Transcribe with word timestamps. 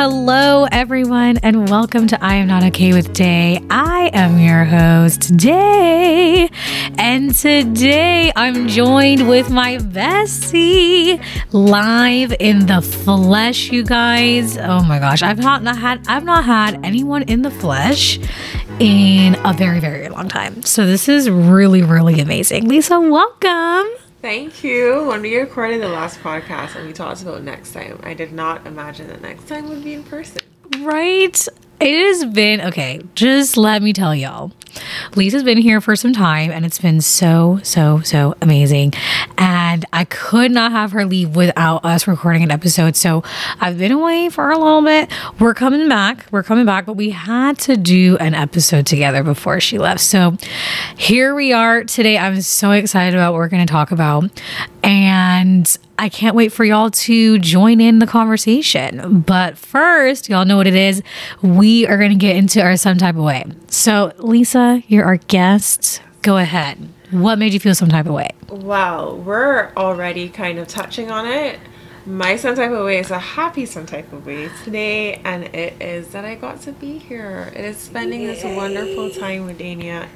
Hello, 0.00 0.64
everyone, 0.70 1.38
and 1.38 1.68
welcome 1.68 2.06
to 2.06 2.24
I 2.24 2.36
Am 2.36 2.46
Not 2.46 2.62
Okay 2.62 2.92
with 2.92 3.12
Day. 3.12 3.60
I 3.68 4.12
am 4.12 4.38
your 4.38 4.64
host, 4.64 5.36
Day, 5.36 6.48
and 6.96 7.34
today 7.34 8.30
I'm 8.36 8.68
joined 8.68 9.28
with 9.28 9.50
my 9.50 9.78
bestie 9.78 11.20
live 11.52 12.32
in 12.38 12.66
the 12.66 12.80
flesh. 12.80 13.72
You 13.72 13.82
guys, 13.82 14.56
oh 14.56 14.84
my 14.84 15.00
gosh, 15.00 15.24
I've 15.24 15.40
not, 15.40 15.64
not 15.64 15.78
had 15.78 16.06
I've 16.06 16.24
not 16.24 16.44
had 16.44 16.78
anyone 16.86 17.22
in 17.24 17.42
the 17.42 17.50
flesh 17.50 18.20
in 18.78 19.34
a 19.44 19.52
very 19.52 19.80
very 19.80 20.08
long 20.10 20.28
time. 20.28 20.62
So 20.62 20.86
this 20.86 21.08
is 21.08 21.28
really 21.28 21.82
really 21.82 22.20
amazing. 22.20 22.68
Lisa, 22.68 23.00
welcome. 23.00 24.07
Thank 24.20 24.64
you. 24.64 25.04
When 25.06 25.22
we 25.22 25.36
recorded 25.36 25.80
the 25.80 25.88
last 25.88 26.18
podcast 26.20 26.74
and 26.74 26.86
we 26.86 26.92
talked 26.92 27.22
about 27.22 27.44
next 27.44 27.72
time, 27.72 28.00
I 28.02 28.14
did 28.14 28.32
not 28.32 28.66
imagine 28.66 29.06
that 29.08 29.22
next 29.22 29.46
time 29.46 29.68
would 29.68 29.84
be 29.84 29.94
in 29.94 30.02
person. 30.02 30.40
Right? 30.80 31.46
It 31.80 32.06
has 32.06 32.24
been 32.24 32.60
okay. 32.60 33.00
Just 33.14 33.56
let 33.56 33.82
me 33.82 33.92
tell 33.92 34.14
y'all. 34.14 34.52
Lisa's 35.14 35.42
been 35.42 35.58
here 35.58 35.80
for 35.80 35.96
some 35.96 36.12
time 36.12 36.50
and 36.50 36.64
it's 36.66 36.78
been 36.80 37.00
so, 37.00 37.60
so, 37.62 38.00
so 38.00 38.34
amazing. 38.42 38.92
And 39.36 39.84
I 39.92 40.04
could 40.04 40.50
not 40.50 40.72
have 40.72 40.92
her 40.92 41.04
leave 41.04 41.36
without 41.36 41.84
us 41.84 42.06
recording 42.06 42.42
an 42.42 42.50
episode. 42.50 42.96
So 42.96 43.22
I've 43.60 43.78
been 43.78 43.92
away 43.92 44.28
for 44.28 44.50
a 44.50 44.58
little 44.58 44.82
bit. 44.82 45.10
We're 45.38 45.54
coming 45.54 45.88
back. 45.88 46.26
We're 46.30 46.42
coming 46.42 46.66
back, 46.66 46.86
but 46.86 46.94
we 46.94 47.10
had 47.10 47.58
to 47.60 47.76
do 47.76 48.16
an 48.18 48.34
episode 48.34 48.86
together 48.86 49.22
before 49.22 49.60
she 49.60 49.78
left. 49.78 50.00
So 50.00 50.36
here 50.96 51.34
we 51.34 51.52
are 51.52 51.84
today. 51.84 52.18
I'm 52.18 52.40
so 52.40 52.72
excited 52.72 53.14
about 53.14 53.32
what 53.32 53.38
we're 53.38 53.48
going 53.48 53.66
to 53.66 53.72
talk 53.72 53.92
about. 53.92 54.24
And 54.82 55.78
I 56.00 56.08
can't 56.08 56.36
wait 56.36 56.52
for 56.52 56.64
y'all 56.64 56.90
to 56.90 57.40
join 57.40 57.80
in 57.80 57.98
the 57.98 58.06
conversation. 58.06 59.20
But 59.20 59.58
first, 59.58 60.28
y'all 60.28 60.44
know 60.44 60.56
what 60.56 60.68
it 60.68 60.76
is. 60.76 61.02
We 61.42 61.88
are 61.88 61.98
going 61.98 62.10
to 62.10 62.16
get 62.16 62.36
into 62.36 62.62
our 62.62 62.76
some 62.76 62.98
type 62.98 63.16
of 63.16 63.24
way. 63.24 63.44
So, 63.66 64.12
Lisa, 64.18 64.84
you're 64.86 65.04
our 65.04 65.16
guest. 65.16 66.00
Go 66.22 66.36
ahead. 66.36 66.88
What 67.10 67.40
made 67.40 67.52
you 67.52 67.58
feel 67.58 67.74
some 67.74 67.88
type 67.88 68.06
of 68.06 68.12
way? 68.12 68.30
Wow, 68.48 69.14
we're 69.14 69.72
already 69.76 70.28
kind 70.28 70.60
of 70.60 70.68
touching 70.68 71.10
on 71.10 71.26
it. 71.26 71.58
My 72.06 72.36
some 72.36 72.54
type 72.54 72.70
of 72.70 72.84
way 72.84 72.98
is 72.98 73.10
a 73.10 73.18
happy 73.18 73.66
some 73.66 73.84
type 73.84 74.12
of 74.12 74.24
way 74.24 74.50
today, 74.64 75.14
and 75.24 75.44
it 75.54 75.82
is 75.82 76.08
that 76.08 76.24
I 76.24 76.36
got 76.36 76.60
to 76.62 76.72
be 76.72 76.98
here. 76.98 77.52
It 77.54 77.64
is 77.64 77.76
spending 77.76 78.22
Yay. 78.22 78.26
this 78.28 78.44
wonderful 78.44 79.10
time 79.10 79.46
with 79.46 79.58
Dania 79.58 80.06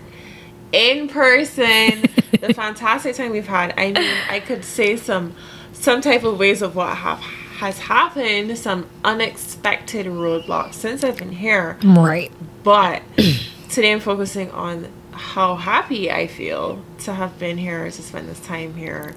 in 0.70 1.08
person. 1.08 2.02
the 2.40 2.54
fantastic 2.54 3.16
time 3.16 3.30
we've 3.30 3.46
had. 3.46 3.74
I 3.76 3.92
mean, 3.92 4.16
I 4.30 4.40
could 4.40 4.64
say 4.64 4.96
some 4.96 5.34
some 5.82 6.00
type 6.00 6.22
of 6.22 6.38
ways 6.38 6.62
of 6.62 6.76
what 6.76 6.96
have 6.98 7.18
has 7.18 7.80
happened, 7.80 8.56
some 8.56 8.88
unexpected 9.04 10.06
roadblocks 10.06 10.74
since 10.74 11.02
I've 11.02 11.18
been 11.18 11.32
here. 11.32 11.76
Right. 11.82 12.30
But 12.62 13.02
today 13.68 13.92
I'm 13.92 13.98
focusing 14.00 14.50
on 14.52 14.88
how 15.10 15.56
happy 15.56 16.10
I 16.10 16.28
feel 16.28 16.84
to 17.00 17.12
have 17.14 17.36
been 17.38 17.58
here, 17.58 17.84
to 17.90 18.02
spend 18.02 18.28
this 18.28 18.38
time 18.40 18.74
here. 18.74 19.16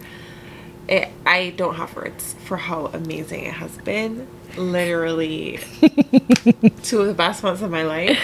It, 0.87 1.09
I 1.25 1.51
don't 1.51 1.75
have 1.75 1.95
words 1.95 2.35
for 2.45 2.57
how 2.57 2.87
amazing 2.87 3.45
it 3.45 3.53
has 3.53 3.77
been. 3.77 4.27
Literally, 4.57 5.59
two 6.83 7.01
of 7.01 7.07
the 7.07 7.13
best 7.15 7.43
months 7.43 7.61
of 7.61 7.71
my 7.71 7.83
life. 7.83 8.19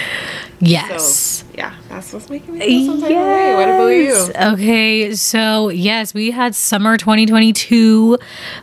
Yes. 0.59 1.03
So, 1.03 1.45
yeah, 1.55 1.75
that's 1.89 2.13
what's 2.13 2.29
making 2.29 2.53
me 2.53 2.59
feel 2.59 2.85
some 2.93 3.01
type 3.01 3.09
yes. 3.09 3.55
What 3.55 3.69
about 3.69 3.87
you? 3.87 4.53
Okay, 4.53 5.15
so 5.15 5.69
yes, 5.69 6.13
we 6.13 6.31
had 6.31 6.55
summer 6.55 6.97
2022, 6.97 8.17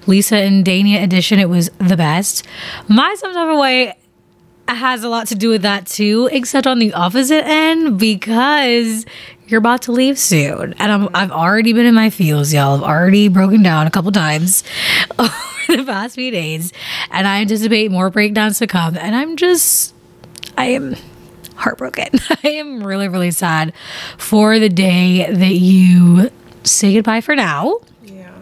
Lisa 0.06 0.36
and 0.36 0.64
Dania 0.64 1.02
edition. 1.02 1.38
It 1.38 1.48
was 1.48 1.70
the 1.78 1.96
best. 1.96 2.46
My 2.88 3.14
some 3.18 3.34
type 3.34 3.48
of 3.48 3.58
way 3.58 3.96
has 4.68 5.02
a 5.02 5.08
lot 5.08 5.26
to 5.28 5.34
do 5.34 5.48
with 5.48 5.62
that 5.62 5.86
too, 5.86 6.28
except 6.32 6.66
on 6.66 6.78
the 6.78 6.92
opposite 6.92 7.44
end 7.46 7.98
because 7.98 9.06
you're 9.46 9.58
about 9.58 9.82
to 9.82 9.92
leave 9.92 10.18
soon. 10.18 10.74
And 10.74 10.92
I'm, 10.92 11.08
I've 11.14 11.30
already 11.30 11.72
been 11.72 11.86
in 11.86 11.94
my 11.94 12.10
feels, 12.10 12.52
y'all. 12.52 12.76
I've 12.76 12.82
already 12.82 13.28
broken 13.28 13.62
down 13.62 13.86
a 13.86 13.90
couple 13.90 14.12
times 14.12 14.62
the 15.76 15.84
past 15.84 16.14
few 16.14 16.30
days. 16.30 16.72
And 17.10 17.28
I 17.28 17.42
anticipate 17.42 17.90
more 17.90 18.08
breakdowns 18.08 18.58
to 18.58 18.66
come. 18.66 18.96
And 18.96 19.14
I'm 19.14 19.36
just, 19.36 19.94
I 20.56 20.66
am 20.66 20.96
heartbroken. 21.56 22.08
I 22.42 22.48
am 22.48 22.82
really, 22.82 23.08
really 23.08 23.30
sad 23.30 23.74
for 24.16 24.58
the 24.58 24.70
day 24.70 25.30
that 25.30 25.54
you 25.54 26.30
say 26.64 26.94
goodbye 26.94 27.20
for 27.20 27.36
now. 27.36 27.80
Yeah. 28.02 28.32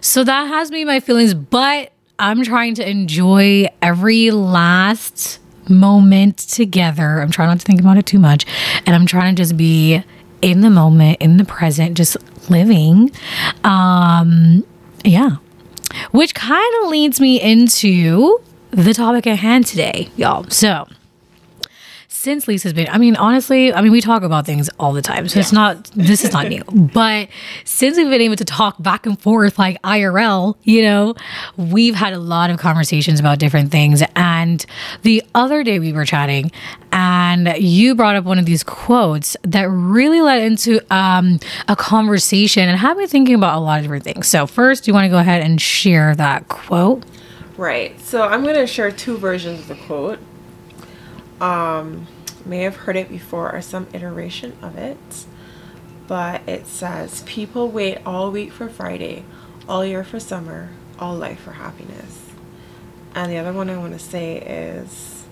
So 0.00 0.22
that 0.22 0.44
has 0.46 0.70
me 0.70 0.84
my 0.84 1.00
feelings, 1.00 1.34
but 1.34 1.90
I'm 2.20 2.44
trying 2.44 2.76
to 2.76 2.88
enjoy 2.88 3.66
every 3.82 4.30
last 4.30 5.40
moment 5.68 6.38
together. 6.38 7.20
I'm 7.20 7.30
trying 7.32 7.48
not 7.48 7.58
to 7.58 7.66
think 7.66 7.80
about 7.80 7.98
it 7.98 8.06
too 8.06 8.20
much. 8.20 8.46
And 8.86 8.94
I'm 8.94 9.06
trying 9.06 9.34
to 9.34 9.42
just 9.42 9.56
be 9.56 10.00
in 10.42 10.60
the 10.60 10.70
moment, 10.70 11.20
in 11.20 11.38
the 11.38 11.44
present, 11.44 11.96
just 11.96 12.16
living. 12.48 13.10
Um, 13.64 14.64
yeah. 15.04 15.38
Which 16.10 16.34
kind 16.34 16.74
of 16.82 16.90
leads 16.90 17.20
me 17.20 17.40
into 17.40 18.40
the 18.70 18.92
topic 18.94 19.26
at 19.26 19.38
hand 19.38 19.66
today, 19.66 20.08
y'all. 20.16 20.48
So, 20.50 20.86
since 22.26 22.48
Lisa's 22.48 22.72
been, 22.72 22.88
I 22.88 22.98
mean, 22.98 23.14
honestly, 23.14 23.72
I 23.72 23.80
mean, 23.80 23.92
we 23.92 24.00
talk 24.00 24.24
about 24.24 24.46
things 24.46 24.68
all 24.80 24.92
the 24.92 25.00
time. 25.00 25.28
So 25.28 25.38
yeah. 25.38 25.42
it's 25.42 25.52
not, 25.52 25.84
this 25.94 26.24
is 26.24 26.32
not 26.32 26.48
new. 26.48 26.64
But 26.96 27.28
since 27.64 27.96
we've 27.96 28.10
been 28.10 28.20
able 28.20 28.34
to 28.34 28.44
talk 28.44 28.82
back 28.82 29.06
and 29.06 29.16
forth 29.20 29.60
like 29.60 29.80
IRL, 29.82 30.56
you 30.64 30.82
know, 30.82 31.14
we've 31.56 31.94
had 31.94 32.14
a 32.14 32.18
lot 32.18 32.50
of 32.50 32.58
conversations 32.58 33.20
about 33.20 33.38
different 33.38 33.70
things. 33.70 34.02
And 34.16 34.66
the 35.02 35.22
other 35.36 35.62
day 35.62 35.78
we 35.78 35.92
were 35.92 36.04
chatting 36.04 36.50
and 36.90 37.54
you 37.58 37.94
brought 37.94 38.16
up 38.16 38.24
one 38.24 38.40
of 38.40 38.44
these 38.44 38.64
quotes 38.64 39.36
that 39.42 39.68
really 39.70 40.20
led 40.20 40.42
into 40.42 40.80
um, 40.92 41.38
a 41.68 41.76
conversation 41.76 42.68
and 42.68 42.76
had 42.76 42.96
me 42.96 43.06
thinking 43.06 43.36
about 43.36 43.56
a 43.56 43.60
lot 43.60 43.78
of 43.78 43.84
different 43.84 44.02
things. 44.02 44.26
So, 44.26 44.48
first, 44.48 44.88
you 44.88 44.94
want 44.94 45.04
to 45.04 45.10
go 45.10 45.18
ahead 45.18 45.42
and 45.42 45.60
share 45.60 46.16
that 46.16 46.48
quote? 46.48 47.04
Right. 47.56 48.00
So, 48.00 48.22
I'm 48.22 48.42
going 48.42 48.56
to 48.56 48.66
share 48.66 48.90
two 48.90 49.16
versions 49.16 49.60
of 49.60 49.68
the 49.68 49.74
quote. 49.74 50.18
Um, 51.40 52.06
may 52.46 52.60
have 52.60 52.76
heard 52.76 52.96
it 52.96 53.08
before 53.08 53.54
or 53.54 53.60
some 53.60 53.86
iteration 53.92 54.56
of 54.62 54.76
it. 54.76 55.26
But 56.06 56.48
it 56.48 56.66
says, 56.66 57.22
People 57.26 57.68
wait 57.68 57.98
all 58.06 58.30
week 58.30 58.52
for 58.52 58.68
Friday, 58.68 59.24
all 59.68 59.84
year 59.84 60.04
for 60.04 60.20
summer, 60.20 60.70
all 60.98 61.14
life 61.14 61.40
for 61.40 61.52
happiness. 61.52 62.22
And 63.14 63.32
the 63.32 63.38
other 63.38 63.52
one 63.52 63.70
I 63.70 63.78
want 63.78 63.92
to 63.92 63.98
say 63.98 64.38
is, 64.38 65.24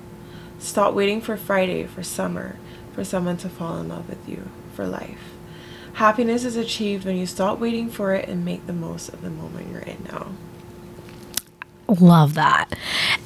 Stop 0.58 0.94
waiting 0.94 1.20
for 1.20 1.36
Friday 1.36 1.84
for 1.84 2.02
summer 2.02 2.56
for 2.92 3.04
someone 3.04 3.36
to 3.38 3.48
fall 3.48 3.78
in 3.78 3.88
love 3.88 4.08
with 4.08 4.28
you 4.28 4.48
for 4.74 4.86
life. 4.86 5.34
Happiness 5.94 6.44
is 6.44 6.56
achieved 6.56 7.04
when 7.04 7.16
you 7.16 7.26
stop 7.26 7.58
waiting 7.58 7.90
for 7.90 8.14
it 8.14 8.28
and 8.28 8.44
make 8.44 8.66
the 8.66 8.72
most 8.72 9.08
of 9.10 9.22
the 9.22 9.30
moment 9.30 9.70
you're 9.70 9.80
in 9.80 10.02
now. 10.10 10.28
Love 11.88 12.34
that. 12.34 12.76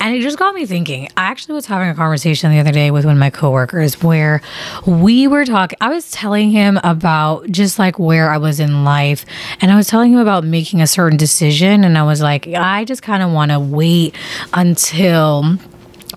And 0.01 0.15
it 0.15 0.21
just 0.21 0.39
got 0.39 0.55
me 0.55 0.67
thinking. 0.67 1.09
I 1.17 1.25
actually 1.25 1.55
was 1.55 1.67
having 1.67 1.89
a 1.89 1.95
conversation 1.95 2.51
the 2.51 2.59
other 2.59 2.73
day 2.73 2.91
with 2.91 3.05
one 3.05 3.15
of 3.15 3.21
my 3.21 3.31
coworkers 3.31 4.03
where 4.03 4.43
we 4.87 5.29
were 5.29 5.45
talking. 5.45 5.79
I 5.81 5.89
was 5.89 6.11
telling 6.11 6.51
him 6.51 6.79
about 6.83 7.51
just 7.51 7.79
like 7.79 7.99
where 7.99 8.31
I 8.31 8.39
was 8.39 8.59
in 8.59 8.85
life. 8.85 9.25
And 9.61 9.71
I 9.71 9.77
was 9.77 9.87
telling 9.87 10.13
him 10.13 10.19
about 10.19 10.45
making 10.45 10.81
a 10.81 10.87
certain 10.87 11.17
decision. 11.17 11.85
And 11.85 11.97
I 11.97 12.03
was 12.03 12.21
like, 12.21 12.49
I 12.49 12.85
just 12.85 13.03
kind 13.03 13.23
of 13.23 13.31
want 13.31 13.53
to 13.53 13.61
wait 13.61 14.17
until 14.53 15.59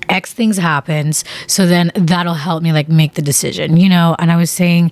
X 0.09 0.33
things 0.33 0.57
happens. 0.57 1.23
So 1.47 1.65
then 1.65 1.91
that'll 1.95 2.33
help 2.33 2.63
me 2.63 2.73
like 2.73 2.89
make 2.89 3.13
the 3.13 3.21
decision, 3.21 3.77
you 3.77 3.89
know? 3.89 4.15
And 4.19 4.31
I 4.31 4.35
was 4.35 4.51
saying, 4.51 4.91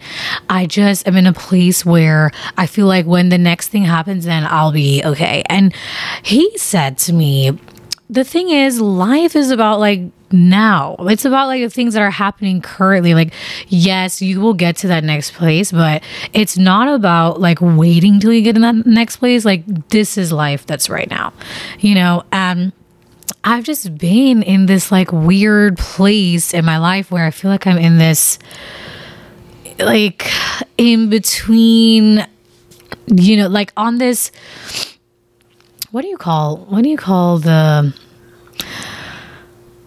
I 0.50 0.66
just 0.66 1.08
am 1.08 1.16
in 1.16 1.28
a 1.28 1.34
place 1.34 1.86
where 1.86 2.32
I 2.58 2.68
feel 2.68 2.88
like 2.88 3.06
when 3.06 3.30
the 3.30 3.38
next 3.38 3.70
thing 3.70 3.84
happens, 3.84 4.26
then 4.26 4.46
I'll 4.46 4.72
be 4.72 5.02
okay. 5.04 5.44
And 5.48 5.74
he 6.24 6.58
said 6.58 6.98
to 7.00 7.14
me, 7.14 7.58
the 8.10 8.24
thing 8.24 8.50
is, 8.50 8.82
life 8.82 9.36
is 9.36 9.52
about 9.52 9.80
like 9.80 10.02
now. 10.32 10.96
It's 11.00 11.26
about 11.26 11.48
like 11.48 11.62
the 11.62 11.70
things 11.70 11.94
that 11.94 12.02
are 12.02 12.10
happening 12.10 12.62
currently. 12.62 13.14
Like, 13.14 13.34
yes, 13.68 14.22
you 14.22 14.42
will 14.42 14.54
get 14.54 14.78
to 14.78 14.88
that 14.88 15.04
next 15.04 15.34
place, 15.34 15.72
but 15.72 16.04
it's 16.34 16.58
not 16.58 16.88
about 16.88 17.40
like 17.40 17.60
waiting 17.62 18.20
till 18.20 18.34
you 18.34 18.42
get 18.42 18.56
in 18.56 18.64
that 18.64 18.86
next 18.88 19.18
place. 19.18 19.46
Like, 19.46 19.90
this 19.90 20.18
is 20.18 20.32
life 20.32 20.66
that's 20.66 20.90
right 20.90 21.10
now, 21.10 21.34
you 21.80 21.94
know? 21.94 22.24
And 22.32 22.74
I've 23.44 23.64
just 23.64 23.98
been 23.98 24.44
in 24.44 24.66
this 24.66 24.92
like 24.92 25.12
weird 25.12 25.78
place 25.78 26.54
in 26.54 26.66
my 26.66 26.78
life 26.78 27.10
where 27.10 27.26
I 27.26 27.32
feel 27.32 27.50
like 27.50 27.66
I'm 27.66 27.78
in 27.78 27.98
this 27.98 28.38
like 29.80 30.30
in 30.78 31.10
between 31.10 32.28
you 33.08 33.38
know 33.38 33.48
like 33.48 33.72
on 33.78 33.98
this 33.98 34.32
what 35.92 36.02
do 36.02 36.08
you 36.10 36.18
call 36.18 36.58
what 36.58 36.84
do 36.84 36.90
you 36.90 36.98
call 36.98 37.40
the 37.40 37.94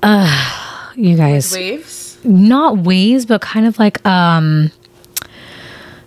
uh 0.03 0.93
you 0.97 1.17
guys. 1.17 1.53
Waves? 1.53 2.19
Not 2.25 2.79
waves 2.79 3.27
but 3.27 3.41
kind 3.41 3.67
of 3.67 3.79
like 3.79 4.05
um 4.07 4.71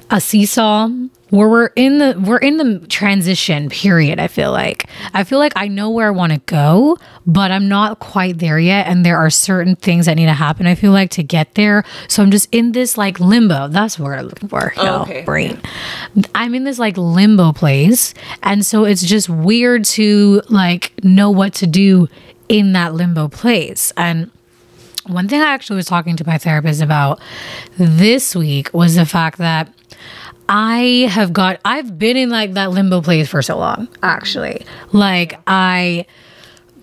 a 0.09 0.21
seesaw 0.21 0.89
where 1.31 1.49
we're 1.49 1.71
in 1.75 1.97
the 1.97 2.15
we're 2.23 2.37
in 2.37 2.57
the 2.57 2.79
transition 2.87 3.67
period 3.69 4.19
i 4.19 4.27
feel 4.27 4.51
like. 4.51 4.87
I 5.13 5.23
feel 5.23 5.39
like 5.39 5.53
i 5.55 5.67
know 5.67 5.89
where 5.89 6.07
i 6.07 6.11
want 6.11 6.33
to 6.33 6.39
go 6.45 6.97
but 7.25 7.49
i'm 7.51 7.67
not 7.67 7.99
quite 7.99 8.37
there 8.37 8.59
yet 8.59 8.85
and 8.87 9.03
there 9.05 9.17
are 9.17 9.29
certain 9.31 9.75
things 9.75 10.05
that 10.05 10.15
need 10.15 10.27
to 10.27 10.33
happen 10.33 10.67
i 10.67 10.75
feel 10.75 10.91
like 10.91 11.09
to 11.11 11.23
get 11.23 11.55
there. 11.55 11.83
So 12.07 12.21
i'm 12.21 12.29
just 12.31 12.47
in 12.53 12.73
this 12.73 12.97
like 12.97 13.19
limbo. 13.19 13.67
That's 13.69 13.97
what 13.97 14.11
i'm 14.19 14.25
looking 14.25 14.49
for 14.49 14.73
Oh, 14.77 15.01
okay. 15.01 15.23
brain. 15.23 15.59
I'm 16.35 16.53
in 16.53 16.63
this 16.63 16.77
like 16.79 16.95
limbo 16.97 17.53
place 17.53 18.13
and 18.43 18.65
so 18.65 18.83
it's 18.85 19.01
just 19.01 19.27
weird 19.27 19.83
to 19.85 20.41
like 20.49 20.91
know 21.03 21.31
what 21.31 21.53
to 21.55 21.67
do 21.67 22.07
in 22.47 22.73
that 22.73 22.93
limbo 22.93 23.27
place. 23.27 23.91
And 23.97 24.29
one 25.07 25.27
thing 25.27 25.41
I 25.41 25.45
actually 25.47 25.75
was 25.77 25.85
talking 25.87 26.15
to 26.17 26.25
my 26.27 26.37
therapist 26.37 26.81
about 26.81 27.19
this 27.77 28.35
week 28.35 28.69
was 28.73 28.95
the 28.95 29.05
fact 29.05 29.37
that 29.39 29.71
I 30.47 31.07
have 31.09 31.33
got 31.33 31.59
I've 31.65 31.97
been 31.97 32.17
in 32.17 32.29
like 32.29 32.53
that 32.53 32.71
limbo 32.71 33.01
place 33.01 33.27
for 33.27 33.41
so 33.41 33.57
long, 33.57 33.87
actually. 34.03 34.65
Like 34.91 35.39
I 35.47 36.05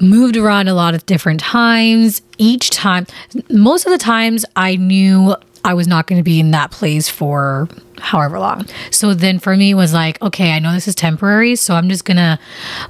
moved 0.01 0.37
around 0.37 0.69
a 0.69 0.75
lot 0.75 0.95
of 0.95 1.07
different 1.07 1.41
times. 1.41 2.23
Each 2.39 2.71
time 2.71 3.07
most 3.49 3.87
of 3.87 3.93
the 3.93 3.99
times 3.99 4.45
I 4.57 4.77
knew 4.77 5.37
I 5.65 5.75
was 5.75 5.87
not 5.87 6.07
going 6.07 6.19
to 6.19 6.25
be 6.25 6.41
in 6.41 6.51
that 6.51 6.73
place 6.73 7.09
for 7.09 7.69
however 7.99 8.39
long. 8.39 8.67
So 8.91 9.15
then 9.15 9.39
for 9.39 9.57
me 9.57 9.71
it 9.71 9.75
was 9.75 9.93
like, 9.93 10.21
okay, 10.21 10.53
I 10.53 10.59
know 10.59 10.73
this 10.73 10.89
is 10.89 10.97
temporary, 10.97 11.55
so 11.55 11.75
I'm 11.75 11.89
just 11.89 12.05
going 12.05 12.17
to 12.17 12.39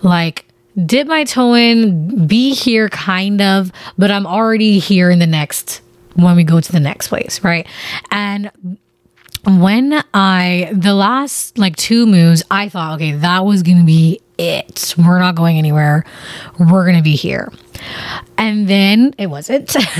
like 0.00 0.46
dip 0.86 1.06
my 1.06 1.24
toe 1.24 1.52
in, 1.52 2.26
be 2.26 2.54
here 2.54 2.88
kind 2.88 3.42
of, 3.42 3.70
but 3.98 4.10
I'm 4.10 4.26
already 4.26 4.78
here 4.78 5.10
in 5.10 5.18
the 5.18 5.26
next 5.26 5.82
when 6.14 6.34
we 6.34 6.44
go 6.44 6.60
to 6.60 6.72
the 6.72 6.80
next 6.80 7.08
place, 7.08 7.42
right? 7.44 7.66
And 8.10 8.50
when 9.44 10.02
I 10.14 10.70
the 10.72 10.94
last 10.94 11.58
like 11.58 11.76
two 11.76 12.06
moves, 12.06 12.42
I 12.50 12.68
thought, 12.68 12.94
okay, 12.96 13.12
that 13.12 13.44
was 13.44 13.62
gonna 13.62 13.84
be 13.84 14.20
it. 14.38 14.94
We're 14.96 15.18
not 15.18 15.34
going 15.34 15.58
anywhere. 15.58 16.04
We're 16.58 16.86
gonna 16.86 17.02
be 17.02 17.16
here. 17.16 17.52
And 18.38 18.68
then 18.68 19.14
it 19.18 19.26
wasn't. 19.28 19.68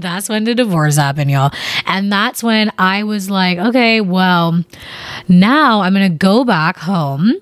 that's 0.00 0.28
when 0.28 0.44
the 0.44 0.54
divorce 0.54 0.96
happened, 0.96 1.30
y'all. 1.30 1.52
And 1.86 2.12
that's 2.12 2.42
when 2.42 2.72
I 2.78 3.04
was 3.04 3.30
like, 3.30 3.58
okay, 3.58 4.00
well, 4.00 4.64
now 5.28 5.80
I'm 5.80 5.92
gonna 5.92 6.10
go 6.10 6.44
back 6.44 6.76
home, 6.76 7.32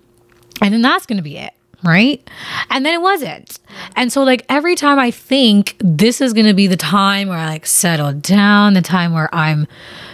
and 0.63 0.73
then 0.73 0.83
that's 0.83 1.07
gonna 1.07 1.23
be 1.23 1.37
it. 1.37 1.53
Right. 1.83 2.29
And 2.69 2.85
then 2.85 2.93
it 2.93 3.01
wasn't. 3.01 3.59
And 3.97 4.13
so, 4.13 4.23
like, 4.23 4.45
every 4.51 4.75
time 4.75 4.99
I 4.99 5.11
think 5.11 5.77
this 5.79 6.21
is 6.21 6.35
going 6.35 6.45
to 6.45 6.53
be 6.53 6.67
the 6.67 6.77
time 6.77 7.29
where 7.29 7.39
I 7.39 7.47
like 7.47 7.65
settle 7.65 8.13
down, 8.13 8.75
the 8.75 8.83
time 8.83 9.15
where 9.15 9.35
I'm, 9.35 9.67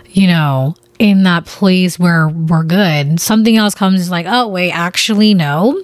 you 0.07 0.29
know, 0.29 0.77
in 0.99 1.25
that 1.25 1.45
place 1.45 1.99
where 1.99 2.29
we're 2.29 2.65
good, 2.65 3.21
something 3.21 3.57
else 3.57 3.75
comes 3.75 4.11
like, 4.11 4.27
oh, 4.29 4.49
wait, 4.49 4.71
actually, 4.73 5.35
no. 5.35 5.83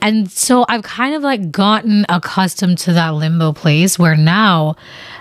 And 0.00 0.30
so 0.30 0.64
I've 0.68 0.82
kind 0.82 1.14
of 1.14 1.22
like 1.22 1.50
gotten 1.50 2.06
accustomed 2.08 2.78
to 2.78 2.92
that 2.94 3.10
limbo 3.14 3.52
place 3.52 3.98
where 3.98 4.16
now 4.16 4.76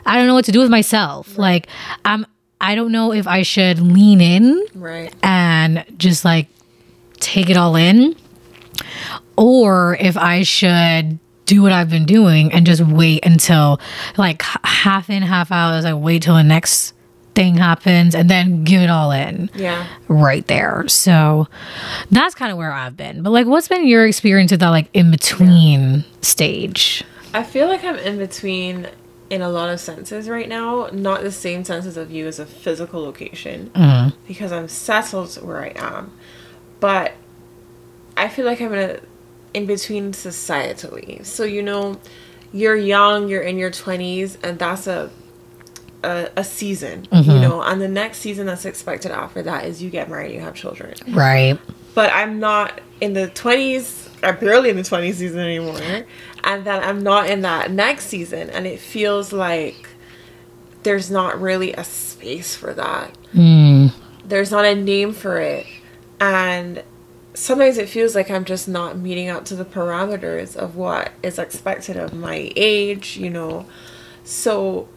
I 0.05 0.17
don't 0.17 0.27
know 0.27 0.33
what 0.33 0.45
to 0.45 0.51
do 0.51 0.59
with 0.59 0.69
myself. 0.69 1.37
Like, 1.37 1.67
I'm, 2.05 2.25
I 2.61 2.75
don't 2.75 2.91
know 2.91 3.11
if 3.11 3.27
I 3.27 3.41
should 3.41 3.79
lean 3.79 4.21
in 4.21 4.65
Right. 4.73 5.13
and 5.23 5.85
just 5.97 6.23
like 6.23 6.47
take 7.19 7.49
it 7.49 7.57
all 7.57 7.75
in 7.75 8.15
or 9.37 9.97
if 9.99 10.15
I 10.17 10.43
should 10.43 11.19
do 11.45 11.61
what 11.61 11.71
I've 11.73 11.89
been 11.89 12.05
doing 12.05 12.53
and 12.53 12.65
just 12.65 12.81
wait 12.81 13.25
until 13.25 13.79
like 14.17 14.41
half 14.63 15.09
in, 15.09 15.23
half 15.23 15.51
out 15.51 15.73
as 15.73 15.83
I 15.85 15.93
wait 15.93 16.23
till 16.23 16.35
the 16.35 16.43
next 16.43 16.93
thing 17.35 17.57
happens 17.57 18.13
and 18.15 18.29
then 18.29 18.63
give 18.63 18.81
it 18.81 18.89
all 18.89 19.11
in 19.11 19.49
Yeah. 19.55 19.87
right 20.07 20.45
there. 20.47 20.87
So 20.87 21.47
that's 22.11 22.35
kind 22.35 22.51
of 22.51 22.57
where 22.57 22.71
I've 22.71 22.95
been. 22.95 23.23
But 23.23 23.31
like 23.31 23.47
what's 23.47 23.67
been 23.67 23.87
your 23.87 24.05
experience 24.05 24.51
with 24.51 24.59
that 24.59 24.69
like 24.69 24.89
in 24.93 25.11
between 25.11 26.05
stage? 26.21 27.03
I 27.33 27.43
feel 27.43 27.67
like 27.67 27.83
I'm 27.83 27.95
in 27.95 28.17
between 28.17 28.87
in 29.29 29.41
a 29.41 29.49
lot 29.49 29.69
of 29.69 29.79
senses 29.79 30.29
right 30.29 30.47
now. 30.47 30.89
Not 30.91 31.21
the 31.21 31.31
same 31.31 31.63
senses 31.63 31.97
of 31.97 32.11
you 32.11 32.27
as 32.27 32.37
a 32.39 32.45
physical 32.45 33.01
location 33.01 33.71
mm-hmm. 33.73 34.15
because 34.27 34.51
I'm 34.51 34.67
settled 34.67 35.33
where 35.43 35.63
I 35.63 35.73
am, 35.75 36.11
but 36.79 37.13
I 38.15 38.27
feel 38.29 38.45
like 38.45 38.61
I'm 38.61 38.73
in 38.73 38.89
a 38.91 38.99
in 39.55 39.65
between 39.65 40.11
societally. 40.11 41.25
So 41.25 41.43
you 41.43 41.63
know, 41.63 41.99
you're 42.51 42.75
young, 42.75 43.27
you're 43.27 43.41
in 43.41 43.57
your 43.57 43.71
twenties, 43.71 44.37
and 44.43 44.59
that's 44.59 44.85
a 44.85 45.09
a, 46.03 46.29
a 46.35 46.43
season, 46.43 47.07
you 47.11 47.21
mm-hmm. 47.21 47.41
know, 47.41 47.61
and 47.61 47.81
the 47.81 47.87
next 47.87 48.19
season 48.19 48.47
that's 48.47 48.65
expected 48.65 49.11
after 49.11 49.41
that 49.43 49.65
is 49.65 49.81
you 49.81 49.89
get 49.89 50.09
married, 50.09 50.33
you 50.33 50.41
have 50.41 50.55
children. 50.55 50.93
Right. 51.09 51.59
But 51.95 52.11
I'm 52.11 52.39
not 52.39 52.81
in 53.01 53.13
the 53.13 53.27
20s, 53.27 54.09
I'm 54.23 54.37
barely 54.37 54.69
in 54.69 54.75
the 54.75 54.81
20s 54.81 55.15
season 55.15 55.39
anymore. 55.39 56.05
And 56.43 56.65
then 56.65 56.83
I'm 56.83 57.03
not 57.03 57.29
in 57.29 57.41
that 57.41 57.71
next 57.71 58.07
season. 58.07 58.49
And 58.49 58.65
it 58.65 58.79
feels 58.79 59.31
like 59.31 59.89
there's 60.83 61.09
not 61.09 61.39
really 61.39 61.73
a 61.73 61.83
space 61.83 62.55
for 62.55 62.73
that. 62.73 63.15
Mm. 63.33 63.93
There's 64.25 64.51
not 64.51 64.65
a 64.65 64.75
name 64.75 65.13
for 65.13 65.37
it. 65.39 65.65
And 66.19 66.83
sometimes 67.33 67.77
it 67.77 67.89
feels 67.89 68.15
like 68.15 68.29
I'm 68.29 68.45
just 68.45 68.67
not 68.67 68.97
meeting 68.97 69.29
up 69.29 69.45
to 69.45 69.55
the 69.55 69.65
parameters 69.65 70.55
of 70.55 70.75
what 70.75 71.11
is 71.21 71.39
expected 71.39 71.97
of 71.97 72.13
my 72.13 72.51
age, 72.55 73.17
you 73.17 73.29
know. 73.29 73.65
So 74.23 74.87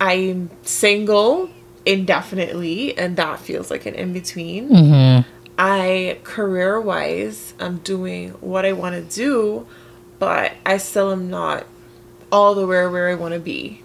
I'm 0.00 0.50
single 0.62 1.50
indefinitely, 1.84 2.96
and 2.98 3.16
that 3.16 3.38
feels 3.38 3.70
like 3.70 3.86
an 3.86 3.94
in 3.94 4.12
between. 4.12 4.68
Mm-hmm. 4.68 5.30
I 5.58 6.18
career 6.22 6.80
wise, 6.80 7.54
I'm 7.58 7.78
doing 7.78 8.30
what 8.40 8.66
I 8.66 8.72
want 8.72 8.94
to 8.94 9.02
do, 9.02 9.66
but 10.18 10.52
I 10.66 10.76
still 10.76 11.12
am 11.12 11.30
not 11.30 11.66
all 12.30 12.54
the 12.54 12.66
way 12.66 12.86
where 12.86 13.08
I 13.08 13.14
want 13.14 13.34
to 13.34 13.40
be. 13.40 13.82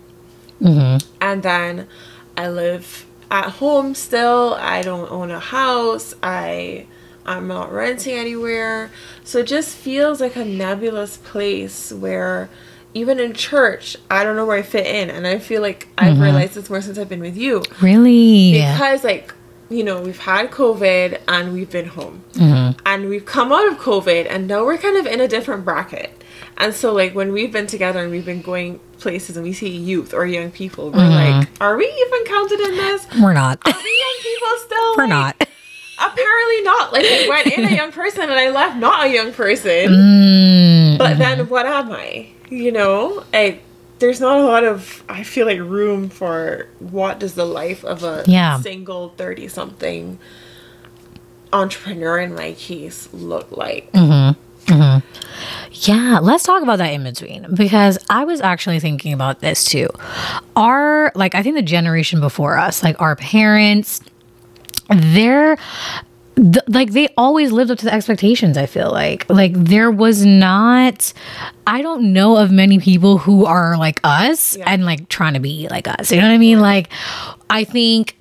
Mm-hmm. 0.62 1.08
And 1.22 1.44
then 1.44 1.88
I 2.36 2.50
live 2.50 3.06
at 3.30 3.50
home 3.52 3.96
still. 3.96 4.56
I 4.56 4.82
don't 4.82 5.10
own 5.10 5.32
a 5.32 5.40
house. 5.40 6.14
I 6.22 6.88
I'm 7.26 7.48
not 7.48 7.72
renting 7.72 8.16
anywhere. 8.16 8.92
So 9.24 9.40
it 9.40 9.48
just 9.48 9.76
feels 9.76 10.20
like 10.20 10.36
a 10.36 10.44
nebulous 10.44 11.18
place 11.18 11.92
where 11.92 12.50
even 12.94 13.20
in 13.20 13.34
church, 13.34 13.96
I 14.10 14.24
don't 14.24 14.36
know 14.36 14.46
where 14.46 14.58
I 14.58 14.62
fit 14.62 14.86
in. 14.86 15.10
And 15.10 15.26
I 15.26 15.40
feel 15.40 15.62
like 15.62 15.88
I've 15.98 16.14
mm-hmm. 16.14 16.24
realized 16.24 16.56
this 16.56 16.70
more 16.70 16.82
since 16.82 16.98
I've 16.98 17.10
been 17.10 17.22
with 17.22 17.38
you. 17.38 17.64
Really? 17.82 18.54
because 18.54 19.04
like 19.04 19.34
you 19.70 19.86
know 19.86 20.02
we've 20.02 20.20
had 20.20 20.52
covid 20.52 21.22
and 21.28 21.54
we've 21.54 21.70
been 21.70 21.88
home. 21.88 22.24
Mm-hmm. 22.34 22.80
And 22.86 23.10
we've 23.10 23.26
come 23.26 23.52
out 23.52 23.68
of 23.72 23.78
covid 23.78 24.28
and 24.30 24.48
now 24.48 24.66
we're 24.66 24.78
kind 24.78 24.98
of 24.98 25.06
in 25.06 25.22
a 25.22 25.28
different 25.28 25.64
bracket. 25.64 26.24
And 26.58 26.74
so 26.74 26.94
like 26.94 27.16
when 27.16 27.32
we've 27.32 27.52
been 27.52 27.68
together 27.68 28.00
and 28.00 28.12
we've 28.12 28.26
been 28.26 28.42
going 28.42 28.80
places 29.00 29.38
and 29.38 29.46
we 29.46 29.54
see 29.54 29.70
youth 29.70 30.14
or 30.14 30.28
young 30.28 30.52
people 30.52 30.92
we're 30.92 31.00
mm-hmm. 31.00 31.40
like 31.40 31.50
are 31.62 31.78
we 31.78 31.86
even 31.86 32.26
counted 32.26 32.60
in 32.60 32.76
this? 32.76 33.08
We're 33.20 33.34
not. 33.34 33.60
are 33.66 33.74
we 33.74 34.04
young 34.04 34.20
people 34.22 34.50
still 34.66 34.92
We're 34.98 35.08
Like, 35.08 35.10
not. 35.10 35.36
apparently 36.12 36.62
not. 36.64 36.92
Like 36.92 37.06
i 37.06 37.30
went 37.30 37.48
in 37.48 37.66
a 37.66 37.76
young 37.76 37.92
person 37.94 38.24
and 38.24 38.34
i 38.34 38.50
left 38.50 38.78
not 38.78 39.08
a 39.08 39.14
young 39.14 39.32
person. 39.32 39.88
Mm, 39.90 40.98
but 40.98 41.18
then 41.18 41.48
what 41.48 41.66
am 41.66 41.94
i 41.94 42.28
you 42.52 42.72
know 42.72 43.24
I, 43.34 43.60
there's 44.00 44.20
not 44.22 44.40
a 44.40 44.44
lot 44.44 44.64
of 44.64 45.04
i 45.10 45.24
feel 45.24 45.48
like 45.48 45.60
room 45.60 46.10
for 46.10 46.68
what 46.80 47.20
does 47.20 47.34
the 47.36 47.46
life 47.46 47.84
of 47.84 48.04
a 48.04 48.24
Yeah. 48.28 48.60
single 48.60 49.10
30 49.18 49.48
something 49.48 50.20
entrepreneur 51.54 52.20
in 52.20 52.34
my 52.36 52.54
case 52.54 53.10
look 53.14 53.52
like 53.56 53.92
mm-hmm. 53.94 54.40
Mm-hmm. 54.68 55.06
Yeah, 55.72 56.20
let's 56.22 56.44
talk 56.44 56.62
about 56.62 56.78
that 56.78 56.94
in 56.94 57.04
between 57.04 57.56
because 57.56 57.98
I 58.10 58.24
was 58.24 58.40
actually 58.42 58.80
thinking 58.80 59.12
about 59.12 59.40
this 59.42 59.66
too. 59.66 59.90
Our, 60.56 61.12
like, 61.16 61.34
I 61.34 61.42
think 61.42 61.56
the 61.56 61.62
generation 61.64 62.22
before 62.22 62.58
us, 62.58 62.84
like 62.84 62.96
our 63.02 63.16
parents, 63.16 64.00
they're 64.90 65.58
th- 66.42 66.64
like 66.68 66.92
they 66.92 67.08
always 67.18 67.52
lived 67.52 67.72
up 67.72 67.78
to 67.78 67.86
the 67.86 67.94
expectations 67.94 68.58
i 68.58 68.66
feel 68.66 68.92
like 68.92 69.30
like 69.30 69.54
there 69.54 69.92
was 69.92 70.26
not 70.26 71.14
i 71.68 71.82
don't 71.82 72.12
know 72.14 72.38
of 72.38 72.52
many 72.52 72.80
people 72.80 73.18
who 73.18 73.46
are 73.46 73.78
like 73.78 74.00
us 74.04 74.56
and 74.58 74.86
like 74.86 75.08
trying 75.10 75.34
to 75.34 75.40
be 75.40 75.68
like 75.70 75.88
us 75.88 76.12
you 76.12 76.18
know 76.18 76.28
what 76.28 76.34
i 76.34 76.38
mean 76.38 76.60
like 76.60 76.90
i 77.50 77.64
think 77.64 78.16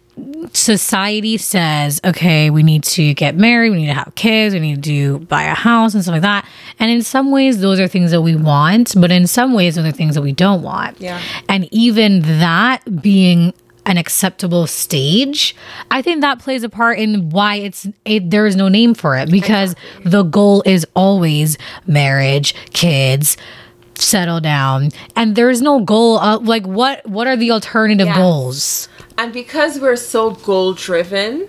society 0.52 1.36
says, 1.36 2.00
okay, 2.04 2.50
we 2.50 2.62
need 2.62 2.84
to 2.84 3.14
get 3.14 3.36
married, 3.36 3.70
we 3.70 3.78
need 3.78 3.86
to 3.86 3.94
have 3.94 4.12
kids, 4.14 4.54
we 4.54 4.60
need 4.60 4.82
to 4.84 5.20
buy 5.20 5.44
a 5.44 5.54
house 5.54 5.94
and 5.94 6.02
stuff 6.02 6.12
like 6.12 6.22
that. 6.22 6.46
And 6.78 6.90
in 6.90 7.02
some 7.02 7.30
ways, 7.30 7.60
those 7.60 7.80
are 7.80 7.88
things 7.88 8.10
that 8.10 8.22
we 8.22 8.36
want, 8.36 8.94
but 8.96 9.10
in 9.10 9.26
some 9.26 9.52
ways, 9.52 9.76
those 9.76 9.86
are 9.86 9.92
things 9.92 10.14
that 10.14 10.22
we 10.22 10.32
don't 10.32 10.62
want. 10.62 11.00
Yeah. 11.00 11.20
And 11.48 11.68
even 11.72 12.20
that 12.40 13.00
being 13.00 13.54
an 13.90 13.98
acceptable 13.98 14.66
stage, 14.68 15.54
I 15.90 16.00
think 16.00 16.20
that 16.20 16.38
plays 16.38 16.62
a 16.62 16.68
part 16.68 16.98
in 16.98 17.28
why 17.30 17.56
it's 17.56 17.86
it, 18.04 18.30
there 18.30 18.46
is 18.46 18.54
no 18.56 18.68
name 18.68 18.94
for 18.94 19.16
it 19.16 19.30
because 19.30 19.74
the 20.04 20.22
goal 20.22 20.62
is 20.64 20.86
always 20.94 21.58
marriage, 21.86 22.54
kids, 22.72 23.36
settle 23.96 24.40
down, 24.40 24.90
and 25.16 25.34
there's 25.34 25.60
no 25.60 25.80
goal 25.80 26.18
of 26.20 26.46
like 26.46 26.64
what 26.66 27.04
what 27.06 27.26
are 27.26 27.36
the 27.36 27.50
alternative 27.50 28.06
Yes. 28.06 28.16
goals? 28.16 28.88
and 29.18 29.32
because 29.34 29.78
we're 29.80 29.96
so 29.96 30.30
goal 30.30 30.72
driven 30.72 31.46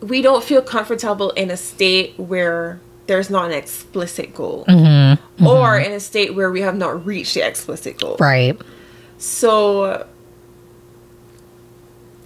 we 0.00 0.20
don't 0.22 0.44
feel 0.44 0.60
comfortable 0.62 1.30
in 1.30 1.50
a 1.50 1.56
state 1.56 2.12
where 2.18 2.78
there's 3.06 3.30
not 3.30 3.46
an 3.46 3.52
explicit 3.52 4.34
goal 4.34 4.64
Mm-hmm. 4.68 5.46
or 5.46 5.78
in 5.78 5.90
a 5.92 6.00
state 6.00 6.34
where 6.34 6.50
we 6.52 6.60
have 6.60 6.76
not 6.76 7.04
reached 7.06 7.34
the 7.34 7.40
explicit 7.40 7.98
goal. 7.98 8.16
Right. 8.20 8.56
So 9.18 10.06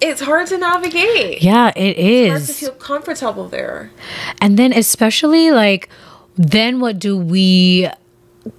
it's 0.01 0.21
hard 0.21 0.47
to 0.49 0.59
navigate. 0.59 1.43
Yeah, 1.43 1.73
it 1.77 1.99
It's 1.99 2.31
hard 2.31 2.47
to 2.47 2.53
feel 2.53 2.73
comfortable 2.73 3.49
there. 3.49 3.91
And 4.41 4.59
then 4.59 4.73
especially 4.73 5.51
like 5.51 5.89
then 6.37 6.81
what 6.81 6.99
do 6.99 7.17
we 7.17 7.89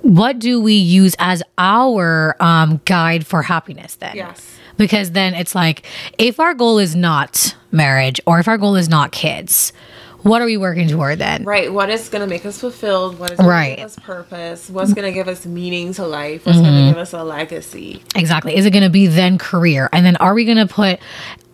what 0.02 0.40
do 0.40 0.62
we 0.62 0.74
use 0.74 1.16
as 1.20 1.42
our 1.58 2.36
um 2.40 2.82
guide 2.86 3.26
for 3.26 3.44
happiness 3.44 3.96
then? 3.96 4.16
Yes. 4.16 4.58
Because 4.78 5.12
then 5.12 5.34
it's 5.34 5.56
like 5.56 5.86
if 6.18 6.40
our 6.40 6.54
goal 6.54 6.78
is 6.80 6.96
not 6.96 7.56
marriage 7.72 8.20
or 8.26 8.40
if 8.40 8.48
our 8.48 8.58
goal 8.58 8.76
is 8.76 8.90
not 8.90 9.12
kids, 9.12 9.74
what 10.24 10.42
are 10.42 10.46
we 10.46 10.58
working 10.58 10.88
toward 10.88 11.20
then? 11.20 11.44
Right. 11.44 11.72
What 11.72 11.90
is 11.90 12.10
going 12.10 12.22
to 12.22 12.28
make 12.28 12.46
us 12.46 12.60
fulfilled? 12.60 13.20
What 13.20 13.32
is 13.32 13.38
going 13.38 13.50
Right. 13.50 13.70
to 13.72 13.76
give 13.78 13.86
us 13.86 13.96
purpose? 13.98 14.70
What's 14.70 14.94
going 14.94 15.06
to 15.06 15.14
give 15.14 15.28
us 15.28 15.46
meaning 15.46 15.94
to 15.94 16.06
life? 16.06 16.46
What's 16.46 16.58
going 16.58 16.72
to 16.72 16.80
mm-hmm. 16.80 16.90
give 16.90 16.98
us 16.98 17.14
a 17.14 17.24
legacy? 17.24 18.04
Exactly. 18.16 18.56
Is 18.56 18.66
it 18.66 18.72
going 18.72 18.84
to 18.84 18.90
be 18.90 19.08
then 19.08 19.38
career? 19.38 19.90
And 19.94 20.06
then 20.06 20.16
are 20.18 20.34
we 20.34 20.46
going 20.46 20.58
to 20.58 20.68
put 20.68 21.00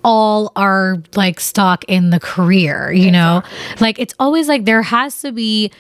all 0.04 0.52
our 0.56 1.02
like 1.16 1.40
stock 1.40 1.84
in 1.88 2.10
the 2.10 2.20
career, 2.20 2.92
you 2.92 3.12
know? 3.12 3.44
Like 3.80 4.00
it's 4.00 4.14
always 4.20 4.48
like 4.48 4.66
there 4.66 4.82
has 4.82 5.22
to 5.22 5.32
be 5.32 5.72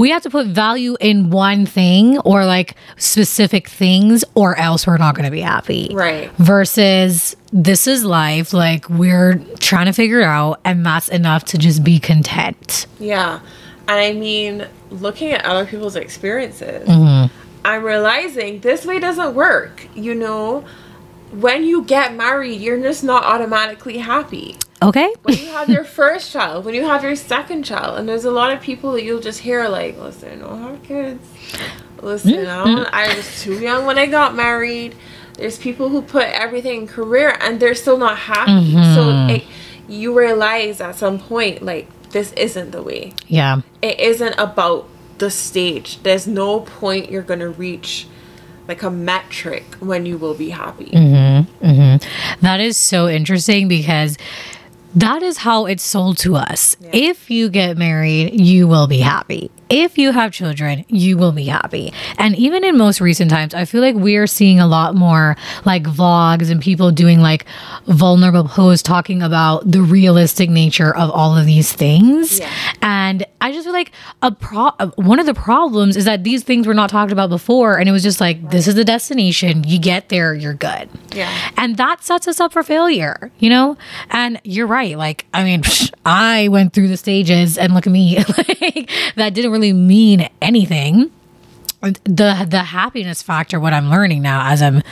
we 0.00 0.08
have 0.10 0.22
to 0.22 0.30
put 0.30 0.46
value 0.46 0.96
in 0.98 1.28
one 1.28 1.66
thing 1.66 2.18
or 2.20 2.46
like 2.46 2.74
specific 2.96 3.68
things 3.68 4.24
or 4.34 4.56
else 4.56 4.86
we're 4.86 4.96
not 4.96 5.14
going 5.14 5.26
to 5.26 5.30
be 5.30 5.42
happy. 5.42 5.90
Right. 5.92 6.32
Versus 6.38 7.36
this 7.52 7.86
is 7.86 8.02
life 8.02 8.54
like 8.54 8.88
we're 8.88 9.34
trying 9.58 9.86
to 9.86 9.92
figure 9.92 10.20
it 10.20 10.24
out 10.24 10.58
and 10.64 10.86
that's 10.86 11.10
enough 11.10 11.44
to 11.46 11.58
just 11.58 11.84
be 11.84 12.00
content. 12.00 12.86
Yeah. 12.98 13.40
And 13.88 13.98
I 14.00 14.14
mean, 14.14 14.66
looking 14.88 15.32
at 15.32 15.44
other 15.44 15.66
people's 15.66 15.96
experiences, 15.96 16.88
Mm-hmm. 16.88 17.36
I'm 17.62 17.82
realizing 17.82 18.60
this 18.60 18.86
way 18.86 18.98
doesn't 19.00 19.34
work. 19.34 19.86
You 19.94 20.14
know, 20.14 20.64
when 21.32 21.64
you 21.64 21.84
get 21.84 22.14
married, 22.14 22.60
you're 22.60 22.80
just 22.80 23.04
not 23.04 23.24
automatically 23.24 23.98
happy. 23.98 24.56
Okay? 24.82 25.12
When 25.22 25.36
you 25.36 25.46
have 25.46 25.68
your 25.68 25.84
first 25.84 26.32
child, 26.32 26.64
when 26.64 26.74
you 26.74 26.84
have 26.84 27.02
your 27.02 27.16
second 27.16 27.64
child, 27.64 27.98
and 27.98 28.08
there's 28.08 28.24
a 28.24 28.30
lot 28.30 28.52
of 28.52 28.60
people 28.60 28.92
that 28.92 29.04
you'll 29.04 29.20
just 29.20 29.40
hear 29.40 29.68
like, 29.68 29.98
listen, 29.98 30.42
I 30.42 30.46
don't 30.46 30.62
have 30.62 30.82
kids. 30.82 31.26
Listen, 32.00 32.32
mm-hmm. 32.32 32.94
I, 32.94 33.12
I 33.12 33.16
was 33.16 33.42
too 33.42 33.60
young 33.60 33.84
when 33.84 33.98
I 33.98 34.06
got 34.06 34.34
married. 34.34 34.96
There's 35.34 35.58
people 35.58 35.90
who 35.90 36.00
put 36.02 36.24
everything 36.24 36.82
in 36.82 36.86
career 36.86 37.36
and 37.40 37.60
they're 37.60 37.74
still 37.74 37.98
not 37.98 38.16
happy. 38.16 38.72
So 38.72 39.04
mm-hmm. 39.04 39.30
it, 39.30 39.44
you 39.88 40.18
realize 40.18 40.80
at 40.80 40.96
some 40.96 41.18
point, 41.18 41.62
like, 41.62 41.88
this 42.10 42.32
isn't 42.32 42.70
the 42.70 42.82
way. 42.82 43.12
Yeah. 43.26 43.60
It 43.82 44.00
isn't 44.00 44.34
about 44.38 44.88
the 45.18 45.30
stage. 45.30 46.02
There's 46.02 46.26
no 46.26 46.60
point 46.60 47.10
you're 47.10 47.22
going 47.22 47.40
to 47.40 47.50
reach 47.50 48.08
like 48.68 48.82
a 48.82 48.90
metric 48.90 49.64
when 49.80 50.06
you 50.06 50.18
will 50.18 50.34
be 50.34 50.50
happy. 50.50 50.86
Mm-hmm, 50.86 51.66
mm-hmm. 51.66 52.40
That 52.44 52.60
is 52.60 52.76
so 52.76 53.08
interesting 53.08 53.68
because 53.68 54.16
that 54.94 55.22
is 55.22 55.38
how 55.38 55.66
it's 55.66 55.82
sold 55.82 56.18
to 56.18 56.36
us. 56.36 56.76
If 56.92 57.30
you 57.30 57.48
get 57.48 57.76
married, 57.76 58.40
you 58.40 58.66
will 58.66 58.86
be 58.86 59.00
happy. 59.00 59.50
If 59.70 59.96
you 59.98 60.10
have 60.10 60.32
children, 60.32 60.84
you 60.88 61.16
will 61.16 61.32
be 61.32 61.44
happy. 61.44 61.92
And 62.18 62.36
even 62.36 62.64
in 62.64 62.76
most 62.76 63.00
recent 63.00 63.30
times, 63.30 63.54
I 63.54 63.64
feel 63.64 63.80
like 63.80 63.94
we're 63.94 64.26
seeing 64.26 64.58
a 64.58 64.66
lot 64.66 64.94
more 64.94 65.36
like 65.64 65.84
vlogs 65.84 66.50
and 66.50 66.60
people 66.60 66.90
doing 66.90 67.20
like 67.20 67.46
vulnerable 67.86 68.48
posts 68.48 68.82
talking 68.82 69.22
about 69.22 69.70
the 69.70 69.80
realistic 69.82 70.50
nature 70.50 70.94
of 70.94 71.10
all 71.10 71.36
of 71.36 71.46
these 71.46 71.72
things. 71.72 72.40
Yeah. 72.40 72.50
And 72.82 73.24
I 73.40 73.52
just 73.52 73.64
feel 73.64 73.72
like 73.72 73.92
a 74.22 74.32
pro 74.32 74.70
one 74.96 75.18
of 75.18 75.26
the 75.26 75.34
problems 75.34 75.96
is 75.96 76.04
that 76.04 76.24
these 76.24 76.42
things 76.42 76.66
were 76.66 76.74
not 76.74 76.90
talked 76.90 77.12
about 77.12 77.30
before 77.30 77.78
and 77.78 77.88
it 77.88 77.92
was 77.92 78.02
just 78.02 78.20
like 78.20 78.50
this 78.50 78.66
is 78.66 78.74
the 78.74 78.84
destination, 78.84 79.64
you 79.64 79.78
get 79.78 80.08
there, 80.08 80.34
you're 80.34 80.54
good. 80.54 80.88
Yeah. 81.12 81.30
And 81.56 81.76
that 81.76 82.02
sets 82.02 82.26
us 82.28 82.40
up 82.40 82.52
for 82.52 82.62
failure, 82.62 83.30
you 83.38 83.50
know? 83.50 83.76
And 84.10 84.40
you're 84.44 84.66
right. 84.66 84.96
Like, 84.96 85.26
I 85.32 85.44
mean, 85.44 85.62
I 86.04 86.48
went 86.48 86.72
through 86.72 86.88
the 86.88 86.96
stages 86.96 87.58
and 87.58 87.74
look 87.74 87.86
at 87.86 87.92
me. 87.92 88.16
like, 88.38 88.90
that 89.16 89.34
didn't 89.34 89.52
really 89.52 89.59
mean 89.72 90.28
anything. 90.40 91.10
The 92.04 92.46
the 92.46 92.62
happiness 92.62 93.22
factor, 93.22 93.58
what 93.58 93.72
I'm 93.72 93.88
learning 93.88 94.20
now 94.20 94.50
as 94.52 94.60
I'm 94.60 94.82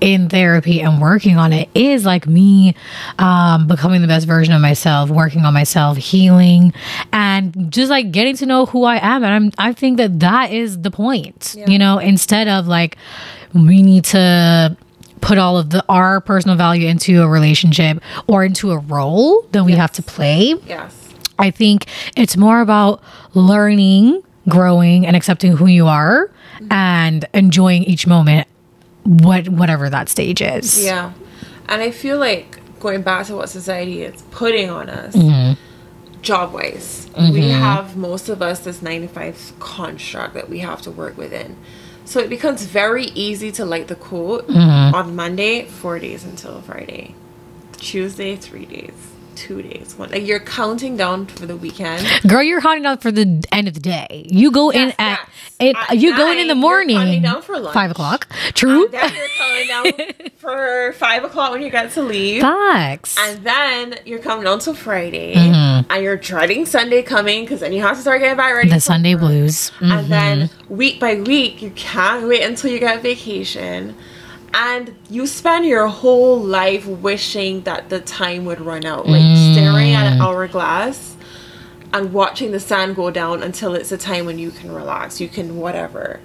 in 0.00 0.30
therapy 0.30 0.80
and 0.80 0.98
working 0.98 1.36
on 1.36 1.52
it 1.52 1.68
is 1.74 2.06
like 2.06 2.26
me 2.26 2.74
um, 3.18 3.66
becoming 3.68 4.00
the 4.00 4.06
best 4.08 4.26
version 4.26 4.54
of 4.54 4.62
myself, 4.62 5.10
working 5.10 5.44
on 5.44 5.52
myself, 5.52 5.98
healing, 5.98 6.72
and 7.12 7.70
just 7.70 7.90
like 7.90 8.10
getting 8.10 8.36
to 8.36 8.46
know 8.46 8.64
who 8.64 8.84
I 8.84 8.96
am. 8.96 9.22
And 9.22 9.34
I'm 9.34 9.52
I 9.58 9.74
think 9.74 9.98
that 9.98 10.20
that 10.20 10.50
is 10.50 10.80
the 10.80 10.90
point, 10.90 11.56
you 11.66 11.78
know, 11.78 11.98
instead 11.98 12.48
of 12.48 12.66
like 12.66 12.96
we 13.54 13.82
need 13.82 14.04
to 14.06 14.76
put 15.20 15.36
all 15.36 15.58
of 15.58 15.68
the 15.68 15.84
our 15.90 16.22
personal 16.22 16.56
value 16.56 16.88
into 16.88 17.22
a 17.22 17.28
relationship 17.28 18.02
or 18.26 18.44
into 18.44 18.70
a 18.70 18.78
role 18.78 19.42
that 19.52 19.64
we 19.64 19.72
have 19.72 19.92
to 19.92 20.02
play. 20.02 20.54
Yes. 20.66 20.99
I 21.40 21.50
think 21.50 21.86
it's 22.16 22.36
more 22.36 22.60
about 22.60 23.02
learning, 23.34 24.22
growing, 24.48 25.06
and 25.06 25.16
accepting 25.16 25.56
who 25.56 25.66
you 25.66 25.86
are 25.86 26.30
and 26.70 27.26
enjoying 27.32 27.84
each 27.84 28.06
moment, 28.06 28.46
what 29.04 29.48
whatever 29.48 29.88
that 29.88 30.08
stage 30.08 30.42
is. 30.42 30.84
Yeah. 30.84 31.12
And 31.68 31.80
I 31.80 31.90
feel 31.90 32.18
like 32.18 32.58
going 32.80 33.02
back 33.02 33.26
to 33.26 33.36
what 33.36 33.48
society 33.48 34.02
is 34.02 34.22
putting 34.30 34.70
on 34.70 34.90
us, 34.90 35.14
mm-hmm. 35.14 35.60
job 36.22 36.52
wise, 36.52 37.08
we 37.16 37.22
mm-hmm. 37.22 37.60
have 37.60 37.96
most 37.96 38.28
of 38.28 38.42
us 38.42 38.60
this 38.60 38.82
9 38.82 39.02
to 39.02 39.08
5 39.08 39.52
construct 39.60 40.34
that 40.34 40.48
we 40.48 40.58
have 40.60 40.82
to 40.82 40.90
work 40.90 41.16
within. 41.16 41.56
So 42.04 42.18
it 42.18 42.28
becomes 42.28 42.64
very 42.64 43.04
easy 43.06 43.52
to 43.52 43.64
like 43.64 43.86
the 43.86 43.94
quote 43.94 44.48
mm-hmm. 44.48 44.94
on 44.94 45.14
Monday, 45.14 45.64
four 45.66 45.98
days 45.98 46.24
until 46.24 46.60
Friday, 46.60 47.14
Tuesday, 47.76 48.34
three 48.34 48.66
days, 48.66 49.09
two 49.40 49.62
days, 49.62 49.94
one. 49.96 50.10
Like 50.10 50.26
you're 50.26 50.40
counting 50.40 50.96
down 50.96 51.26
for 51.26 51.46
the 51.46 51.56
weekend. 51.56 52.06
Girl, 52.28 52.42
you're 52.42 52.60
counting 52.60 52.82
down 52.82 52.98
for 52.98 53.10
the 53.10 53.42
end 53.52 53.68
of 53.68 53.74
the 53.74 53.80
day. 53.80 54.26
You 54.28 54.50
go 54.50 54.70
in 54.70 54.88
Yes, 54.88 54.94
at 54.98 55.18
yes. 55.18 55.28
it. 55.60 55.76
At 55.90 55.98
you 55.98 56.16
go 56.16 56.30
in 56.30 56.38
in 56.38 56.48
the 56.48 56.54
morning. 56.54 56.96
counting 56.96 57.22
down 57.22 57.42
for 57.42 57.58
lunch. 57.58 57.74
Five 57.74 57.90
o'clock. 57.90 58.28
True. 58.54 58.84
And 58.84 58.92
then 58.92 59.14
you're 59.14 59.28
counting 59.38 59.68
down 59.68 60.30
for 60.36 60.92
five 60.98 61.24
o'clock 61.24 61.52
when 61.52 61.62
you 61.62 61.70
get 61.70 61.90
to 61.92 62.02
leave. 62.02 62.42
Facts. 62.42 63.16
And 63.18 63.42
then 63.44 63.98
you're 64.04 64.18
coming 64.18 64.46
on 64.46 64.58
to 64.60 64.74
Friday, 64.74 65.34
Mm-hmm. 65.34 65.90
and 65.90 66.02
you're 66.04 66.16
dreading 66.16 66.66
Sunday 66.66 67.02
coming 67.02 67.44
because 67.44 67.60
then 67.60 67.72
you 67.72 67.82
have 67.82 67.96
to 67.96 68.02
start 68.02 68.20
getting 68.20 68.36
back 68.36 68.54
ready. 68.54 68.68
the 68.68 68.80
Sunday 68.80 69.14
work. 69.14 69.22
blues. 69.22 69.70
Mm. 69.80 69.90
And 69.98 70.06
then 70.12 70.50
week 70.68 71.00
by 71.00 71.14
week, 71.20 71.62
you 71.62 71.70
can't 71.70 72.26
wait 72.28 72.42
until 72.42 72.70
you 72.70 72.78
get 72.78 73.02
vacation. 73.02 73.96
And 74.52 74.94
you 75.08 75.26
spend 75.26 75.64
your 75.64 75.86
whole 75.86 76.38
life 76.38 76.86
wishing 76.86 77.62
that 77.62 77.88
the 77.88 78.00
time 78.00 78.44
would 78.46 78.60
run 78.60 78.84
out, 78.84 79.06
like 79.08 79.22
staring 79.54 79.92
at 79.94 80.06
Mm. 80.06 80.12
an 80.16 80.20
hourglass 80.22 81.14
and 81.92 82.12
watching 82.12 82.50
the 82.50 82.60
sun 82.60 82.94
go 82.94 83.10
down 83.10 83.42
until 83.42 83.74
it's 83.74 83.92
a 83.92 83.96
time 83.98 84.26
when 84.26 84.38
you 84.38 84.50
can 84.50 84.72
relax, 84.72 85.20
you 85.20 85.28
can 85.28 85.56
whatever. 85.58 86.20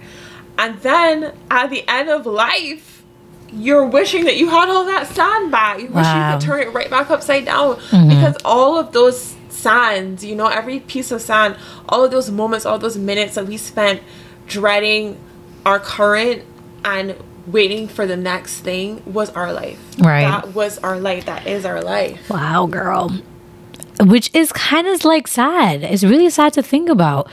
And 0.57 0.79
then 0.81 1.33
at 1.51 1.69
the 1.69 1.83
end 1.87 2.09
of 2.09 2.25
life, 2.25 3.03
you're 3.51 3.85
wishing 3.85 4.23
that 4.25 4.37
you 4.37 4.49
had 4.49 4.69
all 4.69 4.85
that 4.85 5.07
sand 5.07 5.51
back. 5.51 5.79
You 5.79 5.87
wish 5.87 6.05
you 6.05 6.31
could 6.31 6.41
turn 6.41 6.61
it 6.61 6.73
right 6.73 6.89
back 6.89 7.09
upside 7.11 7.45
down 7.45 7.77
because 8.09 8.35
all 8.43 8.77
of 8.79 8.91
those 8.91 9.35
sands, 9.49 10.25
you 10.25 10.35
know, 10.35 10.47
every 10.47 10.79
piece 10.79 11.11
of 11.11 11.21
sand, 11.21 11.55
all 11.87 12.03
of 12.03 12.11
those 12.11 12.29
moments, 12.31 12.65
all 12.65 12.79
those 12.79 12.97
minutes 12.97 13.35
that 13.35 13.45
we 13.47 13.57
spent 13.57 14.01
dreading 14.47 15.17
our 15.65 15.79
current 15.79 16.43
and 16.83 17.15
waiting 17.47 17.87
for 17.87 18.05
the 18.05 18.17
next 18.17 18.59
thing 18.59 19.01
was 19.05 19.29
our 19.31 19.53
life. 19.53 19.79
Right. 19.99 20.21
That 20.21 20.53
was 20.53 20.77
our 20.79 20.99
life. 20.99 21.25
That 21.25 21.47
is 21.47 21.65
our 21.65 21.81
life. 21.81 22.29
Wow, 22.29 22.65
girl. 22.65 23.11
Which 24.01 24.33
is 24.33 24.51
kind 24.51 24.87
of 24.87 25.05
like 25.05 25.27
sad. 25.27 25.83
It's 25.83 26.03
really 26.03 26.29
sad 26.29 26.53
to 26.53 26.63
think 26.63 26.89
about. 26.89 27.29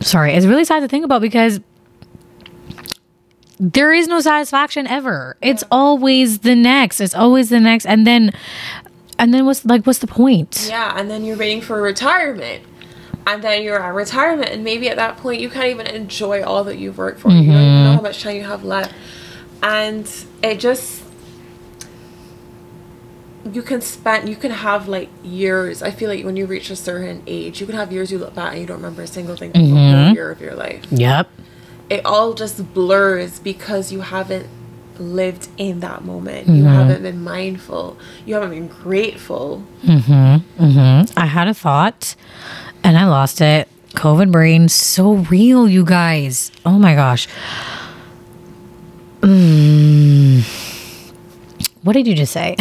Sorry, 0.00 0.34
it's 0.34 0.46
really 0.46 0.64
sad 0.64 0.80
to 0.80 0.88
think 0.88 1.04
about 1.04 1.20
because 1.20 1.60
there 3.58 3.92
is 3.92 4.06
no 4.06 4.20
satisfaction 4.20 4.86
ever. 4.86 5.36
It's 5.40 5.64
always 5.70 6.40
the 6.40 6.54
next. 6.54 7.00
It's 7.00 7.14
always 7.14 7.48
the 7.48 7.60
next. 7.60 7.86
And 7.86 8.06
then 8.06 8.32
and 9.18 9.32
then 9.32 9.46
what's 9.46 9.64
like 9.64 9.84
what's 9.86 10.00
the 10.00 10.06
point? 10.06 10.66
Yeah, 10.68 10.94
and 10.96 11.10
then 11.10 11.24
you're 11.24 11.38
waiting 11.38 11.62
for 11.62 11.80
retirement. 11.80 12.62
And 13.28 13.42
then 13.42 13.64
you're 13.64 13.82
at 13.82 13.92
retirement, 13.92 14.50
and 14.50 14.62
maybe 14.62 14.88
at 14.88 14.94
that 14.98 15.16
point 15.16 15.40
you 15.40 15.50
can't 15.50 15.66
even 15.66 15.88
enjoy 15.88 16.44
all 16.44 16.62
that 16.62 16.78
you've 16.78 16.96
worked 16.96 17.18
for. 17.18 17.28
You 17.30 17.38
don't 17.38 17.44
even 17.44 17.54
know 17.54 17.75
much 18.06 18.22
time 18.22 18.36
you 18.36 18.44
have 18.44 18.64
left. 18.64 18.94
And 19.62 20.10
it 20.42 20.60
just 20.60 21.02
you 23.52 23.62
can 23.62 23.80
spend 23.80 24.28
you 24.28 24.36
can 24.36 24.50
have 24.50 24.88
like 24.88 25.08
years. 25.22 25.82
I 25.82 25.90
feel 25.90 26.08
like 26.08 26.24
when 26.24 26.36
you 26.36 26.46
reach 26.46 26.70
a 26.70 26.76
certain 26.76 27.22
age, 27.26 27.60
you 27.60 27.66
can 27.66 27.76
have 27.76 27.92
years 27.92 28.10
you 28.10 28.18
look 28.18 28.34
back 28.34 28.52
and 28.52 28.60
you 28.60 28.66
don't 28.66 28.78
remember 28.78 29.02
a 29.02 29.06
single 29.06 29.36
thing 29.36 29.52
whole 29.54 29.64
mm-hmm. 29.64 30.14
year 30.14 30.30
of 30.30 30.40
your 30.40 30.54
life. 30.54 30.84
Yep. 30.90 31.28
It 31.88 32.04
all 32.04 32.34
just 32.34 32.74
blurs 32.74 33.38
because 33.38 33.92
you 33.92 34.00
haven't 34.00 34.48
lived 34.98 35.48
in 35.56 35.80
that 35.80 36.04
moment. 36.04 36.46
Mm-hmm. 36.46 36.56
You 36.56 36.64
haven't 36.64 37.02
been 37.02 37.22
mindful. 37.22 37.96
You 38.24 38.34
haven't 38.34 38.50
been 38.50 38.68
grateful. 38.68 39.64
Mm-hmm. 39.82 40.64
Mm-hmm. 40.64 41.18
I 41.18 41.26
had 41.26 41.48
a 41.48 41.54
thought 41.54 42.16
and 42.82 42.98
I 42.98 43.06
lost 43.06 43.40
it. 43.40 43.68
COVID 43.90 44.30
brain, 44.30 44.68
so 44.68 45.14
real, 45.14 45.66
you 45.68 45.84
guys. 45.84 46.52
Oh 46.66 46.78
my 46.78 46.94
gosh. 46.94 47.28
Mm. 49.26 50.42
What 51.82 51.94
did 51.94 52.06
you 52.06 52.14
just 52.14 52.32
say? 52.32 52.54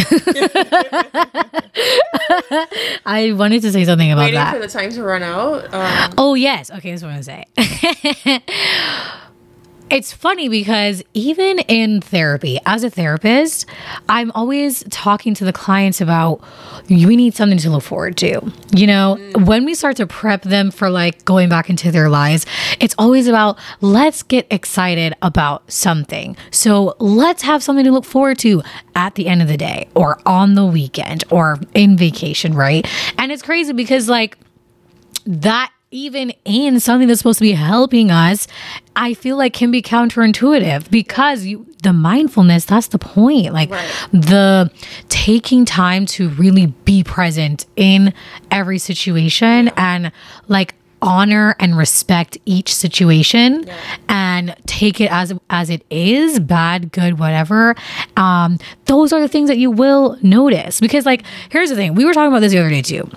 I 3.06 3.34
wanted 3.34 3.62
to 3.64 3.72
say 3.72 3.86
something 3.86 4.12
about 4.12 4.22
Waiting 4.26 4.36
that. 4.36 4.54
for 4.54 4.60
the 4.60 4.68
time 4.68 4.90
to 4.92 5.04
run 5.04 5.22
out. 5.24 5.72
Um, 5.74 6.14
Oh 6.18 6.34
yes. 6.34 6.72
Okay, 6.72 6.90
that's 6.92 7.04
what 7.04 7.10
I'm 7.12 7.22
gonna 7.22 7.24
say. 7.24 7.46
it's 9.90 10.12
funny 10.12 10.50
because 10.50 11.04
even 11.14 11.60
in 11.60 12.02
therapy, 12.02 12.60
as 12.66 12.84
a 12.84 12.90
therapist, 12.90 13.66
I'm 14.10 14.32
always 14.32 14.84
talking 14.90 15.34
to 15.36 15.46
the 15.46 15.54
clients 15.54 16.02
about 16.02 16.42
we 16.90 17.16
need 17.16 17.36
something 17.36 17.58
to 17.60 17.70
look 17.70 17.84
forward 17.84 18.18
to. 18.18 18.52
You 18.76 18.88
know, 18.88 19.18
mm. 19.20 19.46
when 19.46 19.66
we 19.66 19.76
start 19.76 19.98
to 19.98 20.08
prep 20.08 20.42
them 20.42 20.72
for 20.72 20.90
like 20.90 21.24
going 21.26 21.50
back 21.50 21.70
into 21.70 21.92
their 21.92 22.10
lives, 22.10 22.46
it's 22.80 22.96
always 22.98 23.28
about 23.28 23.60
let's 23.82 24.24
get 24.24 24.48
excited 24.50 25.14
about 25.22 25.72
something. 25.72 26.36
So 26.52 26.96
let's 27.00 27.44
have 27.44 27.62
something 27.62 27.86
to 27.86 27.92
look 27.92 28.06
forward 28.06 28.40
to 28.40 28.64
at 28.96 29.16
the 29.16 29.28
end 29.28 29.42
of 29.42 29.48
the 29.48 29.58
day 29.58 29.88
or 29.94 30.20
on 30.26 30.56
the 30.56 30.66
weekend 30.66 31.24
or 31.30 31.60
in 31.74 31.96
vacation, 31.96 32.54
right? 32.56 32.88
And 33.18 33.32
it's 33.32 33.44
crazy 33.44 33.74
because 33.74 34.10
like 34.10 34.38
that 35.26 35.72
even 35.96 36.34
in 36.44 36.80
something 36.82 37.08
that's 37.08 37.20
supposed 37.22 37.40
to 37.40 37.44
be 37.44 37.54
helping 37.54 38.12
us 38.12 38.48
i 38.98 39.14
feel 39.14 39.38
like 39.38 39.54
can 39.54 39.72
be 39.72 39.82
counterintuitive 39.82 40.90
because 40.92 41.46
you 41.46 41.66
the 41.84 41.94
mindfulness 41.94 42.66
that's 42.66 42.88
the 42.88 42.98
point. 42.98 43.54
Like 43.54 43.70
Right. 43.70 43.86
the 44.12 44.72
taking 45.08 45.66
time 45.66 46.08
to 46.08 46.30
really 46.30 46.66
be 46.84 47.04
present 47.04 47.68
in 47.76 48.12
every 48.50 48.80
situation 48.80 49.70
and 49.78 50.12
like 50.48 50.74
honor 51.04 51.56
and 51.60 51.78
respect 51.78 52.40
each 52.48 52.74
situation 52.74 53.70
and 54.10 54.56
take 54.66 55.00
it 55.00 55.12
as 55.12 55.32
as 55.52 55.70
it 55.70 55.86
is 55.92 56.40
bad 56.40 56.92
good 56.92 57.20
whatever 57.20 57.76
um 58.18 58.58
those 58.86 59.14
are 59.14 59.22
the 59.22 59.28
things 59.28 59.48
that 59.50 59.60
you 59.60 59.70
will 59.70 60.18
notice. 60.24 60.80
Because 60.80 61.06
like 61.06 61.24
here's 61.50 61.70
the 61.70 61.76
thing. 61.76 61.94
We 61.94 62.04
were 62.04 62.14
talking 62.14 62.30
about 62.30 62.40
this 62.40 62.52
the 62.52 62.58
other 62.58 62.70
day 62.70 62.82
too 62.82 63.08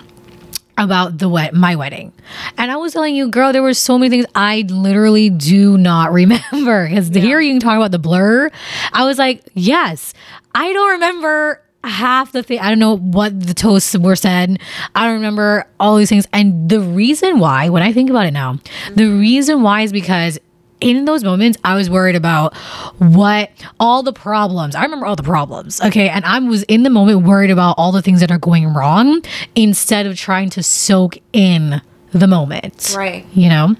about 0.79 1.17
the 1.17 1.29
wet 1.29 1.53
my 1.53 1.75
wedding. 1.75 2.13
And 2.57 2.71
i 2.71 2.77
was 2.77 2.93
telling 2.93 3.15
you 3.15 3.29
girl 3.29 3.51
there 3.51 3.61
were 3.63 3.73
so 3.73 3.97
many 3.97 4.09
things 4.09 4.25
i 4.35 4.65
literally 4.69 5.29
do 5.29 5.77
not 5.77 6.11
remember. 6.21 6.87
Because 6.87 7.09
here 7.09 7.39
you 7.39 7.51
can 7.53 7.59
talk 7.59 7.77
about 7.77 7.91
the 7.91 7.99
blur. 7.99 8.49
I 8.93 9.05
was 9.05 9.17
like 9.17 9.43
yes 9.53 10.13
i 10.55 10.71
don't 10.73 10.91
remember 10.91 11.61
half 11.83 12.31
the 12.33 12.43
thing 12.43 12.59
i 12.59 12.69
don't 12.69 12.79
know 12.79 12.97
what 12.97 13.39
the 13.39 13.53
toasts 13.53 13.97
were 13.97 14.15
said. 14.15 14.59
I 14.95 15.05
don't 15.05 15.15
remember 15.15 15.65
all 15.79 15.97
these 15.97 16.09
things. 16.09 16.27
And 16.33 16.69
the 16.69 16.81
reason 16.81 17.39
why 17.39 17.69
when 17.69 17.83
i 17.83 17.93
think 17.93 18.09
about 18.09 18.25
it 18.25 18.31
now 18.31 18.59
the 18.95 19.05
reason 19.07 19.61
why 19.61 19.81
is 19.81 19.91
because 19.91 20.39
in 20.81 21.05
those 21.05 21.23
moments, 21.23 21.57
I 21.63 21.75
was 21.75 21.89
worried 21.89 22.15
about 22.15 22.55
what 22.97 23.51
all 23.79 24.03
the 24.03 24.13
problems. 24.13 24.75
I 24.75 24.83
remember 24.83 25.05
all 25.05 25.15
the 25.15 25.23
problems. 25.23 25.81
Okay. 25.81 26.09
And 26.09 26.25
I 26.25 26.39
was 26.39 26.63
in 26.63 26.83
the 26.83 26.89
moment 26.89 27.23
worried 27.23 27.51
about 27.51 27.75
all 27.77 27.91
the 27.91 28.01
things 28.01 28.21
that 28.21 28.31
are 28.31 28.39
going 28.39 28.73
wrong 28.73 29.21
instead 29.55 30.05
of 30.05 30.15
trying 30.17 30.49
to 30.51 30.63
soak 30.63 31.17
in 31.33 31.81
the 32.11 32.27
moment. 32.27 32.93
Right. 32.95 33.25
You 33.33 33.49
know? 33.49 33.75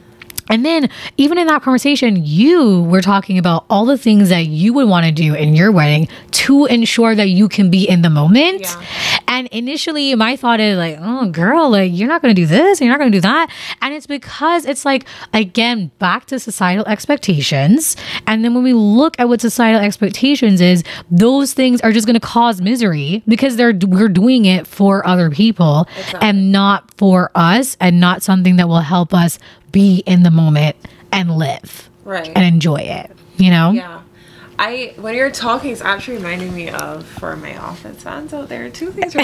And 0.49 0.65
then, 0.65 0.89
even 1.17 1.37
in 1.37 1.47
that 1.47 1.61
conversation, 1.61 2.25
you 2.25 2.83
were 2.83 3.01
talking 3.01 3.37
about 3.37 3.65
all 3.69 3.85
the 3.85 3.97
things 3.97 4.29
that 4.29 4.47
you 4.47 4.73
would 4.73 4.87
want 4.87 5.05
to 5.05 5.11
do 5.11 5.35
in 5.35 5.55
your 5.55 5.71
wedding 5.71 6.07
to 6.31 6.65
ensure 6.65 7.15
that 7.15 7.29
you 7.29 7.47
can 7.47 7.69
be 7.69 7.87
in 7.87 8.01
the 8.01 8.09
moment. 8.09 8.61
Yeah. 8.61 8.85
And 9.27 9.47
initially, 9.49 10.15
my 10.15 10.35
thought 10.35 10.59
is 10.59 10.77
like, 10.77 10.97
oh, 10.99 11.29
girl, 11.29 11.69
like, 11.69 11.91
you're 11.93 12.07
not 12.07 12.21
going 12.21 12.33
to 12.33 12.41
do 12.41 12.47
this 12.47 12.79
and 12.79 12.87
you're 12.87 12.93
not 12.93 12.99
going 12.99 13.11
to 13.11 13.17
do 13.17 13.21
that. 13.21 13.51
And 13.81 13.93
it's 13.93 14.07
because 14.07 14.65
it's 14.65 14.85
like, 14.85 15.05
again, 15.33 15.91
back 15.99 16.25
to 16.25 16.39
societal 16.39 16.85
expectations. 16.87 17.95
And 18.25 18.43
then 18.43 18.55
when 18.55 18.63
we 18.63 18.73
look 18.73 19.19
at 19.19 19.29
what 19.29 19.41
societal 19.41 19.81
expectations 19.81 20.61
is, 20.61 20.83
those 21.11 21.53
things 21.53 21.79
are 21.81 21.91
just 21.91 22.07
going 22.07 22.19
to 22.19 22.25
cause 22.25 22.59
misery 22.59 23.23
because 23.27 23.55
they're 23.55 23.77
we're 23.87 24.09
doing 24.09 24.45
it 24.45 24.65
for 24.65 25.05
other 25.05 25.29
people 25.29 25.87
and 26.21 26.51
not 26.51 26.91
for 26.97 27.31
us 27.35 27.77
and 27.79 27.99
not 27.99 28.23
something 28.23 28.55
that 28.55 28.67
will 28.67 28.79
help 28.79 29.13
us 29.13 29.37
be 29.71 30.03
in 30.05 30.23
the 30.23 30.31
moment 30.31 30.75
and 31.11 31.35
live 31.35 31.89
right. 32.03 32.27
and 32.35 32.45
enjoy 32.45 32.77
it, 32.81 33.11
you 33.37 33.49
know? 33.49 33.71
Yeah. 33.71 34.01
I 34.57 34.93
when 34.97 35.15
you're 35.15 35.31
talking, 35.31 35.71
it's 35.71 35.81
actually 35.81 36.17
reminding 36.17 36.53
me 36.53 36.69
of 36.69 37.05
for 37.05 37.37
my 37.37 37.57
office 37.57 38.03
fans 38.03 38.33
out 38.33 38.49
there. 38.49 38.69
Two 38.69 38.91
things. 38.91 39.15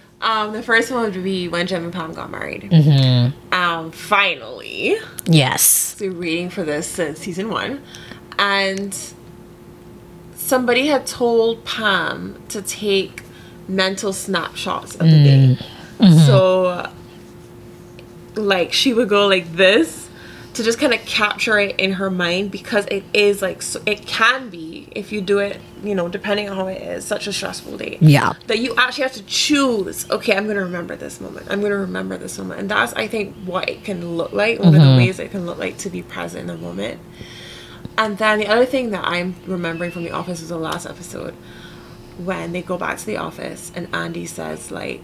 Um, 0.22 0.52
the 0.52 0.62
first 0.62 0.92
one 0.92 1.02
would 1.02 1.24
be 1.24 1.48
when 1.48 1.66
Jim 1.66 1.82
and 1.82 1.92
Pam 1.92 2.12
got 2.12 2.30
married. 2.30 2.62
Mm-hmm. 2.62 3.52
Um, 3.52 3.90
finally, 3.90 4.96
Yes. 5.26 5.96
been 5.98 6.16
reading 6.16 6.48
for 6.48 6.62
this 6.62 6.86
since 6.86 7.18
season 7.18 7.50
one, 7.50 7.82
and 8.38 8.96
somebody 10.36 10.86
had 10.86 11.08
told 11.08 11.64
Pam 11.64 12.40
to 12.50 12.62
take 12.62 13.22
mental 13.66 14.12
snapshots 14.12 14.94
of 14.94 15.06
the 15.10 15.24
day. 15.24 15.58
So, 16.26 16.88
like, 18.34 18.72
she 18.72 18.92
would 18.92 19.08
go 19.08 19.26
like 19.26 19.52
this 19.52 20.08
to 20.54 20.62
just 20.62 20.78
kind 20.78 20.92
of 20.92 21.00
capture 21.06 21.58
it 21.58 21.78
in 21.80 21.94
her 21.94 22.10
mind 22.10 22.50
because 22.50 22.86
it 22.86 23.04
is 23.14 23.40
like 23.40 23.62
so, 23.62 23.80
it 23.86 24.06
can 24.06 24.50
be 24.50 24.86
if 24.90 25.10
you 25.10 25.20
do 25.20 25.38
it 25.38 25.58
you 25.82 25.94
know 25.94 26.08
depending 26.08 26.48
on 26.48 26.56
how 26.56 26.66
it 26.66 26.80
is 26.82 27.04
such 27.04 27.26
a 27.26 27.32
stressful 27.32 27.78
day. 27.78 27.96
Yeah. 28.00 28.34
that 28.48 28.58
you 28.58 28.74
actually 28.76 29.02
have 29.02 29.12
to 29.12 29.22
choose 29.24 30.08
okay 30.10 30.36
i'm 30.36 30.44
going 30.44 30.56
to 30.56 30.64
remember 30.64 30.94
this 30.94 31.20
moment 31.20 31.46
i'm 31.50 31.60
going 31.60 31.72
to 31.72 31.78
remember 31.78 32.18
this 32.18 32.38
moment. 32.38 32.60
And 32.60 32.70
that's 32.70 32.92
i 32.94 33.06
think 33.06 33.34
what 33.44 33.68
it 33.68 33.84
can 33.84 34.16
look 34.16 34.32
like 34.32 34.58
one 34.58 34.68
of 34.68 34.74
the 34.74 34.80
mm-hmm. 34.80 34.96
ways 34.98 35.18
it 35.18 35.30
can 35.30 35.46
look 35.46 35.58
like 35.58 35.78
to 35.78 35.90
be 35.90 36.02
present 36.02 36.42
in 36.50 36.56
the 36.56 36.62
moment. 36.62 37.00
And 37.98 38.16
then 38.16 38.38
the 38.38 38.46
other 38.46 38.66
thing 38.66 38.90
that 38.90 39.04
i'm 39.04 39.36
remembering 39.46 39.90
from 39.90 40.04
the 40.04 40.10
office 40.10 40.40
was 40.40 40.48
the 40.48 40.58
last 40.58 40.86
episode 40.86 41.34
when 42.18 42.52
they 42.52 42.62
go 42.62 42.76
back 42.76 42.98
to 42.98 43.06
the 43.06 43.16
office 43.16 43.72
and 43.74 43.88
andy 43.94 44.26
says 44.26 44.70
like 44.70 45.02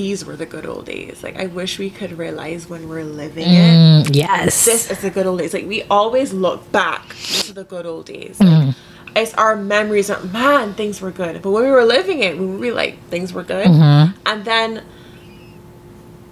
these 0.00 0.20
were 0.26 0.36
the 0.42 0.46
good 0.54 0.66
old 0.72 0.84
days 0.94 1.16
like 1.26 1.36
i 1.44 1.46
wish 1.60 1.72
we 1.84 1.90
could 1.98 2.12
realize 2.24 2.62
when 2.72 2.82
we're 2.90 3.04
living 3.22 3.46
mm, 3.46 4.00
it 4.04 4.06
Mm, 4.08 4.14
yes. 4.14 4.64
this 4.64 4.90
is 4.92 4.98
the 5.00 5.10
good 5.10 5.26
old 5.26 5.38
days. 5.40 5.52
Like 5.54 5.66
we 5.66 5.82
always 5.98 6.32
look 6.32 6.60
back 6.72 7.02
to 7.46 7.52
the 7.52 7.64
good 7.64 7.86
old 7.92 8.06
days. 8.06 8.38
Mm. 8.38 8.48
Like, 8.68 8.74
It's 9.16 9.34
our 9.34 9.56
memories 9.56 10.08
of 10.14 10.32
man, 10.32 10.74
things 10.74 11.00
were 11.00 11.10
good. 11.10 11.42
But 11.42 11.50
when 11.50 11.64
we 11.64 11.70
were 11.70 11.84
living 11.84 12.20
it, 12.28 12.38
we 12.38 12.46
were 12.46 12.72
like 12.82 12.94
things 13.14 13.32
were 13.32 13.42
good. 13.54 13.66
Mm-hmm. 13.66 14.18
And 14.30 14.44
then 14.44 14.70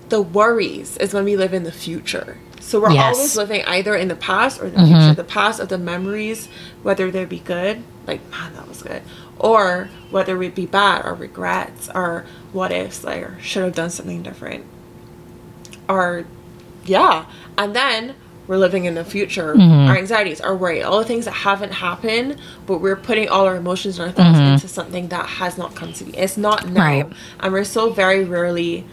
the 0.08 0.20
worries 0.22 0.96
is 0.98 1.12
when 1.14 1.24
we 1.24 1.36
live 1.36 1.52
in 1.52 1.64
the 1.64 1.72
future. 1.72 2.38
So 2.60 2.80
we're 2.80 2.92
Yes. 2.92 3.16
always 3.16 3.36
living 3.36 3.62
either 3.76 3.94
in 3.94 4.08
the 4.08 4.16
past 4.30 4.60
or 4.60 4.70
the 4.70 4.78
mm-hmm. 4.78 4.86
future. 5.00 5.14
The 5.14 5.24
past 5.38 5.60
of 5.60 5.68
the 5.68 5.78
memories, 5.78 6.48
whether 6.82 7.10
they 7.10 7.24
be 7.24 7.40
good, 7.40 7.82
like 8.06 8.20
man, 8.30 8.54
that 8.54 8.68
was 8.68 8.82
good, 8.82 9.02
or 9.38 9.88
whether 10.10 10.40
it 10.42 10.54
be 10.54 10.66
bad 10.66 11.04
or 11.04 11.14
regrets 11.14 11.88
or 11.94 12.24
what 12.52 12.72
ifs, 12.72 13.04
like 13.04 13.22
or 13.22 13.38
should 13.40 13.64
have 13.64 13.74
done 13.74 13.90
something 13.90 14.22
different. 14.22 14.64
Or 15.88 16.24
yeah. 16.84 17.26
And 17.58 17.74
then 17.74 18.14
we're 18.46 18.58
living 18.58 18.84
in 18.84 18.94
the 18.94 19.04
future. 19.04 19.54
Mm-hmm. 19.54 19.88
Our 19.90 19.96
anxieties, 19.96 20.40
our 20.40 20.54
worry, 20.56 20.82
all 20.82 20.98
the 20.98 21.04
things 21.04 21.24
that 21.24 21.32
haven't 21.32 21.72
happened, 21.72 22.36
but 22.66 22.78
we're 22.78 22.96
putting 22.96 23.28
all 23.28 23.44
our 23.46 23.56
emotions 23.56 23.98
and 23.98 24.08
our 24.08 24.12
thoughts 24.14 24.38
into 24.38 24.68
something 24.68 25.08
that 25.08 25.26
has 25.26 25.58
not 25.58 25.74
come 25.74 25.92
to 25.94 26.04
be. 26.04 26.16
It's 26.16 26.36
not 26.36 26.64
now. 26.68 26.70
Mm-hmm. 26.70 27.08
Right. 27.08 27.12
And 27.40 27.52
we're 27.52 27.64
so 27.64 27.90
very 27.90 28.24
rarely 28.24 28.84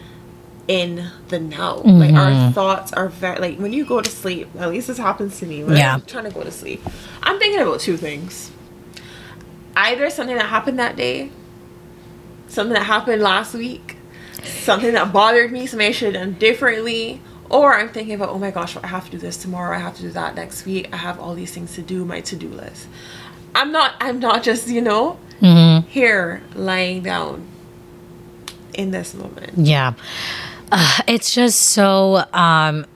in 0.66 1.08
the 1.28 1.38
now. 1.38 1.76
Like 1.76 1.84
Mm-hmm. 2.10 2.16
our 2.16 2.52
thoughts 2.52 2.92
are 2.94 3.08
very 3.08 3.38
like 3.38 3.58
when 3.58 3.72
you 3.72 3.84
go 3.84 4.00
to 4.00 4.10
sleep, 4.10 4.48
at 4.58 4.70
least 4.70 4.88
this 4.88 4.98
happens 4.98 5.38
to 5.40 5.46
me 5.46 5.62
when 5.62 5.76
Yeah. 5.76 5.94
I'm 5.94 6.02
trying 6.02 6.24
to 6.24 6.30
go 6.30 6.42
to 6.42 6.50
sleep. 6.50 6.82
I'm 7.22 7.38
thinking 7.38 7.60
about 7.60 7.80
two 7.80 7.96
things. 7.96 8.50
Either 9.76 10.10
something 10.10 10.36
that 10.36 10.46
happened 10.46 10.78
that 10.78 10.96
day, 10.96 11.30
something 12.48 12.74
that 12.74 12.84
happened 12.84 13.22
last 13.22 13.54
week, 13.54 13.96
something 14.42 14.92
that 14.94 15.12
bothered 15.12 15.50
me, 15.50 15.66
something 15.66 15.88
I 15.88 15.90
should 15.90 16.14
have 16.14 16.22
done 16.22 16.38
differently, 16.38 17.20
or 17.50 17.74
I'm 17.74 17.88
thinking 17.88 18.14
about, 18.14 18.30
oh 18.30 18.38
my 18.38 18.50
gosh, 18.50 18.76
I 18.76 18.86
have 18.86 19.06
to 19.06 19.10
do 19.12 19.18
this 19.18 19.36
tomorrow, 19.36 19.76
I 19.76 19.80
have 19.80 19.96
to 19.96 20.02
do 20.02 20.10
that 20.10 20.34
next 20.34 20.64
week, 20.64 20.88
I 20.92 20.96
have 20.96 21.18
all 21.20 21.34
these 21.34 21.52
things 21.52 21.74
to 21.74 21.82
do, 21.82 22.04
my 22.04 22.20
to-do 22.20 22.48
list. 22.48 22.86
I'm 23.54 23.70
not 23.70 23.94
I'm 24.00 24.18
not 24.18 24.42
just, 24.42 24.68
you 24.68 24.80
know, 24.80 25.18
here 25.88 26.42
lying 26.54 27.02
down 27.02 27.46
in 28.74 28.90
this 28.90 29.14
moment. 29.14 29.52
Yeah. 29.56 29.94
Uh, 30.72 30.98
it's 31.06 31.32
just 31.34 31.60
so 31.60 32.24
um 32.32 32.86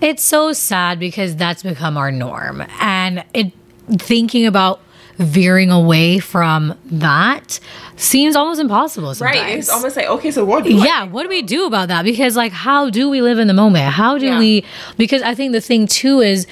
it's 0.00 0.22
so 0.22 0.52
sad 0.52 0.98
because 0.98 1.36
that's 1.36 1.62
become 1.62 1.96
our 1.96 2.10
norm 2.10 2.64
and 2.80 3.24
it 3.34 3.52
thinking 3.90 4.46
about 4.46 4.80
veering 5.18 5.70
away 5.70 6.18
from 6.20 6.78
that 6.86 7.58
seems 7.96 8.36
almost 8.36 8.60
impossible 8.60 9.12
sometimes. 9.14 9.40
Right. 9.40 9.58
It's 9.58 9.68
almost 9.68 9.96
like, 9.96 10.06
okay, 10.06 10.30
so 10.30 10.44
what 10.44 10.64
do 10.64 10.78
I 10.80 10.84
yeah 10.84 11.04
what 11.04 11.24
do 11.24 11.28
we 11.28 11.42
do 11.42 11.66
about 11.66 11.88
that 11.88 12.04
because 12.04 12.36
like 12.36 12.52
how 12.52 12.88
do 12.88 13.10
we 13.10 13.20
live 13.20 13.38
in 13.40 13.48
the 13.48 13.54
moment 13.54 13.86
how 13.92 14.16
do 14.18 14.26
Yeah. 14.26 14.38
we 14.38 14.64
because 14.96 15.20
i 15.22 15.34
think 15.34 15.52
the 15.52 15.60
thing 15.60 15.86
too 15.88 16.20
is 16.20 16.46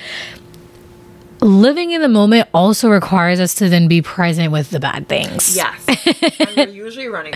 living 1.41 1.93
in 1.93 2.01
the 2.03 2.09
moment 2.09 2.49
also 2.55 2.89
requires 2.89 3.39
us 3.41 3.55
to 3.55 3.69
then 3.69 3.89
be 3.89 4.01
present 4.03 4.51
with 4.53 4.71
the 4.71 4.81
bad 4.81 5.07
things. 5.07 5.55
Yes. 5.55 5.85
and 6.41 6.57
we're 6.57 6.69
usually 6.69 7.09
running. 7.09 7.35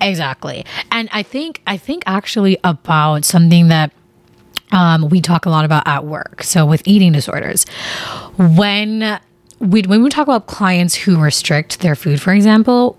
Exactly. 0.00 0.64
And 0.92 1.08
I 1.12 1.22
think 1.24 1.60
I 1.66 1.76
think 1.76 2.04
actually 2.06 2.58
about 2.62 3.24
something 3.24 3.66
that 3.68 3.92
um, 4.70 5.08
we 5.08 5.20
talk 5.20 5.46
a 5.46 5.50
lot 5.50 5.64
about 5.64 5.86
at 5.86 6.04
work. 6.04 6.44
So 6.44 6.64
with 6.64 6.80
eating 6.86 7.10
disorders, 7.12 7.64
when 8.38 9.18
we 9.60 9.82
when 9.82 10.02
we 10.02 10.10
talk 10.10 10.24
about 10.24 10.46
clients 10.46 10.94
who 10.94 11.20
restrict 11.20 11.80
their 11.80 11.94
food, 11.94 12.20
for 12.20 12.32
example, 12.32 12.98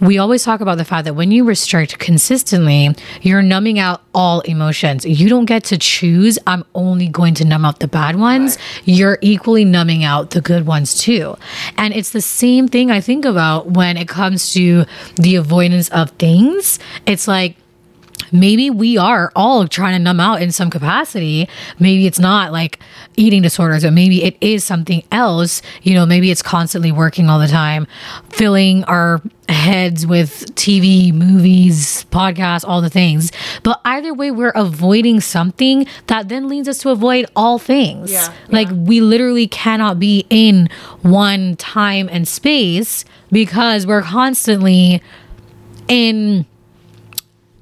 we 0.00 0.18
always 0.18 0.42
talk 0.42 0.60
about 0.60 0.78
the 0.78 0.84
fact 0.84 1.04
that 1.04 1.14
when 1.14 1.30
you 1.30 1.44
restrict 1.44 2.00
consistently, 2.00 2.94
you're 3.20 3.40
numbing 3.40 3.78
out 3.78 4.02
all 4.12 4.40
emotions. 4.40 5.04
You 5.04 5.28
don't 5.28 5.44
get 5.44 5.62
to 5.64 5.78
choose, 5.78 6.40
I'm 6.44 6.64
only 6.74 7.06
going 7.06 7.34
to 7.34 7.44
numb 7.44 7.64
out 7.64 7.78
the 7.78 7.86
bad 7.86 8.16
ones. 8.16 8.58
You're 8.84 9.18
equally 9.20 9.64
numbing 9.64 10.02
out 10.02 10.30
the 10.30 10.40
good 10.40 10.66
ones 10.66 10.98
too. 11.00 11.36
And 11.76 11.94
it's 11.94 12.10
the 12.10 12.20
same 12.20 12.66
thing 12.66 12.90
I 12.90 13.00
think 13.00 13.24
about 13.24 13.70
when 13.70 13.96
it 13.96 14.08
comes 14.08 14.52
to 14.54 14.86
the 15.16 15.36
avoidance 15.36 15.88
of 15.90 16.10
things. 16.12 16.80
It's 17.06 17.28
like, 17.28 17.56
maybe 18.32 18.70
we 18.70 18.96
are 18.96 19.30
all 19.36 19.68
trying 19.68 19.92
to 19.92 19.98
numb 19.98 20.20
out 20.20 20.42
in 20.42 20.50
some 20.50 20.70
capacity. 20.70 21.48
Maybe 21.78 22.06
it's 22.06 22.18
not 22.18 22.52
like 22.52 22.78
eating 23.16 23.42
disorders, 23.42 23.84
but 23.84 23.92
maybe 23.92 24.24
it 24.24 24.36
is 24.40 24.64
something 24.64 25.02
else. 25.12 25.62
You 25.82 25.94
know, 25.94 26.06
maybe 26.06 26.30
it's 26.30 26.42
constantly 26.42 26.90
working 26.92 27.28
all 27.28 27.38
the 27.38 27.48
time, 27.48 27.86
filling 28.30 28.84
our 28.84 29.20
heads 29.48 30.06
with 30.06 30.54
TV, 30.54 31.12
movies, 31.12 32.04
podcasts, 32.10 32.66
all 32.66 32.80
the 32.80 32.90
things. 32.90 33.30
But 33.62 33.80
either 33.84 34.14
way, 34.14 34.30
we're 34.30 34.50
avoiding 34.50 35.20
something 35.20 35.86
that 36.06 36.28
then 36.28 36.48
leads 36.48 36.68
us 36.68 36.78
to 36.78 36.90
avoid 36.90 37.26
all 37.36 37.58
things. 37.58 38.12
Yeah, 38.12 38.32
like 38.48 38.68
yeah. 38.68 38.74
we 38.74 39.00
literally 39.00 39.46
cannot 39.46 39.98
be 39.98 40.26
in 40.30 40.68
one 41.02 41.56
time 41.56 42.08
and 42.10 42.26
space 42.26 43.04
because 43.30 43.86
we're 43.86 44.02
constantly 44.02 45.02
in 45.88 46.46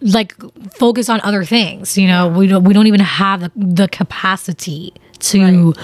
like 0.01 0.35
focus 0.73 1.09
on 1.09 1.21
other 1.23 1.45
things 1.45 1.99
you 1.99 2.07
know 2.07 2.29
we 2.29 2.47
don't 2.47 2.65
we 2.65 2.73
don't 2.73 2.87
even 2.87 3.01
have 3.01 3.41
the, 3.41 3.53
the 3.57 3.89
capacity 3.89 4.93
to 5.19 5.75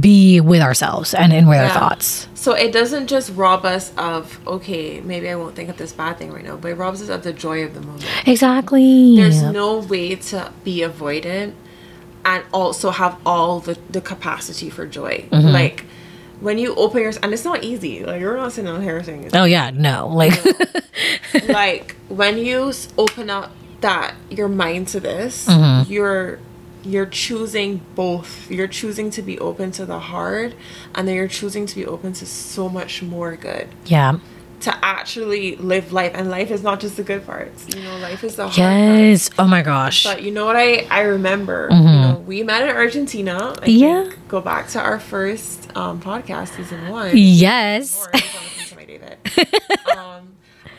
be 0.00 0.40
with 0.40 0.62
ourselves 0.62 1.12
and, 1.12 1.32
and 1.32 1.48
with 1.48 1.58
our 1.58 1.68
thoughts 1.70 2.28
So 2.34 2.52
it 2.52 2.70
doesn't 2.70 3.08
just 3.08 3.32
rob 3.34 3.64
us 3.64 3.92
of, 3.96 4.38
okay, 4.46 5.00
maybe 5.00 5.28
I 5.28 5.34
won't 5.34 5.56
think 5.56 5.68
of 5.68 5.78
this 5.78 5.92
bad 5.92 6.16
thing 6.16 6.32
right 6.32 6.44
now, 6.44 6.56
but 6.56 6.70
it 6.70 6.76
robs 6.76 7.02
us 7.02 7.08
of 7.08 7.24
the 7.24 7.32
joy 7.32 7.64
of 7.64 7.74
the 7.74 7.80
moment. 7.80 8.06
exactly 8.24 9.16
There's 9.16 9.42
no 9.42 9.78
way 9.78 10.14
to 10.14 10.52
be 10.62 10.78
avoidant 10.78 11.54
and 12.24 12.44
also 12.52 12.90
have 12.90 13.18
all 13.26 13.58
the, 13.58 13.76
the 13.90 14.00
capacity 14.00 14.70
for 14.70 14.86
joy. 14.86 15.26
Mm-hmm. 15.32 15.48
Like 15.48 15.86
when 16.40 16.58
you 16.58 16.74
open 16.74 17.02
your 17.02 17.12
and 17.22 17.32
it's 17.32 17.44
not 17.44 17.64
easy. 17.64 18.04
Like 18.04 18.20
you're 18.20 18.36
not 18.36 18.52
sitting 18.52 18.70
on 18.70 18.82
it's 18.82 19.34
oh 19.34 19.44
yeah 19.44 19.70
no 19.70 20.08
like 20.08 20.34
like 21.48 21.96
when 22.08 22.38
you 22.38 22.72
open 22.98 23.30
up 23.30 23.50
that 23.80 24.14
your 24.30 24.48
mind 24.48 24.88
to 24.88 25.00
this, 25.00 25.46
Mm-hmm. 25.46 25.90
you're 25.92 26.38
you're 26.82 27.06
choosing 27.06 27.80
both. 27.96 28.48
You're 28.50 28.68
choosing 28.68 29.10
to 29.10 29.22
be 29.22 29.38
open 29.40 29.72
to 29.72 29.84
the 29.84 29.98
hard, 29.98 30.54
and 30.94 31.08
then 31.08 31.16
you're 31.16 31.26
choosing 31.28 31.66
to 31.66 31.74
be 31.74 31.84
open 31.84 32.12
to 32.14 32.26
so 32.26 32.68
much 32.68 33.02
more 33.02 33.34
good. 33.36 33.68
yeah 33.86 34.18
To 34.66 34.74
actually 34.84 35.54
live 35.56 35.92
life, 35.92 36.10
and 36.14 36.28
life 36.28 36.50
is 36.50 36.62
not 36.64 36.80
just 36.80 36.96
the 36.96 37.04
good 37.04 37.24
parts. 37.24 37.66
You 37.74 37.82
know, 37.84 37.96
life 37.98 38.24
is 38.24 38.34
the 38.34 38.48
hard 38.48 38.56
parts. 38.56 38.58
yes 38.58 39.30
oh 39.38 39.46
my 39.46 39.62
gosh 39.62 40.02
But 40.02 40.22
you 40.24 40.32
know 40.32 40.44
what 40.44 40.56
I 40.56 40.86
I 40.90 41.02
remember? 41.02 41.68
You 41.70 41.78
know, 41.78 42.22
we 42.26 42.42
met 42.42 42.62
in 42.68 42.74
Argentina. 42.74 43.34
I 43.62 43.66
Mm-hmm. 43.66 43.70
Yeah. 43.70 44.02
think. 44.10 44.28
Go 44.28 44.40
back 44.40 44.66
to 44.74 44.80
our 44.80 44.98
first 44.98 45.70
um, 45.76 46.00
podcast, 46.00 46.56
season 46.56 46.88
one. 46.90 47.10
yes 47.14 47.84
Or 48.02 48.10
I 48.12 48.18
just 48.18 48.34
wanna 48.34 48.46
listen 48.58 48.70
to 48.70 48.76
my 48.76 48.84
David. 48.90 49.16
um, 49.96 50.22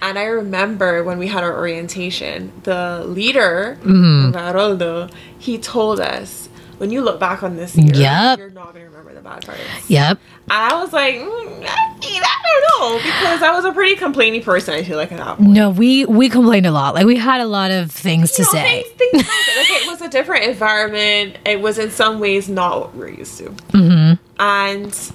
and 0.01 0.19
I 0.19 0.25
remember 0.25 1.03
when 1.07 1.17
we 1.17 1.27
had 1.27 1.43
our 1.47 1.55
orientation, 1.57 2.51
the 2.63 3.03
leader, 3.07 3.77
Mm-hmm. 3.87 4.35
Haroldo, 4.35 5.07
he 5.39 5.57
told 5.57 5.99
us, 6.01 6.49
when 6.77 6.91
you 6.91 7.01
look 7.01 7.19
back 7.19 7.41
on 7.41 7.55
this 7.55 7.75
year, 7.75 7.95
Yep. 7.95 8.37
you're 8.39 8.49
not 8.51 8.73
going 8.73 8.83
to 8.85 8.89
remember 8.91 8.96
bad 9.27 9.45
parts. 9.45 9.61
yep 9.89 10.19
And 10.49 10.51
I 10.73 10.81
was 10.81 10.93
like, 10.93 11.15
mm, 11.15 11.65
I 11.67 11.93
I 12.01 12.69
don't 12.79 12.79
know, 12.79 12.97
because 12.97 13.41
I 13.41 13.51
was 13.55 13.65
a 13.65 13.71
pretty 13.73 13.95
complaining 13.95 14.41
person, 14.41 14.73
I 14.73 14.83
feel 14.83 14.97
like, 14.97 15.11
at 15.11 15.17
that 15.17 15.37
point. 15.37 15.49
no 15.49 15.69
we 15.69 16.05
we 16.05 16.29
complained 16.29 16.65
a 16.65 16.71
lot 16.71 16.93
like 16.95 17.05
we 17.05 17.17
had 17.17 17.41
a 17.41 17.45
lot 17.45 17.71
of 17.71 17.91
things 17.91 18.31
to 18.33 18.43
know, 18.43 18.49
say 18.49 18.83
Things, 18.83 18.95
things 18.97 19.27
like 19.57 19.69
it 19.81 19.87
was 19.87 20.01
a 20.01 20.09
different 20.09 20.45
environment. 20.45 21.37
It 21.45 21.59
was 21.61 21.77
in 21.77 21.89
some 21.91 22.19
ways 22.19 22.47
not 22.49 22.79
what 22.79 22.95
we're 22.95 23.09
used 23.09 23.37
to. 23.39 23.45
Mm-hmm. 23.73 24.13
And 24.39 25.11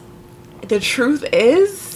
the 0.69 0.81
truth 0.81 1.25
is, 1.33 1.92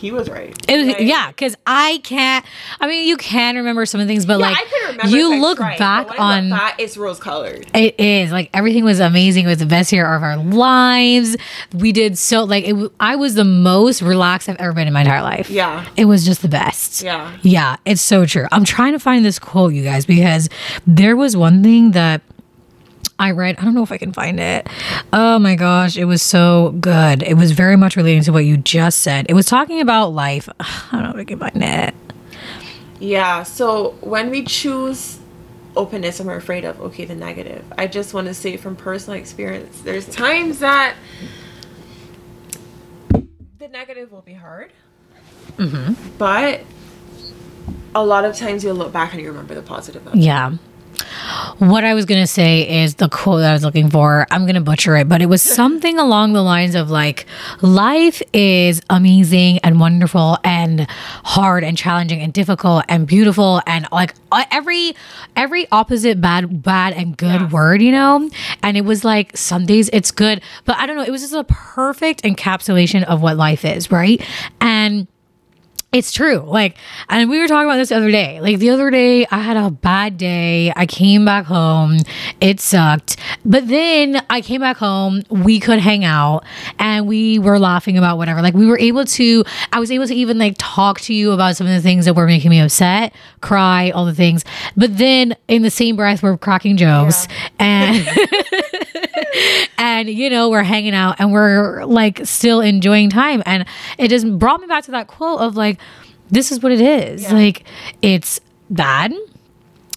he 0.00 0.10
was 0.10 0.30
right. 0.30 0.56
It 0.66 0.76
was, 0.78 0.86
Like, 0.86 1.00
yeah, 1.00 1.28
because 1.28 1.56
I 1.66 2.00
can't. 2.02 2.44
I 2.80 2.86
mean, 2.86 3.06
you 3.06 3.16
can 3.18 3.56
remember 3.56 3.84
some 3.84 4.00
of 4.00 4.06
the 4.06 4.12
things, 4.14 4.24
but 4.24 4.38
Yeah, 4.40 4.46
like 4.46 4.56
I 4.56 4.64
can 4.64 4.90
remember. 4.92 5.16
you 5.16 5.40
look 5.40 5.58
tried, 5.58 5.78
back 5.78 6.18
on 6.18 6.48
look 6.48 6.58
back, 6.58 6.74
it's 6.80 6.96
rose 6.96 7.18
colored. 7.18 7.66
It 7.74 8.00
is 8.00 8.32
like 8.32 8.48
everything 8.54 8.82
was 8.84 8.98
amazing. 8.98 9.44
It 9.44 9.48
was 9.48 9.58
the 9.58 9.66
best 9.66 9.92
year 9.92 10.12
of 10.12 10.22
our 10.22 10.38
lives. 10.38 11.36
We 11.74 11.92
did 11.92 12.16
so 12.16 12.44
like 12.44 12.64
it, 12.66 12.92
I 12.98 13.16
was 13.16 13.34
the 13.34 13.44
most 13.44 14.00
relaxed 14.00 14.48
I've 14.48 14.56
ever 14.56 14.72
been 14.72 14.86
in 14.86 14.94
my 14.94 15.02
entire 15.02 15.22
life. 15.22 15.50
Yeah. 15.50 15.86
it 15.96 16.06
was 16.06 16.24
just 16.24 16.40
the 16.42 16.48
best. 16.48 17.02
Yeah. 17.02 17.36
yeah, 17.42 17.76
it's 17.84 18.00
so 18.02 18.24
true. 18.24 18.46
I'm 18.52 18.64
trying 18.64 18.92
to 18.94 18.98
find 18.98 19.24
this 19.24 19.38
quote, 19.38 19.74
you 19.74 19.82
guys, 19.84 20.06
because 20.06 20.48
there 20.86 21.14
was 21.16 21.36
one 21.36 21.62
thing 21.62 21.90
that. 21.92 22.22
I 23.20 23.32
read, 23.32 23.56
I 23.58 23.64
don't 23.64 23.74
know 23.74 23.82
if 23.82 23.92
I 23.92 23.98
can 23.98 24.12
find 24.12 24.40
it. 24.40 24.66
Oh 25.12 25.38
my 25.38 25.54
gosh, 25.54 25.96
it 25.96 26.06
was 26.06 26.22
so 26.22 26.70
good. 26.80 27.22
It 27.22 27.34
was 27.34 27.52
very 27.52 27.76
much 27.76 27.94
relating 27.94 28.22
to 28.24 28.32
what 28.32 28.44
you 28.46 28.56
just 28.56 29.02
said. 29.02 29.26
It 29.28 29.34
was 29.34 29.46
talking 29.46 29.80
about 29.80 30.08
life. 30.08 30.48
I 30.60 30.88
don't 30.92 31.02
know 31.04 31.10
if 31.10 31.16
I 31.16 31.24
can 31.24 31.38
find 31.38 31.62
it. 31.62 31.94
Yeah. 32.98 33.42
So 33.42 33.90
when 34.00 34.30
we 34.30 34.42
choose 34.44 35.18
openness 35.76 36.18
and 36.18 36.28
we're 36.28 36.36
afraid 36.36 36.64
of 36.64 36.80
okay 36.80 37.04
the 37.04 37.14
negative, 37.14 37.64
I 37.78 37.86
just 37.86 38.12
want 38.14 38.26
to 38.26 38.34
say 38.34 38.56
from 38.56 38.74
personal 38.74 39.18
experience, 39.18 39.80
there's 39.82 40.06
times 40.06 40.58
that 40.60 40.96
the 43.58 43.68
negative 43.68 44.12
will 44.12 44.22
be 44.22 44.34
hard, 44.34 44.72
Mm-hmm. 45.56 46.16
but 46.16 46.60
a 47.94 48.04
lot 48.04 48.24
of 48.24 48.36
times 48.36 48.62
you'll 48.64 48.76
look 48.76 48.92
back 48.92 49.12
and 49.12 49.20
you 49.20 49.28
remember 49.28 49.54
the 49.54 49.62
positive. 49.62 50.06
Of 50.06 50.14
it. 50.14 50.18
What 51.60 51.84
I 51.84 51.92
was 51.92 52.06
going 52.06 52.22
to 52.22 52.26
say 52.26 52.82
is 52.82 52.94
the 52.94 53.10
quote 53.10 53.40
that 53.40 53.50
I 53.50 53.52
was 53.52 53.62
looking 53.62 53.90
for. 53.90 54.26
I'm 54.30 54.42
going 54.46 54.54
to 54.54 54.62
butcher 54.62 54.96
it, 54.96 55.10
but 55.10 55.20
it 55.20 55.26
was 55.26 55.42
something 55.60 55.98
along 55.98 56.32
the 56.32 56.40
lines 56.42 56.74
of 56.74 56.88
like, 56.90 57.26
life 57.60 58.22
is 58.32 58.80
amazing 58.88 59.58
and 59.58 59.78
wonderful 59.78 60.38
and 60.42 60.86
hard 60.90 61.62
and 61.62 61.76
challenging 61.76 62.22
and 62.22 62.32
difficult 62.32 62.86
and 62.88 63.06
beautiful 63.06 63.60
and 63.66 63.86
like 63.92 64.14
uh, 64.32 64.44
every 64.50 64.94
every 65.36 65.66
opposite 65.70 66.18
bad 66.18 66.62
bad 66.62 66.94
and 66.94 67.14
good 67.18 67.42
Yeah. 67.42 67.48
word, 67.50 67.82
you 67.82 67.92
know? 67.92 68.30
And 68.62 68.78
it 68.78 68.86
was 68.86 69.04
like 69.04 69.36
some 69.36 69.66
days 69.66 69.90
it's 69.92 70.10
good, 70.10 70.40
but 70.64 70.76
I 70.78 70.86
don't 70.86 70.96
know, 70.96 71.04
it 71.04 71.10
was 71.10 71.20
just 71.20 71.34
a 71.34 71.44
perfect 71.44 72.22
encapsulation 72.22 73.04
of 73.04 73.20
what 73.20 73.36
life 73.36 73.66
is, 73.66 73.90
right? 73.90 74.26
And 74.62 75.06
it's 75.92 76.12
true. 76.12 76.38
Like, 76.46 76.76
and 77.08 77.28
we 77.28 77.40
were 77.40 77.48
talking 77.48 77.68
about 77.68 77.76
this 77.76 77.88
the 77.88 77.96
other 77.96 78.12
day. 78.12 78.40
Like, 78.40 78.58
the 78.58 78.70
other 78.70 78.90
day, 78.90 79.26
I 79.26 79.40
had 79.40 79.56
a 79.56 79.70
bad 79.70 80.18
day. 80.18 80.72
I 80.76 80.86
came 80.86 81.24
back 81.24 81.46
home. 81.46 81.98
It 82.40 82.60
sucked. 82.60 83.16
But 83.44 83.66
then 83.66 84.24
I 84.30 84.40
came 84.40 84.60
back 84.60 84.76
home. 84.76 85.22
We 85.30 85.58
could 85.58 85.80
hang 85.80 86.04
out 86.04 86.44
and 86.78 87.08
we 87.08 87.40
were 87.40 87.58
laughing 87.58 87.98
about 87.98 88.18
whatever. 88.18 88.40
Like, 88.40 88.54
we 88.54 88.66
were 88.66 88.78
able 88.78 89.04
to, 89.04 89.44
I 89.72 89.80
was 89.80 89.90
able 89.90 90.06
to 90.06 90.14
even 90.14 90.38
like 90.38 90.54
talk 90.58 91.00
to 91.02 91.14
you 91.14 91.32
about 91.32 91.56
some 91.56 91.66
of 91.66 91.72
the 91.72 91.82
things 91.82 92.04
that 92.04 92.14
were 92.14 92.26
making 92.26 92.50
me 92.50 92.60
upset, 92.60 93.12
cry, 93.40 93.90
all 93.90 94.04
the 94.04 94.14
things. 94.14 94.44
But 94.76 94.96
then 94.96 95.36
in 95.48 95.62
the 95.62 95.70
same 95.70 95.96
breath, 95.96 96.22
we're 96.22 96.38
cracking 96.38 96.76
jokes 96.76 97.26
and. 97.58 98.06
and 99.78 100.08
you 100.08 100.28
know 100.28 100.50
we're 100.50 100.62
hanging 100.62 100.94
out 100.94 101.16
and 101.18 101.32
we're 101.32 101.84
like 101.84 102.20
still 102.24 102.60
enjoying 102.60 103.10
time 103.10 103.42
and 103.46 103.64
it 103.98 104.08
just 104.08 104.28
brought 104.38 104.60
me 104.60 104.66
back 104.66 104.84
to 104.84 104.90
that 104.90 105.06
quote 105.06 105.40
of 105.40 105.56
like 105.56 105.79
this 106.30 106.50
is 106.52 106.62
what 106.62 106.72
it 106.72 106.80
is 106.80 107.22
Yeah. 107.22 107.34
like 107.34 107.64
it's 108.02 108.40
bad 108.70 109.12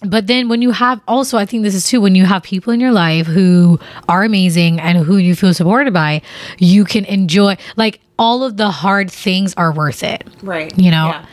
but 0.05 0.27
then 0.27 0.49
when 0.49 0.61
you 0.61 0.71
have 0.71 0.99
also 1.07 1.37
i 1.37 1.45
think 1.45 1.63
this 1.63 1.75
is 1.75 1.87
too 1.87 2.01
when 2.01 2.15
you 2.15 2.25
have 2.25 2.43
people 2.43 2.73
in 2.73 2.79
your 2.79 2.91
life 2.91 3.25
who 3.27 3.79
are 4.09 4.23
amazing 4.23 4.79
and 4.79 4.97
who 4.97 5.17
you 5.17 5.35
feel 5.35 5.53
supported 5.53 5.93
by 5.93 6.21
you 6.57 6.83
can 6.85 7.05
enjoy 7.05 7.55
like 7.77 7.99
all 8.19 8.43
of 8.43 8.57
the 8.57 8.69
hard 8.69 9.09
things 9.09 9.53
are 9.55 9.71
worth 9.73 10.03
it 10.03 10.23
Right. 10.41 10.77
you 10.77 10.91
know 10.91 11.07
Yeah. 11.07 11.25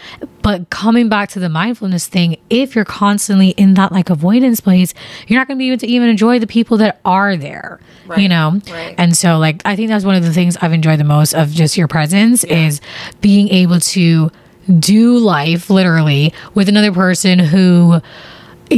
but 0.43 0.71
coming 0.71 1.09
back 1.09 1.29
to 1.31 1.39
the 1.41 1.49
mindfulness 1.49 2.07
thing 2.07 2.37
if 2.49 2.75
you're 2.77 2.85
constantly 2.85 3.51
in 3.51 3.75
that 3.75 3.91
like 3.93 4.09
avoidance 4.09 4.61
place 4.61 4.95
you're 5.27 5.39
not 5.41 5.47
going 5.49 5.59
to 5.59 5.63
be 5.63 5.69
able 5.71 5.79
to 5.81 5.87
even 5.87 6.09
enjoy 6.09 6.39
the 6.39 6.47
people 6.47 6.77
that 6.79 7.01
are 7.05 7.37
there 7.37 7.81
you 8.17 8.29
know 8.29 8.61
right. 8.71 8.95
and 8.99 9.17
so 9.17 9.39
like 9.39 9.63
i 9.65 9.75
think 9.77 9.89
that's 9.89 10.05
one 10.05 10.15
of 10.15 10.23
the 10.25 10.33
things 10.33 10.57
i've 10.63 10.73
enjoyed 10.73 10.99
the 10.99 11.05
most 11.05 11.33
of 11.35 11.51
just 11.51 11.77
your 11.77 11.87
presence 11.89 12.43
is 12.45 12.81
being 13.21 13.49
able 13.51 13.79
to 13.79 14.31
do 14.79 15.19
life 15.19 15.71
literally 15.71 16.33
with 16.55 16.69
another 16.69 16.93
person 16.93 17.39
who 17.39 18.01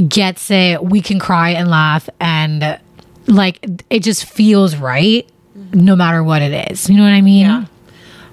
gets 0.08 0.50
it 0.50 0.82
we 0.82 1.02
can 1.02 1.18
cry 1.18 1.50
and 1.50 1.68
laugh 1.68 2.08
and 2.18 2.80
like 3.26 3.64
it 3.90 4.00
just 4.00 4.24
feels 4.24 4.76
right 4.76 5.28
no 5.74 5.96
matter 5.96 6.22
what 6.22 6.42
it 6.42 6.70
is. 6.70 6.88
You 6.88 6.96
know 6.96 7.04
what 7.04 7.12
I 7.12 7.20
mean? 7.20 7.46
Yeah. 7.46 7.64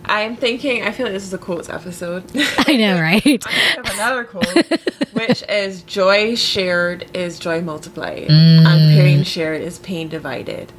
I'm 0.05 0.35
thinking, 0.35 0.83
I 0.83 0.91
feel 0.91 1.05
like 1.05 1.13
this 1.13 1.23
is 1.23 1.33
a 1.33 1.37
quotes 1.37 1.69
episode. 1.69 2.23
I 2.35 2.77
know, 2.77 2.99
right? 2.99 3.23
I 3.47 3.51
have 3.51 3.93
another 3.93 4.23
quote, 4.23 4.45
which 5.13 5.43
is 5.47 5.83
joy 5.83 6.35
shared 6.35 7.05
is 7.15 7.37
joy 7.37 7.61
multiplied, 7.61 8.27
and 8.29 8.65
mm. 8.65 8.95
pain 8.95 9.23
shared 9.23 9.61
is 9.61 9.77
pain 9.79 10.09
divided. 10.09 10.71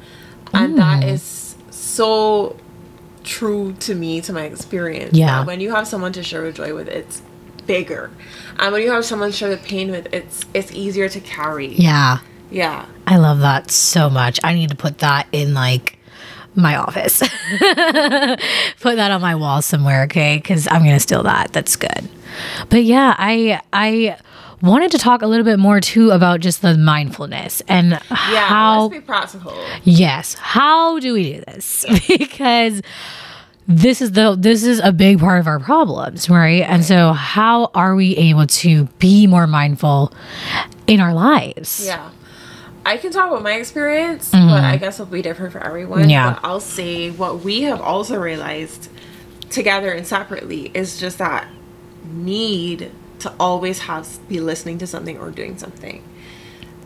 And 0.53 0.77
that 0.77 1.03
mm. 1.03 1.11
is 1.11 1.55
so 1.69 2.57
true 3.23 3.73
to 3.81 3.95
me, 3.95 4.21
to 4.21 4.33
my 4.33 4.43
experience. 4.43 5.17
Yeah. 5.17 5.45
When 5.45 5.59
you 5.59 5.71
have 5.71 5.87
someone 5.87 6.13
to 6.13 6.23
share 6.23 6.43
the 6.43 6.51
joy 6.51 6.73
with, 6.73 6.87
it's 6.87 7.21
bigger. 7.65 8.11
And 8.59 8.73
when 8.73 8.81
you 8.81 8.91
have 8.91 9.05
someone 9.05 9.31
to 9.31 9.35
share 9.35 9.49
the 9.49 9.57
pain 9.57 9.91
with, 9.91 10.13
it's 10.13 10.45
it's 10.53 10.71
easier 10.71 11.09
to 11.09 11.19
carry. 11.19 11.67
Yeah. 11.67 12.19
Yeah. 12.49 12.85
I 13.07 13.17
love 13.17 13.39
that 13.39 13.71
so 13.71 14.09
much. 14.09 14.39
I 14.43 14.53
need 14.53 14.69
to 14.69 14.75
put 14.75 14.99
that 14.99 15.27
in 15.31 15.53
like 15.53 15.97
my 16.53 16.75
office. 16.75 17.19
put 17.59 18.95
that 18.95 19.11
on 19.11 19.21
my 19.21 19.35
wall 19.35 19.61
somewhere, 19.61 20.03
okay? 20.03 20.39
Cuz 20.39 20.67
I'm 20.69 20.81
going 20.81 20.95
to 20.95 20.99
steal 20.99 21.23
that. 21.23 21.53
That's 21.53 21.75
good. 21.75 22.09
But 22.69 22.83
yeah, 22.83 23.15
I 23.17 23.61
I 23.71 24.17
wanted 24.61 24.91
to 24.91 24.97
talk 24.97 25.21
a 25.21 25.27
little 25.27 25.45
bit 25.45 25.59
more 25.59 25.79
too 25.79 26.11
about 26.11 26.39
just 26.39 26.61
the 26.61 26.77
mindfulness 26.77 27.61
and 27.67 27.91
Yeah. 27.91 28.45
how 28.45 28.83
let's 28.83 28.93
be 28.93 29.01
practical. 29.01 29.53
Yes. 29.83 30.35
How 30.35 30.99
do 30.99 31.13
we 31.13 31.33
do 31.33 31.43
this? 31.47 31.85
because 32.07 32.81
this 33.67 34.01
is 34.01 34.11
the 34.13 34.35
this 34.37 34.63
is 34.63 34.79
a 34.79 34.91
big 34.91 35.19
part 35.19 35.39
of 35.39 35.47
our 35.47 35.59
problems, 35.59 36.29
right? 36.29 36.63
And 36.63 36.83
so 36.83 37.13
how 37.13 37.71
are 37.73 37.95
we 37.95 38.15
able 38.17 38.47
to 38.47 38.85
be 38.99 39.27
more 39.27 39.47
mindful 39.47 40.13
in 40.87 40.99
our 40.99 41.13
lives? 41.13 41.85
Yeah. 41.85 42.09
I 42.83 42.97
can 42.97 43.11
talk 43.11 43.29
about 43.29 43.43
my 43.43 43.53
experience, 43.53 44.31
but 44.31 44.39
I 44.63 44.77
guess 44.77 44.99
it'll 44.99 45.11
be 45.11 45.21
different 45.21 45.51
for 45.53 45.63
everyone. 45.63 46.01
Mm-hmm. 46.01 46.09
Yeah. 46.09 46.33
But 46.33 46.43
I'll 46.47 46.59
say 46.59 47.11
what 47.11 47.41
we 47.41 47.61
have 47.61 47.79
also 47.79 48.19
realized 48.19 48.89
together 49.51 49.91
and 49.91 50.07
separately 50.07 50.71
is 50.73 50.99
just 50.99 51.19
that 51.19 51.47
need 52.05 52.91
to 53.21 53.33
always 53.39 53.79
have 53.79 54.07
be 54.27 54.39
listening 54.39 54.77
to 54.79 54.87
something 54.87 55.17
or 55.17 55.31
doing 55.31 55.57
something. 55.57 56.03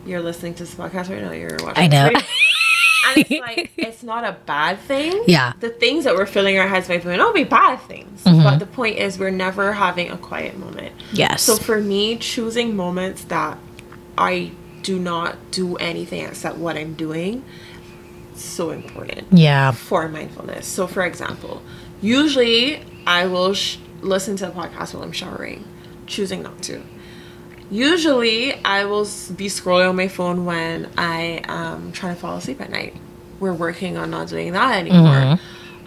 You're 0.04 0.22
listening 0.22 0.54
to 0.54 0.64
this 0.64 0.74
podcast 0.74 1.10
right 1.10 1.22
now, 1.22 1.32
you're 1.32 1.56
watching 1.60 1.84
I 1.84 1.86
know. 1.88 2.06
and 2.08 3.18
it's 3.18 3.30
like 3.40 3.72
it's 3.76 4.02
not 4.02 4.24
a 4.24 4.36
bad 4.46 4.78
thing. 4.80 5.24
Yeah. 5.26 5.52
The 5.60 5.70
things 5.70 6.04
that 6.04 6.14
we're 6.14 6.26
filling 6.26 6.58
our 6.58 6.68
heads 6.68 6.88
with 6.88 7.04
may 7.04 7.16
not 7.16 7.34
be 7.34 7.44
bad 7.44 7.80
things. 7.80 8.22
But 8.22 8.32
mm-hmm. 8.32 8.58
the 8.58 8.66
point 8.66 8.98
is 8.98 9.18
we're 9.18 9.30
never 9.30 9.72
having 9.72 10.10
a 10.10 10.16
quiet 10.16 10.56
moment. 10.56 10.94
Yes. 11.12 11.42
So 11.42 11.56
for 11.56 11.80
me, 11.80 12.16
choosing 12.16 12.76
moments 12.76 13.24
that 13.24 13.58
I 14.16 14.52
do 14.82 14.98
not 14.98 15.50
do 15.50 15.76
anything 15.76 16.24
except 16.24 16.58
what 16.58 16.76
I'm 16.76 16.94
doing, 16.94 17.44
so 18.34 18.70
important 18.70 19.26
yeah. 19.32 19.72
for 19.72 20.08
mindfulness. 20.08 20.66
So 20.66 20.86
for 20.86 21.04
example, 21.04 21.62
usually 22.00 22.84
I 23.06 23.26
will 23.26 23.54
sh- 23.54 23.78
listen 24.00 24.36
to 24.36 24.48
a 24.48 24.50
podcast 24.50 24.94
while 24.94 25.02
I'm 25.02 25.12
showering, 25.12 25.64
choosing 26.06 26.42
not 26.42 26.62
to. 26.64 26.82
Usually 27.70 28.54
I 28.64 28.84
will 28.84 29.04
be 29.04 29.46
scrolling 29.48 29.88
on 29.88 29.96
my 29.96 30.08
phone 30.08 30.44
when 30.44 30.88
I 30.96 31.38
um, 31.48 31.86
am 31.86 31.92
trying 31.92 32.14
to 32.14 32.20
fall 32.20 32.36
asleep 32.36 32.60
at 32.60 32.70
night. 32.70 32.94
We're 33.40 33.52
working 33.52 33.96
on 33.96 34.10
not 34.10 34.28
doing 34.28 34.52
that 34.52 34.78
anymore. 34.78 35.14
Mm-hmm. 35.14 35.44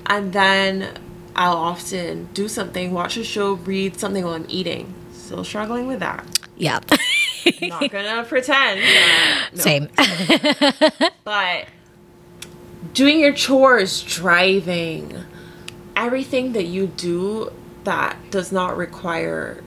And 0.07 0.33
then 0.33 0.97
I'll 1.35 1.57
often 1.57 2.29
do 2.33 2.47
something, 2.47 2.91
watch 2.93 3.15
a 3.17 3.23
show, 3.23 3.53
read 3.53 3.99
something 3.99 4.23
while 4.23 4.33
I'm 4.33 4.45
eating. 4.49 4.93
Still 5.13 5.43
struggling 5.43 5.87
with 5.87 5.99
that. 5.99 6.25
Yeah. 6.57 6.79
Not 7.61 7.89
gonna 7.89 8.25
pretend. 8.25 8.81
that- 8.81 9.49
no. 9.53 9.61
Same. 9.61 9.89
But 11.23 11.67
doing 12.93 13.19
your 13.19 13.33
chores, 13.33 14.03
driving, 14.03 15.23
everything 15.95 16.53
that 16.53 16.65
you 16.65 16.87
do 16.87 17.51
that 17.83 18.17
does 18.31 18.51
not 18.51 18.75
require 18.77 19.63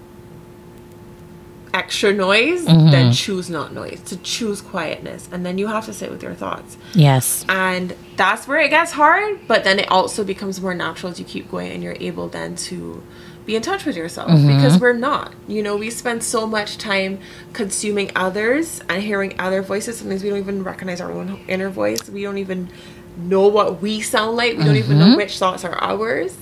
extra 1.74 2.12
noise, 2.12 2.64
mm-hmm. 2.66 2.90
then 2.90 3.12
choose 3.12 3.48
not 3.48 3.72
noise. 3.72 4.00
To 4.06 4.16
choose 4.18 4.60
quietness. 4.60 5.28
And 5.32 5.44
then 5.44 5.58
you 5.58 5.68
have 5.68 5.86
to 5.86 5.92
sit 5.92 6.10
with 6.10 6.22
your 6.22 6.34
thoughts. 6.34 6.76
yes. 6.92 7.44
And 7.48 7.96
that's 8.16 8.46
where 8.46 8.60
it 8.60 8.70
gets 8.70 8.92
hard, 8.92 9.40
but 9.46 9.64
then 9.64 9.78
it 9.78 9.90
also 9.90 10.24
becomes 10.24 10.60
more 10.60 10.74
natural 10.74 11.12
as 11.12 11.18
you 11.18 11.24
keep 11.24 11.50
going 11.50 11.72
and 11.72 11.82
you're 11.82 11.96
able 11.98 12.28
then 12.28 12.56
to 12.56 13.02
be 13.44 13.56
in 13.56 13.62
touch 13.62 13.84
with 13.84 13.96
yourself 13.96 14.30
mm-hmm. 14.30 14.46
because 14.46 14.78
we're 14.78 14.92
not. 14.92 15.32
You 15.48 15.62
know, 15.62 15.76
we 15.76 15.90
spend 15.90 16.22
so 16.22 16.46
much 16.46 16.78
time 16.78 17.18
consuming 17.52 18.12
others 18.14 18.80
and 18.88 19.02
hearing 19.02 19.34
other 19.38 19.62
voices. 19.62 19.98
Sometimes 19.98 20.22
we 20.22 20.30
don't 20.30 20.38
even 20.38 20.62
recognize 20.62 21.00
our 21.00 21.10
own 21.10 21.40
inner 21.48 21.68
voice. 21.68 22.08
We 22.08 22.22
don't 22.22 22.38
even 22.38 22.68
know 23.16 23.48
what 23.48 23.82
we 23.82 24.00
sound 24.00 24.36
like. 24.36 24.56
We 24.56 24.64
don't 24.64 24.76
even 24.76 24.98
know 24.98 25.06
mm-hmm. 25.06 25.16
which 25.16 25.38
thoughts 25.38 25.64
are 25.64 25.76
ours. 25.82 26.36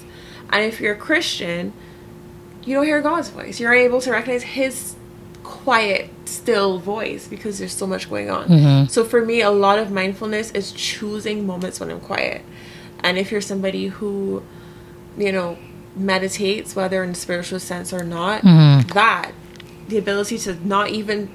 And 0.51 0.64
if 0.64 0.81
you're 0.81 0.95
a 0.95 0.99
Christian, 0.99 1.73
you 2.64 2.75
don't 2.75 2.85
hear 2.85 3.01
God's 3.01 3.31
voice. 3.31 3.61
You're 3.61 3.75
able 3.75 4.01
to 4.03 4.11
recognize 4.11 4.43
His 4.43 4.97
quiet, 5.51 6.09
still 6.27 6.79
voice 6.79 7.27
because 7.27 7.59
there's 7.59 7.77
so 7.77 7.87
much 7.87 8.09
going 8.09 8.31
on. 8.31 8.49
Mm-hmm. 8.49 8.87
So 8.87 9.05
for 9.05 9.25
me, 9.25 9.41
a 9.41 9.51
lot 9.51 9.79
of 9.79 9.91
mindfulness 9.91 10.53
is 10.53 10.73
choosing 10.73 11.47
moments 11.47 11.81
when 11.81 11.91
I'm 11.91 12.01
quiet. 12.01 12.43
And 13.03 13.19
if 13.19 13.33
you're 13.33 13.41
somebody 13.41 13.89
who, 13.89 14.43
you 15.19 15.33
know, 15.33 15.59
meditates, 15.97 16.77
whether 16.77 17.03
in 17.03 17.11
a 17.11 17.15
spiritual 17.15 17.59
sense 17.59 17.93
or 17.93 18.05
not, 18.05 18.43
mm-hmm. 18.43 18.89
that 18.93 19.33
the 19.89 19.99
ability 19.99 20.39
to 20.39 20.55
not 20.67 20.91
even 20.91 21.29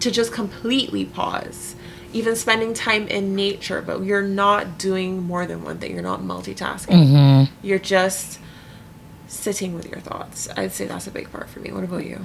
to 0.00 0.10
just 0.10 0.30
completely 0.30 1.06
pause 1.06 1.74
even 2.12 2.36
spending 2.36 2.74
time 2.74 3.08
in 3.08 3.34
nature 3.34 3.80
but 3.80 4.04
you're 4.04 4.22
not 4.22 4.78
doing 4.78 5.22
more 5.22 5.46
than 5.46 5.64
one 5.64 5.78
thing. 5.78 5.92
You're 5.92 6.02
not 6.02 6.20
multitasking. 6.20 7.06
Mm-hmm. 7.06 7.66
You're 7.66 7.78
just 7.78 8.38
sitting 9.26 9.74
with 9.74 9.90
your 9.90 10.00
thoughts. 10.00 10.48
I'd 10.56 10.72
say 10.72 10.86
that's 10.86 11.06
a 11.06 11.10
big 11.10 11.32
part 11.32 11.48
for 11.48 11.60
me. 11.60 11.72
What 11.72 11.84
about 11.84 12.04
you 12.04 12.20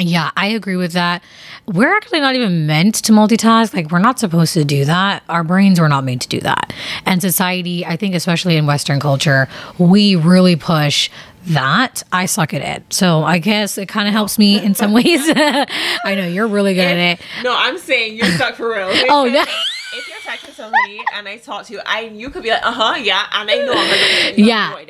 Yeah, 0.00 0.30
I 0.36 0.46
agree 0.48 0.76
with 0.76 0.92
that. 0.92 1.22
We're 1.66 1.94
actually 1.94 2.20
not 2.20 2.34
even 2.34 2.66
meant 2.66 2.94
to 2.96 3.12
multitask. 3.12 3.74
Like, 3.74 3.90
we're 3.90 3.98
not 3.98 4.18
supposed 4.18 4.54
to 4.54 4.64
do 4.64 4.84
that. 4.86 5.22
Our 5.28 5.44
brains 5.44 5.78
were 5.78 5.88
not 5.88 6.04
made 6.04 6.20
to 6.22 6.28
do 6.28 6.40
that. 6.40 6.72
And 7.06 7.20
society, 7.20 7.84
I 7.84 7.96
think, 7.96 8.14
especially 8.14 8.56
in 8.56 8.66
Western 8.66 8.98
culture, 8.98 9.48
we 9.78 10.16
really 10.16 10.56
push 10.56 11.10
that. 11.48 12.02
I 12.12 12.26
suck 12.26 12.54
at 12.54 12.62
it. 12.62 12.82
So 12.92 13.22
I 13.24 13.38
guess 13.38 13.76
it 13.78 13.88
kind 13.88 14.08
of 14.08 14.12
helps 14.14 14.38
me 14.38 14.58
in 14.62 14.74
some 14.74 14.92
ways. 14.94 15.20
I 15.36 16.14
know 16.16 16.26
you're 16.26 16.48
really 16.48 16.74
good 16.74 16.86
at 16.86 16.96
it. 17.20 17.20
no 17.44 17.54
i'm 17.56 17.78
saying 17.78 18.16
you're 18.16 18.26
stuck 18.32 18.54
for 18.56 18.68
real 18.70 18.88
Oh, 19.08 19.26
no. 19.26 19.40
if 19.42 20.08
you're 20.08 20.18
texting 20.18 20.54
somebody 20.54 21.00
and 21.14 21.26
i 21.26 21.36
talk 21.38 21.66
to 21.66 21.72
you 21.72 21.80
i 21.86 22.00
you 22.02 22.28
could 22.30 22.42
be 22.42 22.50
like 22.50 22.64
uh-huh 22.64 22.96
yeah 23.02 23.26
and 23.32 23.50
i 23.50 23.54
know 23.56 23.72
i'm 23.74 24.26
like 24.28 24.38
you 24.38 24.44
Yeah. 24.46 24.82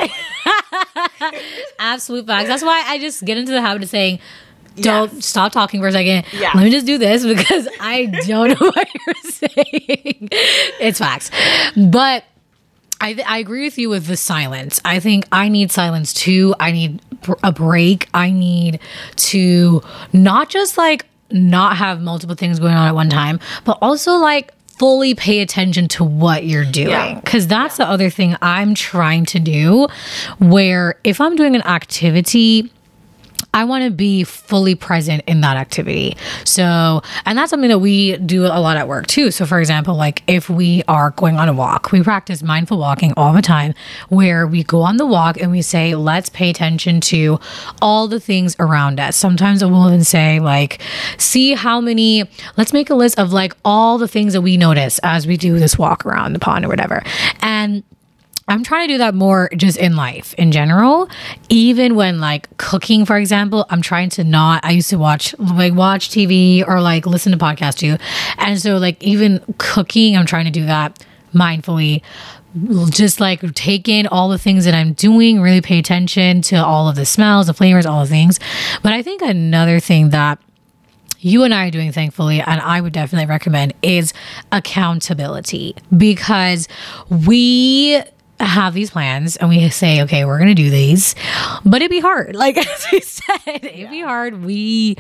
Absolute 1.79 2.27
facts. 2.27 2.49
That's 2.49 2.63
why 2.65 2.83
I 2.87 2.99
just 2.99 3.25
get 3.25 3.39
into 3.39 3.53
the 3.53 3.61
habit 3.61 3.83
of 3.83 3.89
saying, 3.89 4.19
don't 4.77 5.13
Yes. 5.13 5.27
stop 5.27 5.53
talking 5.53 5.81
for 5.81 5.89
a 5.89 5.93
second. 5.93 6.25
Yeah. 6.33 6.51
Let 6.55 6.65
me 6.65 6.71
just 6.71 6.87
do 6.87 6.99
this 6.99 7.25
because 7.35 7.69
I 7.81 8.07
don't 8.27 8.49
know 8.61 8.67
what 8.71 8.89
you're 9.07 9.15
saying. 9.33 10.29
It's 10.81 10.99
facts. 10.99 11.31
But 11.77 12.25
I, 13.01 13.15
th- 13.15 13.27
I 13.27 13.39
agree 13.39 13.65
with 13.65 13.79
you 13.79 13.89
with 13.89 14.07
the 14.07 14.17
silence. 14.17 14.81
I 14.85 15.01
think 15.01 15.27
I 15.33 15.49
need 15.49 15.71
silence 15.73 16.13
too. 16.13 16.55
I 16.61 16.71
need 16.73 17.01
br- 17.23 17.33
a 17.43 17.51
break. 17.53 18.09
I 18.13 18.31
need 18.31 18.79
to 19.17 19.83
not 20.13 20.51
just 20.51 20.77
like 20.77 21.07
not 21.31 21.77
have 21.77 22.01
multiple 22.03 22.37
things 22.37 22.59
going 22.59 22.75
on 22.75 22.89
at 22.89 22.95
one 22.95 23.09
time, 23.09 23.41
but 23.65 23.79
also 23.81 24.13
like 24.17 24.53
fully 24.79 25.15
pay 25.15 25.41
attention 25.41 25.89
to 25.89 26.03
what 26.05 26.45
you're 26.45 26.65
doing. 26.65 26.89
Yeah. 26.91 27.21
Because 27.21 27.47
that's 27.47 27.77
the 27.77 27.87
other 27.87 28.11
thing 28.11 28.37
I'm 28.43 28.75
trying 28.75 29.25
to 29.27 29.39
do. 29.39 29.87
Where 30.39 30.99
if 31.05 31.21
I'm 31.21 31.37
doing 31.37 31.55
an 31.55 31.63
activity, 31.63 32.71
I 33.53 33.65
want 33.65 33.85
to 33.85 33.91
be 33.91 34.25
fully 34.25 34.75
present 34.75 35.25
in 35.27 35.41
that 35.41 35.57
activity. 35.57 36.17
So, 36.45 37.03
and 37.27 37.37
that's 37.37 37.51
something 37.51 37.71
that 37.71 37.79
we 37.79 38.17
do 38.19 38.47
a 38.47 38.61
lot 38.61 38.77
at 38.77 38.87
work 38.87 39.07
too. 39.07 39.31
So, 39.31 39.45
for 39.47 39.59
example, 39.59 39.95
like 39.97 40.23
if 40.27 40.49
we 40.49 40.83
are 40.87 41.11
going 41.11 41.37
on 41.37 41.49
a 41.49 41.53
walk, 41.53 41.91
we 41.91 42.03
practice 42.03 42.43
mindful 42.43 42.79
walking 42.79 43.13
all 43.17 43.33
the 43.33 43.43
time 43.43 43.75
where 44.09 44.47
we 44.47 44.63
go 44.63 44.83
on 44.83 44.99
the 44.99 45.07
walk 45.07 45.41
and 45.41 45.51
we 45.51 45.63
say, 45.63 45.95
let's 45.95 46.29
pay 46.29 46.51
attention 46.51 47.01
to 47.01 47.41
all 47.83 48.07
the 48.07 48.21
things 48.21 48.55
around 48.61 49.01
us. 49.01 49.17
Sometimes 49.17 49.65
we'll 49.65 49.89
even 49.89 50.05
say, 50.05 50.39
like, 50.41 50.81
see 51.19 51.55
how 51.55 51.81
many, 51.81 52.25
let's 52.57 52.73
make 52.73 52.91
a 52.91 52.95
list 52.95 53.19
of 53.19 53.33
like 53.33 53.57
all 53.65 53.99
the 53.99 54.09
things 54.09 54.33
that 54.33 54.43
we 54.43 54.57
notice 54.57 55.01
as 55.03 55.27
we 55.27 55.37
do 55.37 55.59
this 55.59 55.77
walk 55.77 56.07
around 56.07 56.33
the 56.33 56.39
pond 56.39 56.65
or 56.65 56.69
whatever. 56.69 57.03
And 57.41 57.83
I'm 58.51 58.65
trying 58.65 58.89
to 58.89 58.95
do 58.95 58.99
that 58.99 59.15
more 59.15 59.49
just 59.57 59.79
in 59.79 59.95
life 59.95 60.35
in 60.35 60.51
general. 60.51 61.09
Even 61.49 61.95
when 61.95 62.21
like 62.21 62.55
cooking, 62.57 63.07
for 63.07 63.17
example, 63.17 63.65
I'm 63.71 63.81
trying 63.81 64.11
to 64.11 64.25
not. 64.25 64.65
I 64.65 64.73
used 64.73 64.91
to 64.91 64.99
watch 64.99 65.35
like 65.39 65.73
watch 65.73 66.11
TV 66.11 66.67
or 66.67 66.81
like 66.81 67.07
listen 67.07 67.31
to 67.31 67.39
podcasts 67.39 67.77
too, 67.77 67.97
and 68.39 68.61
so 68.61 68.77
like 68.77 69.03
even 69.03 69.43
cooking, 69.59 70.17
I'm 70.17 70.27
trying 70.27 70.47
to 70.47 70.51
do 70.51 70.67
that 70.67 71.05
mindfully. 71.33 72.03
Just 72.91 73.21
like 73.21 73.55
take 73.55 73.89
in 73.89 74.09
all 74.09 74.29
the 74.29 74.39
things 74.39 74.65
that 74.65 74.75
I'm 74.75 74.95
doing, 74.95 75.41
really 75.41 75.61
pay 75.61 75.79
attention 75.79 76.43
to 76.43 76.57
all 76.57 76.89
of 76.89 76.97
the 76.97 77.07
smells, 77.07 77.47
the 77.47 77.55
flavors, 77.55 77.87
all 77.87 78.01
the 78.01 78.11
things. 78.11 78.41
But 78.83 78.93
I 78.93 79.03
think 79.03 79.23
another 79.23 79.79
thing 79.79 80.11
that 80.11 80.41
you 81.21 81.45
and 81.45 81.55
I 81.55 81.69
are 81.69 81.71
doing, 81.71 81.93
thankfully, 81.93 82.41
and 82.41 82.61
I 82.61 82.81
would 82.81 82.93
definitely 82.93 83.27
recommend 83.27 83.75
is 83.83 84.13
accountability 84.51 85.77
because 85.97 86.67
we 87.09 88.03
have 88.47 88.75
these 88.75 88.91
plans 88.91 89.37
and 89.37 89.49
we 89.49 89.69
say, 89.71 90.03
okay, 90.03 90.25
we're 90.25 90.39
going 90.39 90.55
to 90.55 90.55
do 90.55 90.71
these, 90.71 91.15
but 91.65 91.83
it'd 91.83 91.91
be 91.91 92.01
hard. 92.01 92.35
Like, 92.35 92.57
as 92.59 92.87
we 92.93 93.01
said, 93.01 93.41
it'd 93.47 93.91
be 93.91 94.01
hard. 94.01 94.45
We 94.45 94.97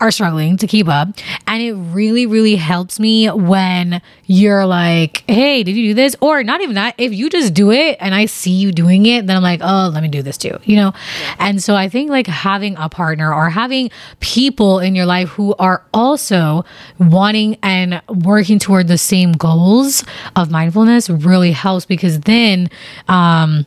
are 0.00 0.10
struggling 0.10 0.56
to 0.58 0.66
keep 0.66 0.88
up. 0.88 1.08
And 1.46 1.62
it 1.62 1.72
really, 1.74 2.26
really 2.26 2.56
helps 2.56 2.98
me 3.00 3.28
when 3.30 4.00
you're 4.30 4.66
like, 4.66 5.24
hey, 5.26 5.62
did 5.62 5.74
you 5.74 5.88
do 5.88 5.94
this? 5.94 6.14
Or 6.20 6.44
not 6.44 6.60
even 6.60 6.74
that. 6.74 6.94
If 6.98 7.14
you 7.14 7.30
just 7.30 7.54
do 7.54 7.72
it 7.72 7.96
and 7.98 8.14
I 8.14 8.26
see 8.26 8.50
you 8.50 8.72
doing 8.72 9.06
it, 9.06 9.26
then 9.26 9.34
I'm 9.34 9.42
like, 9.42 9.60
oh, 9.62 9.90
let 9.92 10.02
me 10.02 10.08
do 10.08 10.22
this 10.22 10.36
too, 10.36 10.58
you 10.64 10.76
know? 10.76 10.92
And 11.38 11.62
so 11.62 11.74
I 11.74 11.88
think 11.88 12.10
like 12.10 12.26
having 12.26 12.76
a 12.76 12.90
partner 12.90 13.32
or 13.32 13.48
having 13.48 13.90
people 14.20 14.80
in 14.80 14.94
your 14.94 15.06
life 15.06 15.30
who 15.30 15.54
are 15.58 15.82
also 15.94 16.66
wanting 16.98 17.56
and 17.62 18.02
working 18.06 18.58
toward 18.58 18.86
the 18.86 18.98
same 18.98 19.32
goals 19.32 20.04
of 20.36 20.50
mindfulness 20.50 21.08
really 21.08 21.52
helps 21.52 21.86
because 21.86 22.20
then 22.20 22.68
um, 23.08 23.64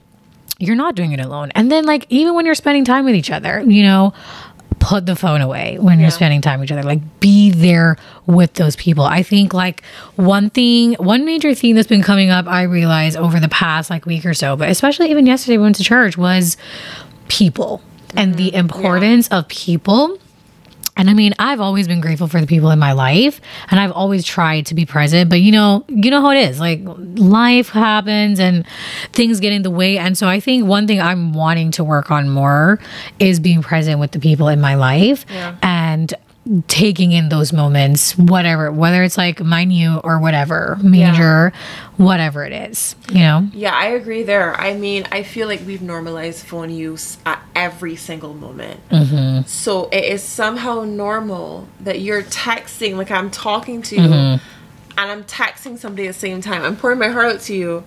you're 0.60 0.76
not 0.76 0.93
doing 0.93 1.12
it 1.12 1.19
alone. 1.19 1.52
And 1.56 1.71
then, 1.71 1.86
like, 1.86 2.06
even 2.10 2.36
when 2.36 2.45
you're 2.45 2.54
spending 2.54 2.86
time 2.86 3.04
with 3.04 3.15
each 3.15 3.32
other, 3.32 3.62
you 3.62 3.82
know, 3.82 4.13
put 4.82 5.06
the 5.06 5.15
phone 5.15 5.39
away 5.39 5.78
when 5.80 6.00
you're 6.00 6.10
spending 6.10 6.41
time 6.41 6.60
with 6.60 6.67
each 6.67 6.74
other. 6.74 6.84
Like, 6.84 7.20
be 7.22 7.52
there 7.52 7.96
with 8.26 8.56
those 8.56 8.76
people. 8.76 9.06
I 9.06 9.24
think, 9.24 9.54
like, 9.54 9.84
one 10.15 10.50
thing, 10.50 10.96
one 10.96 11.24
major 11.24 11.54
theme 11.54 11.76
that's 11.76 11.88
been 11.88 12.02
coming 12.02 12.32
up, 12.32 12.48
I 12.48 12.63
realize 12.63 13.15
over 13.15 13.39
the 13.39 13.48
past, 13.48 13.89
like, 13.89 14.06
week 14.06 14.26
or 14.26 14.34
so, 14.34 14.58
but 14.58 14.70
especially 14.70 15.10
even 15.12 15.26
yesterday 15.26 15.58
when 15.58 15.62
we 15.62 15.65
went 15.67 15.76
to 15.78 15.84
church, 15.84 16.17
was 16.17 16.58
people 17.30 17.82
and 18.15 18.34
mm-hmm. 18.34 18.44
the 18.44 18.54
importance 18.56 19.28
of 19.30 19.48
people. 19.48 20.17
And 20.97 21.10
I 21.10 21.13
mean, 21.13 21.34
I've 21.39 21.62
always 21.62 21.88
been 21.88 22.01
grateful 22.01 22.27
for 22.27 22.39
the 22.41 22.45
people 22.45 22.69
in 22.69 22.77
my 22.77 22.91
life 22.91 23.39
and 23.69 23.80
I've 23.80 23.91
always 23.93 24.23
tried 24.25 24.65
to 24.67 24.75
be 24.75 24.86
present, 24.86 25.30
but 25.30 25.39
you 25.39 25.51
know, 25.51 25.84
you 25.88 26.12
know 26.12 26.21
how 26.21 26.32
it 26.32 26.38
is. 26.49 26.60
Like 26.60 26.82
life 26.86 27.69
happens 27.69 28.39
and 28.39 28.65
things 29.13 29.39
get 29.39 29.54
in 29.54 29.62
the 29.63 29.71
way. 29.71 29.97
And 29.97 30.17
so 30.17 30.27
I 30.27 30.39
think 30.39 30.65
one 30.65 30.88
thing 30.88 31.01
I'm 31.01 31.34
wanting 31.34 31.71
to 31.71 31.84
work 31.84 32.12
on 32.12 32.30
more 32.30 32.80
is 33.19 33.39
being 33.39 33.62
present 33.63 33.99
with 33.99 34.12
the 34.12 34.19
people 34.19 34.47
in 34.49 34.60
my 34.62 34.75
life 34.75 35.25
Yeah. 35.34 35.56
and 35.63 36.13
taking 36.67 37.12
in 37.12 37.30
those 37.30 37.54
moments, 37.54 38.17
whatever, 38.17 38.71
whether 38.71 39.04
it's 39.04 39.17
like 39.17 39.39
minute 39.41 40.01
or 40.04 40.19
whatever, 40.19 40.77
major, 40.82 41.54
whatever 41.97 42.43
it 42.43 42.51
is, 42.51 42.95
you 43.10 43.19
know? 43.19 43.47
Yeah, 43.54 43.75
I 43.75 43.88
agree 43.89 44.23
there. 44.23 44.60
I 44.60 44.73
mean, 44.73 45.08
I 45.12 45.21
feel 45.21 45.47
like 45.47 45.62
we've 45.67 45.84
normalized 45.84 46.43
phone 46.45 46.71
use 46.71 47.19
at 47.27 47.43
every 47.56 47.95
single 47.95 48.34
moment. 48.34 48.80
Mm-hmm. 48.89 49.45
So 49.45 49.88
it 49.89 50.04
is 50.06 50.23
somehow 50.23 50.84
normal 50.84 51.67
that 51.80 52.01
you're 52.01 52.23
texting, 52.23 52.97
like 52.97 53.12
I'm 53.12 53.30
talking 53.30 53.84
to 53.84 53.95
you, 53.95 54.01
Mm-hmm. 54.01 54.97
and 54.97 55.12
I'm 55.12 55.23
texting 55.25 55.77
somebody 55.77 56.08
at 56.08 56.15
the 56.15 56.19
same 56.19 56.41
time. 56.41 56.63
I'm 56.63 56.75
pouring 56.75 56.97
my 56.97 57.10
heart 57.10 57.36
out 57.36 57.41
to 57.41 57.56
you, 57.56 57.84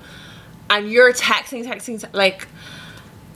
and 0.71 0.89
you're 0.89 1.13
texting, 1.13 1.65
texting, 1.65 2.01
te- 2.01 2.17
like. 2.17 2.47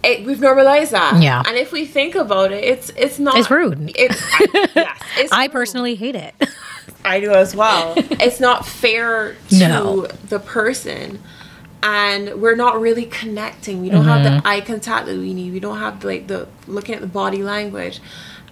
It, 0.02 0.24
we've 0.24 0.40
normalized 0.40 0.92
that, 0.92 1.20
Yeah. 1.22 1.42
And 1.46 1.56
if 1.56 1.72
we 1.72 1.84
think 1.84 2.14
about 2.14 2.52
it, 2.52 2.62
it's 2.64 2.90
it's 2.96 3.18
not. 3.18 3.36
It's 3.36 3.50
rude. 3.50 3.92
It's 3.96 4.20
yes. 4.74 5.00
It's 5.18 5.32
I 5.32 5.44
rude. 5.44 5.52
personally 5.52 5.94
hate 5.96 6.14
it. 6.14 6.34
I 7.04 7.20
do 7.20 7.32
as 7.32 7.54
well. 7.56 7.94
it's 7.96 8.38
not 8.40 8.66
fair 8.66 9.36
to 9.50 9.58
No. 9.68 10.06
the 10.28 10.38
person. 10.38 11.20
And 11.82 12.40
we're 12.42 12.56
not 12.56 12.80
really 12.80 13.04
connecting. 13.06 13.80
We 13.80 13.88
don't 13.88 14.04
have 14.04 14.24
Mm-hmm. 14.26 14.36
the 14.40 14.48
eye 14.48 14.60
contact 14.62 15.06
that 15.06 15.16
we 15.16 15.32
need. 15.32 15.52
We 15.52 15.60
don't 15.60 15.78
have 15.78 16.02
like 16.04 16.26
the 16.26 16.48
looking 16.66 16.94
at 16.96 17.00
the 17.00 17.06
body 17.06 17.42
language. 17.42 18.00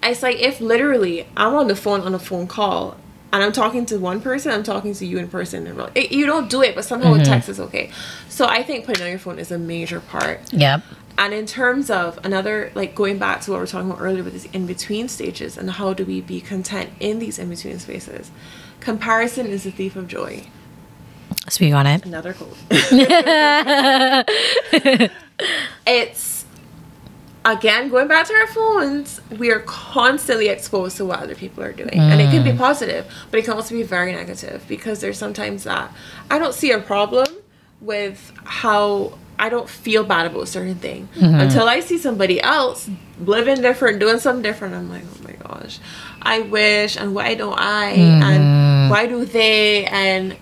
It's 0.03 0.23
like 0.23 0.37
if 0.39 0.61
literally 0.61 1.27
I'm 1.37 1.55
on 1.55 1.67
the 1.69 1.75
phone 1.77 2.03
on 2.03 2.15
a 2.15 2.19
phone 2.21 2.47
call 2.47 2.97
and 3.33 3.43
I'm 3.43 3.51
talking 3.53 3.85
to 3.87 3.99
one 3.99 4.21
person, 4.21 4.53
I'm 4.53 4.63
talking 4.63 4.95
to 4.95 5.05
you 5.07 5.19
in 5.19 5.27
person. 5.29 5.67
And 5.67 5.91
it, 5.97 6.13
you 6.13 6.25
don't 6.27 6.49
do 6.49 6.63
it, 6.63 6.75
but 6.77 6.85
somehow 6.85 7.13
Mm-hmm. 7.13 7.23
a 7.23 7.25
text 7.25 7.49
is 7.49 7.59
okay. 7.59 7.91
So 8.29 8.47
I 8.47 8.63
think 8.63 8.85
putting 8.85 9.03
on 9.03 9.11
your 9.11 9.19
phone 9.19 9.39
is 9.41 9.51
a 9.51 9.59
major 9.59 9.99
part. 10.01 10.53
yep. 10.53 10.83
And 11.19 11.33
in 11.33 11.47
terms 11.47 11.91
of 11.91 12.19
another, 12.25 12.71
like 12.75 12.95
going 12.95 13.19
back 13.19 13.41
to 13.43 13.51
what 13.51 13.57
we 13.57 13.61
were 13.61 13.67
talking 13.67 13.91
about 13.91 14.03
earlier 14.03 14.23
with 14.23 14.35
these 14.35 14.45
in 14.47 14.67
between 14.67 15.09
stages 15.09 15.57
and 15.57 15.71
how 15.71 15.95
do 15.95 16.05
we 16.05 16.21
be 16.21 16.41
content 16.41 16.91
in 17.01 17.19
these 17.19 17.39
in 17.39 17.49
between 17.49 17.79
spaces, 17.79 18.31
comparison 18.81 19.47
is 19.47 19.65
the 19.65 19.71
thief 19.71 19.97
of 19.97 20.09
joy. 20.09 20.45
Speak 21.49 21.73
on 21.73 21.87
it. 21.87 22.05
Another 22.05 22.35
quote. 22.35 22.57
it's 25.87 26.45
again 27.45 27.89
going 27.89 28.09
back 28.09 28.27
to 28.27 28.35
our 28.35 28.47
phones. 28.49 29.21
We 29.39 29.51
are 29.51 29.61
constantly 29.61 30.49
exposed 30.49 30.99
to 30.99 31.07
what 31.07 31.21
other 31.21 31.35
people 31.35 31.63
are 31.63 31.73
doing, 31.73 31.95
and 31.95 32.21
it 32.21 32.31
can 32.31 32.45
be 32.45 32.51
mm. 32.51 32.59
positive, 32.59 33.07
but 33.31 33.39
it 33.39 33.45
can 33.45 33.55
also 33.55 33.75
be 33.75 33.85
very 33.85 34.13
negative 34.13 34.65
because 34.69 35.01
there's 35.01 35.19
sometimes 35.19 35.65
that 35.65 35.93
I 36.31 36.39
don't 36.39 36.55
see 36.55 36.73
a 36.73 36.81
problem 36.81 37.27
with 37.81 38.33
how 38.45 39.19
I 39.39 39.49
don't 39.49 39.69
feel 39.69 40.05
bad 40.05 40.27
about 40.27 40.43
a 40.43 40.47
certain 40.47 40.77
thing 40.77 41.09
mm-hmm. 41.15 41.41
until 41.41 41.69
I 41.69 41.81
see 41.81 41.99
somebody 41.99 42.41
else 42.41 42.89
living 43.21 43.61
different, 43.63 43.99
doing 43.99 44.19
something 44.19 44.43
different. 44.43 44.75
I'm 44.75 44.91
like, 44.91 45.05
oh 45.05 45.25
my 45.25 45.33
gosh, 45.33 45.79
I 46.23 46.41
wish, 46.41 46.97
and 46.97 47.15
why 47.15 47.35
don't 47.35 47.59
I, 47.59 47.91
and 47.91 48.23
mm-hmm. 48.23 48.91
why 48.91 49.07
do 49.07 49.25
they, 49.25 49.87
and 49.87 50.37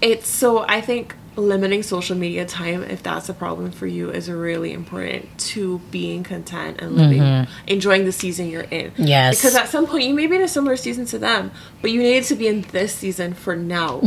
it's 0.00 0.28
so 0.28 0.64
I 0.66 0.80
think 0.80 1.16
limiting 1.36 1.82
social 1.82 2.16
media 2.16 2.46
time, 2.46 2.82
if 2.84 3.02
that's 3.02 3.28
a 3.28 3.34
problem 3.34 3.72
for 3.72 3.86
you, 3.86 4.10
is 4.10 4.30
really 4.30 4.72
important 4.72 5.26
to 5.38 5.78
being 5.90 6.22
content 6.22 6.80
and 6.80 6.92
living, 6.92 7.20
mm-hmm. 7.20 7.50
enjoying 7.66 8.04
the 8.04 8.12
season 8.12 8.48
you're 8.48 8.62
in. 8.62 8.92
Yes. 8.96 9.36
Because 9.36 9.54
at 9.54 9.68
some 9.68 9.86
point 9.86 10.04
you 10.04 10.14
may 10.14 10.26
be 10.26 10.36
in 10.36 10.42
a 10.42 10.48
similar 10.48 10.76
season 10.76 11.06
to 11.06 11.18
them, 11.18 11.50
but 11.82 11.90
you 11.90 12.00
need 12.02 12.24
to 12.24 12.36
be 12.36 12.46
in 12.46 12.62
this 12.72 12.94
season 12.94 13.34
for 13.34 13.56
now. 13.56 14.00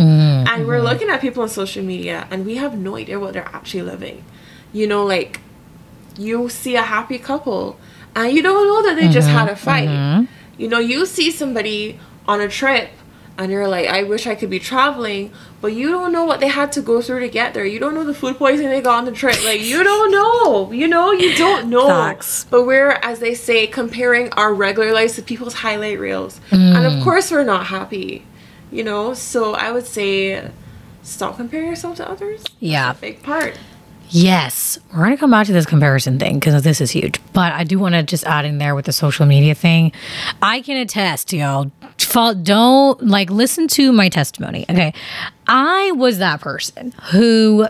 Mm-hmm. 0.48 0.62
And 0.62 0.68
we're 0.68 0.82
looking 0.82 1.10
at 1.10 1.22
people 1.22 1.44
on 1.44 1.50
social 1.50 1.84
media 1.84 2.28
and 2.32 2.46
we 2.46 2.56
have 2.56 2.78
no 2.78 2.96
idea 2.96 3.20
what 3.20 3.34
they're 3.34 3.50
actually 3.54 3.84
living. 3.84 4.24
You 4.74 4.88
know, 4.88 5.06
like 5.06 5.42
you 6.18 6.50
see 6.50 6.76
a 6.76 6.82
happy 6.82 7.18
couple 7.18 7.80
and 8.16 8.34
you 8.34 8.42
don't 8.42 8.68
know 8.68 8.82
that 8.84 9.00
they 9.00 9.10
just 9.10 9.28
had 9.30 9.48
a 9.48 9.52
mm-hmm. 9.52 9.64
fight. 9.64 9.90
Mm-hmm. 9.90 10.62
You 10.62 10.68
know, 10.68 10.80
you 10.80 11.06
see 11.06 11.32
somebody 11.32 12.00
on 12.28 12.42
a 12.42 12.48
trip 12.48 12.90
and 13.38 13.52
you're 13.52 13.68
like, 13.68 13.88
I 13.88 14.04
wish 14.04 14.26
I 14.26 14.34
could 14.34 14.50
be 14.50 14.60
traveling, 14.60 15.32
but 15.62 15.68
you 15.68 15.92
don't 15.92 16.12
know 16.12 16.26
what 16.26 16.40
they 16.40 16.48
had 16.48 16.72
to 16.72 16.82
go 16.82 17.02
through 17.02 17.20
to 17.20 17.30
get 17.30 17.54
there. 17.54 17.66
You 17.66 17.80
don't 17.80 17.94
know 17.94 18.04
the 18.04 18.14
food 18.14 18.38
poisoning 18.38 18.72
they 18.72 18.82
got 18.82 18.98
on 18.98 19.06
the 19.06 19.12
trip. 19.12 19.44
Like, 19.46 19.62
you 19.62 19.84
don't 19.84 20.12
know. 20.20 20.72
You 20.72 20.88
know, 20.88 21.12
you 21.12 21.36
don't 21.36 21.70
know. 21.70 21.88
Facts. 21.88 22.48
But 22.50 22.64
we're, 22.64 22.92
as 23.04 23.20
they 23.20 23.36
say, 23.36 23.68
comparing 23.68 24.32
our 24.34 24.54
regular 24.54 24.92
lives 24.92 25.16
to 25.16 25.22
people's 25.22 25.54
highlight 25.54 26.00
reels. 26.00 26.42
And 26.52 26.86
of 26.86 26.94
mm. 26.94 27.04
course, 27.04 27.30
we're 27.32 27.44
not 27.44 27.68
happy, 27.68 28.26
you 28.72 28.84
know? 28.84 29.14
So 29.14 29.54
I 29.54 29.72
would 29.72 29.86
say, 29.86 30.50
stop 31.04 31.38
comparing 31.38 31.68
yourself 31.68 31.98
to 31.98 32.10
others. 32.10 32.44
Yeah. 32.60 32.94
Big 32.94 33.24
part. 33.24 33.58
Yes, 34.10 34.80
we're 34.94 35.00
going 35.00 35.12
to 35.12 35.18
come 35.18 35.32
back 35.32 35.48
to 35.48 35.54
this 35.54 35.66
comparison 35.66 36.18
thing 36.18 36.40
because 36.40 36.64
this 36.64 36.80
is 36.80 36.92
huge. 36.92 37.20
But 37.34 37.52
I 37.52 37.66
do 37.66 37.78
want 37.78 37.94
to 37.96 38.04
just 38.04 38.24
add 38.24 38.46
in 38.46 38.58
there 38.58 38.74
with 38.74 38.86
the 38.86 38.94
social 38.94 39.26
media 39.26 39.54
thing. 39.54 39.92
I 40.42 40.62
can 40.62 40.78
attest, 40.78 41.34
y'all. 41.34 41.72
Don't 42.42 43.06
like 43.06 43.30
listen 43.30 43.68
to 43.70 43.92
my 43.92 44.08
testimony. 44.08 44.66
Okay. 44.70 44.94
I 45.46 45.92
was 45.92 46.20
that 46.20 46.40
person 46.40 46.94
who 47.12 47.68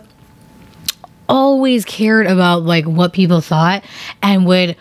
always 1.28 1.86
cared 1.86 2.28
about 2.28 2.64
like 2.64 2.86
what 2.86 3.14
people 3.14 3.42
thought 3.42 3.84
and 4.22 4.46
would 4.46 4.78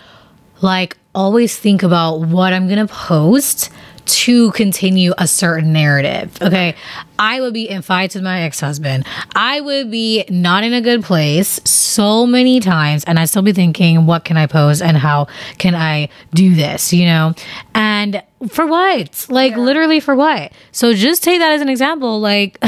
like 0.61 0.97
always 1.15 1.59
think 1.59 1.83
about 1.83 2.19
what 2.21 2.53
I'm 2.53 2.69
going 2.69 2.87
to 2.87 2.93
post 2.93 3.71
to 4.07 4.51
continue 4.53 5.13
a 5.19 5.27
certain 5.27 5.73
narrative. 5.73 6.37
Okay. 6.41 6.75
I 7.19 7.41
would 7.41 7.55
be 7.55 7.69
in 7.69 7.83
fights 7.83 8.15
with 8.15 8.25
my 8.25 8.43
ex 8.43 8.61
husband. 8.61 9.07
I 9.35 9.61
would 9.61 9.91
be 9.91 10.25
not 10.29 10.65
in 10.65 10.73
a 10.73 10.81
good 10.81 11.03
place 11.03 11.61
so 11.65 12.27
many 12.27 12.61
times. 12.61 13.05
And 13.05 13.19
I'd 13.19 13.27
still 13.27 13.43
be 13.43 13.53
thinking, 13.53 14.07
what 14.07 14.25
can 14.25 14.37
I 14.37 14.47
post 14.47 14.83
and 14.83 14.97
how 14.97 15.29
can 15.59 15.75
I 15.75 16.09
do 16.35 16.55
this, 16.55 16.93
you 16.93 17.07
know? 17.07 17.35
And 17.75 18.23
for 18.49 18.67
what? 18.67 19.27
Like, 19.29 19.57
literally 19.57 20.01
for 20.01 20.15
what? 20.15 20.53
So 20.73 20.95
just 20.95 21.23
take 21.23 21.41
that 21.41 21.53
as 21.53 21.61
an 21.61 21.69
example. 21.69 22.21
Like, 22.21 22.63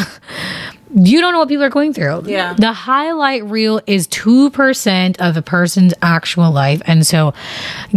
you 0.95 1.21
don't 1.21 1.33
know 1.33 1.39
what 1.39 1.49
people 1.49 1.65
are 1.65 1.71
going 1.71 1.93
through. 1.93 2.23
Yeah. 2.27 2.55
The 2.55 2.73
highlight 2.73 3.45
reel 3.45 3.81
is 3.87 4.09
2% 4.09 5.17
of 5.21 5.37
a 5.37 5.43
person's 5.43 5.95
actual 6.01 6.51
life. 6.51 6.81
And 6.87 7.07
so 7.07 7.35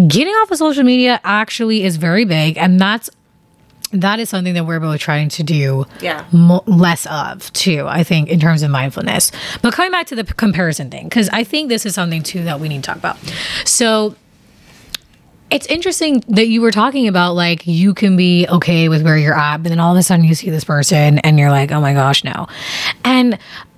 getting 0.07 0.33
off 0.33 0.51
of 0.51 0.57
social 0.57 0.83
media 0.83 1.19
actually 1.23 1.83
is 1.83 1.95
very 1.97 2.25
big. 2.25 2.57
And 2.57 2.79
that's 2.79 3.09
that 3.93 4.19
is 4.19 4.29
something 4.29 4.53
that 4.53 4.65
we're 4.65 4.79
both 4.79 4.99
trying 4.99 5.29
to 5.29 5.43
do 5.43 5.85
Yeah. 6.01 6.23
mo- 6.31 6.63
less 6.65 7.05
of 7.07 7.51
too 7.53 7.85
i 7.87 8.03
think 8.03 8.29
in 8.29 8.39
terms 8.39 8.61
of 8.63 8.71
mindfulness. 8.71 9.31
But 9.61 9.73
coming 9.73 9.91
back 9.91 10.07
to 10.07 10.15
the 10.15 10.23
p- 10.23 10.33
comparison 10.37 10.89
thing 10.89 11.05
because 11.09 11.29
i 11.29 11.43
think 11.43 11.69
this 11.69 11.85
is 11.85 11.93
something 11.93 12.23
too 12.23 12.43
that 12.45 12.59
we 12.59 12.69
need 12.69 12.83
to 12.83 12.87
talk 12.87 12.97
about. 12.97 13.17
So 13.65 14.15
it's 15.49 15.67
interesting 15.67 16.23
that 16.29 16.47
you 16.47 16.61
were 16.61 16.71
talking 16.71 17.07
about 17.09 17.33
like 17.33 17.67
you 17.67 17.93
can 17.93 18.15
be 18.15 18.47
okay 18.47 18.87
with 18.87 19.03
where 19.03 19.17
you're 19.17 19.37
at 19.37 19.57
but 19.57 19.69
then 19.69 19.79
all 19.79 19.91
of 19.93 19.99
a 19.99 20.03
sudden 20.03 20.23
you 20.23 20.33
see 20.35 20.49
this 20.49 20.63
person 20.63 21.19
and 21.19 21.37
you're 21.37 21.51
like 21.51 21.71
oh 21.71 21.81
my 21.81 21.93
gosh 21.93 22.23
no. 22.23 22.47
And 23.03 23.37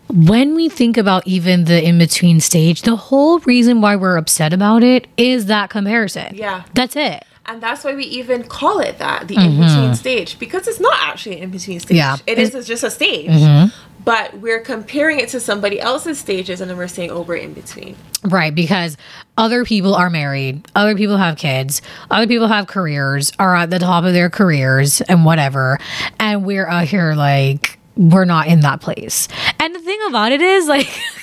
when 0.09 0.53
we 0.53 0.69
think 0.69 0.97
about 0.97 1.25
even 1.25 1.63
the 1.63 1.83
in 1.83 1.97
between 1.97 2.39
stage 2.39 2.83
the 2.83 2.95
whole 2.95 3.39
reason 3.39 3.81
why 3.81 3.95
we're 3.95 4.17
upset 4.17 4.53
about 4.53 4.83
it 4.83 5.07
is 5.17 5.47
that 5.47 5.71
comparison. 5.71 6.35
Yeah. 6.35 6.63
that's 6.75 6.95
it 6.95 7.25
And 7.45 7.61
that's 7.61 7.83
why 7.83 7.93
we 7.93 8.05
even 8.05 8.43
call 8.43 8.79
it 8.79 8.99
that, 8.99 9.27
the 9.27 9.35
mm-hmm. 9.35 9.61
in 9.61 9.67
between 9.67 9.95
stage, 9.95 10.39
because 10.39 10.67
it's 10.67 10.79
not 10.79 10.97
actually 11.01 11.37
an 11.37 11.43
in 11.43 11.49
between 11.51 11.79
stage. 11.79 11.97
Yeah. 11.97 12.17
It 12.25 12.39
is 12.39 12.55
it's 12.55 12.67
just 12.67 12.83
a 12.83 12.91
stage. 12.91 13.29
Mm-hmm. 13.29 13.75
But 14.05 14.39
we're 14.39 14.59
comparing 14.59 15.19
it 15.19 15.29
to 15.29 15.39
somebody 15.39 15.79
else's 15.79 16.19
stages 16.19 16.59
and 16.59 16.69
then 16.69 16.77
we're 16.77 16.89
saying, 16.89 17.11
oh, 17.11 17.21
we're 17.21 17.35
in 17.35 17.53
between. 17.53 17.95
Right, 18.23 18.53
because 18.53 18.97
other 19.37 19.63
people 19.63 19.95
are 19.95 20.09
married, 20.09 20.67
other 20.75 20.95
people 20.95 21.17
have 21.17 21.37
kids, 21.37 21.81
other 22.11 22.27
people 22.27 22.47
have 22.47 22.67
careers, 22.67 23.31
are 23.39 23.55
at 23.55 23.69
the 23.69 23.79
top 23.79 24.03
of 24.03 24.13
their 24.13 24.29
careers 24.29 25.01
and 25.01 25.25
whatever. 25.25 25.79
And 26.19 26.45
we're 26.45 26.67
out 26.67 26.87
here 26.87 27.13
like 27.13 27.79
we're 27.95 28.25
not 28.25 28.47
in 28.47 28.61
that 28.61 28.81
place. 28.81 29.27
And 29.59 29.73
the 29.73 29.79
thing 29.79 29.99
about 30.07 30.31
it 30.31 30.41
is 30.41 30.67
like 30.67 30.87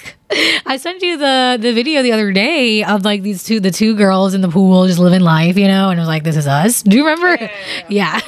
I 0.66 0.76
sent 0.76 1.03
you 1.03 1.16
the 1.16 1.59
the 1.61 1.72
video 1.72 2.03
the 2.03 2.12
other 2.12 2.33
day 2.33 2.85
of 2.85 3.05
like 3.05 3.22
these 3.22 3.43
two 3.43 3.61
the 3.61 3.70
two 3.70 3.97
girls 3.97 4.35
in 4.35 4.41
the 4.41 4.49
pool 4.49 4.87
just 4.87 4.99
living 4.99 5.20
life, 5.20 5.57
you 5.57 5.66
know, 5.66 5.91
and 5.91 5.99
it 5.99 6.03
was 6.03 6.09
like 6.09 6.22
this 6.24 6.37
is 6.37 6.47
us. 6.47 6.83
Do 6.83 6.97
you 6.97 7.07
remember? 7.07 7.51
Yeah. 7.89 8.20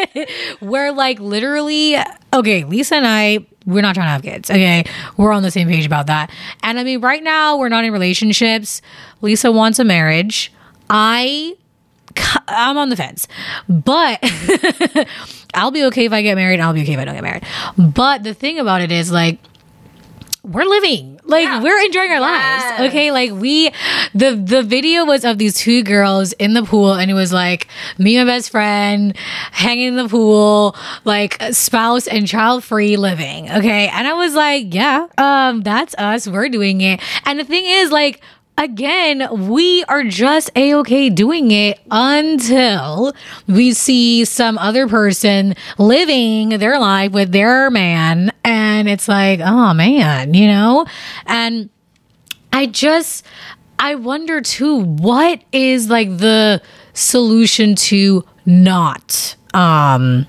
We're 0.60 0.92
like 0.92 1.20
literally 1.20 1.96
okay, 2.32 2.64
Lisa 2.64 2.96
and 2.96 3.06
I 3.06 3.46
we're 3.66 3.82
not 3.82 3.94
trying 3.94 4.06
to 4.06 4.10
have 4.12 4.22
kids. 4.22 4.50
Okay. 4.50 4.84
We're 5.18 5.32
on 5.32 5.42
the 5.42 5.50
same 5.50 5.68
page 5.68 5.84
about 5.84 6.06
that. 6.06 6.30
And 6.62 6.80
I 6.80 6.84
mean, 6.84 7.02
right 7.02 7.22
now 7.22 7.58
we're 7.58 7.68
not 7.68 7.84
in 7.84 7.92
relationships. 7.92 8.80
Lisa 9.20 9.52
wants 9.52 9.78
a 9.78 9.84
marriage. 9.84 10.52
I 10.88 11.54
I'm 12.48 12.78
on 12.78 12.88
the 12.88 12.96
fence. 12.96 13.28
But 13.68 14.18
I'll 15.54 15.70
be 15.70 15.84
okay 15.84 16.06
if 16.06 16.12
I 16.12 16.22
get 16.22 16.34
married. 16.34 16.54
and 16.54 16.62
I'll 16.62 16.72
be 16.72 16.82
okay 16.82 16.94
if 16.94 16.98
I 16.98 17.04
don't 17.04 17.14
get 17.14 17.22
married. 17.22 17.44
But 17.76 18.24
the 18.24 18.34
thing 18.34 18.58
about 18.58 18.80
it 18.80 18.90
is 18.90 19.12
like 19.12 19.38
we're 20.50 20.64
living. 20.64 21.20
Like 21.24 21.44
Yeah. 21.44 21.62
we're 21.62 21.78
enjoying 21.84 22.10
our 22.10 22.20
Yes. 22.20 22.78
lives 22.78 22.88
okay 22.88 23.10
like 23.12 23.32
we 23.32 23.70
the 24.14 24.30
the 24.34 24.62
video 24.62 25.04
was 25.04 25.24
of 25.26 25.36
these 25.36 25.54
two 25.54 25.82
girls 25.82 26.32
in 26.34 26.54
the 26.54 26.62
pool 26.62 26.94
and 26.94 27.10
it 27.10 27.14
was 27.14 27.32
like 27.34 27.68
me 27.98 28.16
and 28.16 28.26
my 28.26 28.34
best 28.34 28.48
friend 28.50 29.14
hanging 29.52 29.88
in 29.88 29.96
the 29.96 30.08
pool 30.08 30.74
like 31.04 31.36
spouse 31.52 32.06
and 32.06 32.26
child 32.26 32.64
free 32.64 32.96
living 32.96 33.50
okay? 33.50 33.88
And 33.88 34.08
i 34.08 34.14
was 34.14 34.34
like 34.34 34.72
yeah 34.74 35.06
um 35.18 35.60
that's 35.62 35.94
us. 35.98 36.26
We're 36.26 36.48
doing 36.48 36.80
it. 36.80 37.00
And 37.26 37.38
the 37.38 37.44
thing 37.44 37.64
is 37.66 37.90
like 37.92 38.22
again, 38.58 39.48
we 39.48 39.84
are 39.84 40.02
just 40.02 40.50
a 40.56 40.74
okay 40.74 41.08
doing 41.08 41.50
it 41.52 41.80
until 41.90 43.14
we 43.46 43.72
see 43.72 44.24
some 44.24 44.58
other 44.58 44.86
person 44.88 45.54
living 45.78 46.50
their 46.50 46.78
life 46.78 47.12
with 47.12 47.32
their 47.32 47.70
man. 47.70 48.32
And 48.44 48.88
it's 48.88 49.08
like, 49.08 49.40
oh 49.40 49.72
man, 49.72 50.34
you 50.34 50.48
know? 50.48 50.84
And 51.24 51.70
I 52.52 52.66
just, 52.66 53.24
I 53.78 53.94
wonder 53.94 54.40
too, 54.40 54.82
what 54.84 55.40
is 55.52 55.88
like 55.88 56.18
the 56.18 56.60
solution 56.92 57.76
to 57.76 58.24
not 58.44 59.36
um 59.54 60.26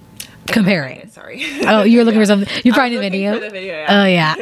comparing? 0.53 1.09
Sorry. 1.09 1.43
Oh, 1.65 1.83
you're 1.83 2.03
looking 2.03 2.19
for 2.21 2.25
something. 2.33 2.49
Was 2.65 2.75
finding 2.75 2.99
the 3.01 3.09
video. 3.09 3.39
video, 3.39 3.61
yeah. 3.61 3.85
Oh 3.89 4.05
yeah. 4.05 4.35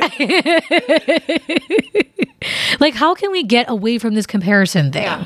like 2.79 2.93
how 2.95 3.13
can 3.15 3.31
we 3.31 3.43
get 3.43 3.69
away 3.69 3.97
from 3.97 4.13
this 4.15 4.25
comparison 4.25 4.91
thing? 4.91 5.03
Yeah. 5.03 5.25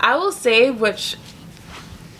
I 0.00 0.16
will 0.16 0.32
say, 0.32 0.70
which 0.70 1.16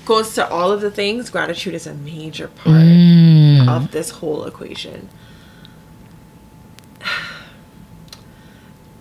goes 0.04 0.34
to 0.34 0.48
all 0.48 0.70
of 0.72 0.80
the 0.80 0.90
things, 0.90 1.30
gratitude 1.30 1.74
is 1.74 1.86
a 1.86 1.94
major 1.94 2.48
part 2.48 2.76
Mm. 2.76 3.68
of 3.68 3.90
this 3.92 4.10
whole 4.10 4.44
equation. 4.44 5.08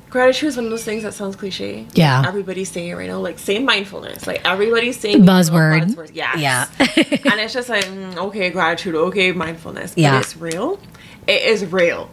Gratitude 0.10 0.50
is 0.50 0.56
one 0.56 0.66
of 0.66 0.72
those 0.72 0.84
things 0.84 1.04
that 1.04 1.14
sounds 1.14 1.36
cliche. 1.36 1.86
Yeah. 1.94 2.24
Everybody's 2.26 2.72
saying 2.72 2.90
it 2.90 2.96
right 2.96 3.08
now. 3.08 3.20
Like, 3.20 3.38
say 3.38 3.60
mindfulness. 3.60 4.26
Like, 4.26 4.42
everybody's 4.44 5.00
saying 5.00 5.24
Buzzword. 5.24 5.84
buzzwords. 5.94 6.12
Yes. 6.14 6.38
Yeah. 6.40 6.68
and 6.80 7.40
it's 7.40 7.54
just 7.54 7.70
like, 7.70 7.86
mm, 7.86 8.18
okay, 8.18 8.50
gratitude, 8.50 8.96
okay, 8.96 9.32
mindfulness. 9.32 9.92
But 9.92 10.00
Yeah. 10.02 10.20
it's 10.20 10.36
real. 10.36 10.80
It 11.28 11.44
is 11.44 11.64
real 11.66 12.10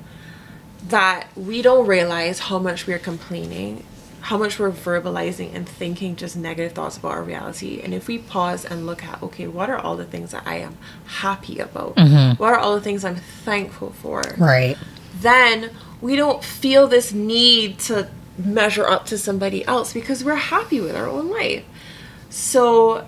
that 0.89 1.29
we 1.37 1.63
don't 1.63 1.87
realize 1.87 2.39
how 2.39 2.59
much 2.59 2.87
we're 2.87 2.99
complaining, 2.99 3.83
how 4.21 4.37
much 4.37 4.59
we're 4.59 4.71
verbalizing 4.71 5.55
and 5.55 5.67
thinking 5.67 6.17
just 6.17 6.37
negative 6.37 6.73
thoughts 6.73 6.99
about 6.99 7.13
our 7.13 7.23
reality. 7.23 7.81
And 7.83 7.95
if 7.95 8.09
we 8.09 8.19
pause 8.19 8.65
and 8.67 8.85
look 8.85 9.03
at, 9.05 9.23
okay, 9.23 9.47
what 9.47 9.71
are 9.71 9.79
all 9.79 9.97
the 9.97 10.05
things 10.05 10.33
that 10.33 10.43
I 10.47 10.57
am 10.59 10.77
happy 11.07 11.59
about? 11.61 11.97
What 12.39 12.53
are 12.53 12.59
all 12.59 12.75
the 12.75 12.81
things 12.83 13.05
I'm 13.07 13.17
thankful 13.17 13.91
for? 14.03 14.23
Right. 14.37 14.77
Then 15.21 15.71
we 16.01 16.17
don't 16.17 16.43
feel 16.43 16.87
this 16.87 17.13
need 17.13 17.79
to 17.81 18.09
measure 18.39 18.87
up 18.87 19.07
to 19.07 19.19
somebody 19.19 19.65
else 19.65 19.93
because 19.93 20.23
we're 20.23 20.35
happy 20.35 20.81
with 20.81 20.95
our 20.95 21.09
own 21.09 21.31
life. 21.31 21.65
So 22.29 23.07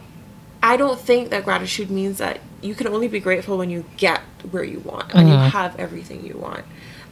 I 0.62 0.76
don't 0.76 0.98
think 0.98 1.30
that 1.30 1.44
gratitude 1.44 1.90
means 1.90 2.18
that 2.18 2.40
you 2.62 2.74
can 2.74 2.88
only 2.88 3.08
be 3.08 3.20
grateful 3.20 3.58
when 3.58 3.70
you 3.70 3.84
get 3.96 4.20
where 4.50 4.64
you 4.64 4.80
want 4.80 5.14
and 5.14 5.28
you 5.28 5.34
mm-hmm. 5.34 5.50
have 5.50 5.78
everything 5.78 6.24
you 6.24 6.36
want. 6.36 6.64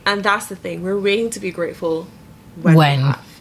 And 0.04 0.22
that's 0.22 0.46
the 0.46 0.56
thing. 0.56 0.82
We're 0.82 0.98
waiting 0.98 1.30
to 1.30 1.40
be 1.40 1.50
grateful 1.50 2.06
when, 2.60 2.74
When. 2.74 2.98
we 2.98 3.04
have. 3.04 3.40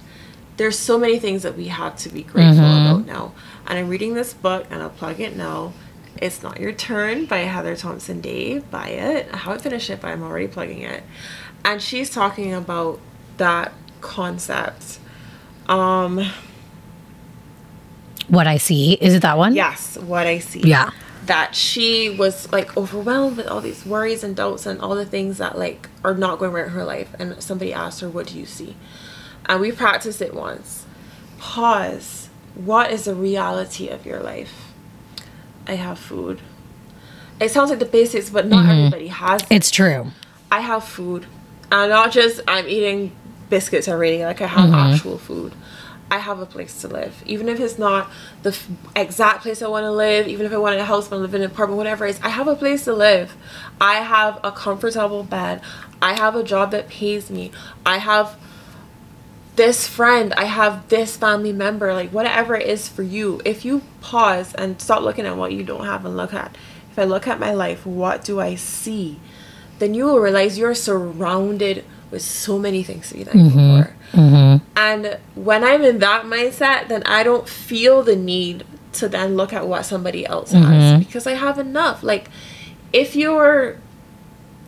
There's 0.57 0.77
so 0.79 0.97
many 0.97 1.19
things 1.19 1.43
that 1.43 1.55
we 1.55 1.67
have 1.67 1.97
to 1.97 2.09
be 2.09 2.23
grateful 2.23 2.63
mm-hmm. 2.63 2.91
about 2.91 3.05
now. 3.05 3.33
And 3.67 3.79
I'm 3.79 3.89
reading 3.89 4.13
this 4.13 4.33
book 4.33 4.65
and 4.69 4.81
I'll 4.81 4.89
plug 4.89 5.19
it 5.19 5.35
now. 5.35 5.73
It's 6.17 6.41
Not 6.41 6.59
Your 6.61 6.71
Turn 6.71 7.25
by 7.25 7.39
Heather 7.39 7.75
Thompson 7.75 8.21
Day. 8.21 8.59
Buy 8.59 8.89
it. 8.89 9.27
I 9.33 9.37
haven't 9.37 9.61
finished 9.61 9.89
it, 9.89 9.99
but 10.01 10.09
I'm 10.09 10.23
already 10.23 10.47
plugging 10.47 10.81
it. 10.81 11.03
And 11.65 11.81
she's 11.81 12.09
talking 12.11 12.53
about 12.53 12.99
that 13.37 13.73
concept. 13.99 14.99
Um, 15.67 16.25
What 18.27 18.47
I 18.47 18.57
see. 18.57 18.93
Is 18.93 19.13
it 19.15 19.21
that 19.23 19.37
one? 19.37 19.53
yes, 19.55 19.97
what 19.97 20.27
I 20.27 20.39
see. 20.39 20.61
Yeah. 20.61 20.91
That 21.25 21.55
she 21.55 22.11
was 22.11 22.51
like 22.51 22.77
overwhelmed 22.77 23.37
with 23.37 23.47
all 23.47 23.61
these 23.61 23.83
worries 23.83 24.23
and 24.23 24.35
doubts 24.35 24.67
and 24.67 24.79
all 24.79 24.93
the 24.95 25.07
things 25.07 25.39
that 25.39 25.57
like 25.57 25.89
are 26.03 26.13
not 26.13 26.37
going 26.37 26.51
right 26.51 26.65
in 26.65 26.71
her 26.71 26.83
life. 26.85 27.09
And 27.17 27.41
somebody 27.41 27.73
asked 27.73 28.01
her, 28.01 28.09
What 28.09 28.27
do 28.27 28.37
you 28.37 28.45
see? 28.45 28.75
And 29.47 29.59
we 29.59 29.71
practiced 29.71 30.21
it 30.21 30.35
once. 30.35 30.85
Pause. 31.39 32.29
What 32.53 32.91
is 32.91 33.05
the 33.05 33.15
reality 33.15 33.87
of 33.89 34.05
your 34.05 34.19
life? 34.19 34.71
I 35.67 35.73
have 35.73 35.97
food. 35.97 36.41
It 37.39 37.49
sounds 37.49 37.69
like 37.71 37.79
the 37.79 37.85
basics, 37.85 38.29
but 38.29 38.45
not 38.47 38.69
everybody 38.69 39.07
has 39.07 39.41
it. 39.41 39.47
It's 39.49 39.71
true. 39.71 40.11
I 40.51 40.61
have 40.61 40.83
food. 40.83 41.25
And 41.71 41.89
not 41.89 42.11
just 42.11 42.41
I'm 42.47 42.67
eating 42.67 43.11
biscuits 43.49 43.87
already, 43.87 44.23
like 44.23 44.41
I 44.41 44.47
have 44.47 44.69
mm-hmm. 44.69 44.93
actual 44.93 45.17
food. 45.17 45.53
I 46.09 46.19
have 46.19 46.39
a 46.39 46.45
place 46.45 46.81
to 46.81 46.87
live. 46.87 47.23
Even 47.25 47.49
if 47.49 47.59
it's 47.59 47.79
not 47.79 48.11
the 48.43 48.49
f- 48.49 48.69
exact 48.95 49.41
place 49.41 49.63
I 49.63 49.67
want 49.67 49.85
to 49.85 49.91
live, 49.91 50.27
even 50.27 50.45
if 50.45 50.53
I 50.53 50.57
want 50.57 50.79
a 50.79 50.85
house, 50.85 51.07
I 51.07 51.15
want 51.15 51.19
to 51.19 51.21
live 51.23 51.33
in 51.33 51.41
an 51.41 51.49
apartment, 51.49 51.77
whatever 51.77 52.05
it 52.05 52.11
is, 52.11 52.19
I 52.21 52.29
have 52.29 52.47
a 52.47 52.55
place 52.55 52.83
to 52.85 52.93
live. 52.93 53.35
I 53.81 53.95
have 53.95 54.39
a 54.43 54.51
comfortable 54.51 55.23
bed. 55.23 55.61
I 56.01 56.13
have 56.13 56.35
a 56.35 56.43
job 56.43 56.71
that 56.71 56.89
pays 56.89 57.31
me. 57.31 57.51
I 57.85 57.97
have 57.97 58.37
this 59.55 59.87
friend, 59.87 60.33
I 60.33 60.45
have 60.45 60.89
this 60.89 61.15
family 61.15 61.53
member, 61.53 61.93
like 61.93 62.09
whatever 62.11 62.55
it 62.55 62.67
is 62.67 62.87
for 62.87 63.03
you. 63.03 63.41
If 63.45 63.65
you 63.65 63.81
pause 64.01 64.53
and 64.53 64.79
stop 64.81 65.01
looking 65.01 65.25
at 65.25 65.37
what 65.37 65.53
you 65.53 65.63
don't 65.63 65.85
have 65.85 66.05
and 66.05 66.15
look 66.15 66.33
at, 66.33 66.55
if 66.91 66.99
I 66.99 67.05
look 67.05 67.27
at 67.27 67.39
my 67.39 67.53
life, 67.53 67.85
what 67.85 68.23
do 68.23 68.39
I 68.39 68.55
see? 68.55 69.19
Then 69.79 69.93
you 69.93 70.05
will 70.05 70.19
realize 70.19 70.57
you're 70.57 70.75
surrounded 70.75 71.83
with 72.11 72.21
so 72.21 72.57
many 72.57 72.83
things 72.83 73.09
to 73.09 73.15
be 73.15 73.23
thankful 73.23 73.59
mm-hmm. 73.59 73.83
for. 73.83 74.17
Mm-hmm. 74.17 74.65
And 74.77 75.19
when 75.35 75.63
I'm 75.63 75.83
in 75.83 75.99
that 75.99 76.25
mindset, 76.25 76.87
then 76.87 77.03
I 77.03 77.23
don't 77.23 77.47
feel 77.47 78.03
the 78.03 78.15
need 78.15 78.65
to 78.93 79.09
then 79.09 79.35
look 79.35 79.51
at 79.51 79.67
what 79.67 79.85
somebody 79.85 80.25
else 80.25 80.51
has 80.51 80.63
mm-hmm. 80.63 80.99
because 80.99 81.27
I 81.27 81.33
have 81.33 81.59
enough. 81.59 82.03
Like, 82.03 82.29
if 82.93 83.15
your 83.15 83.77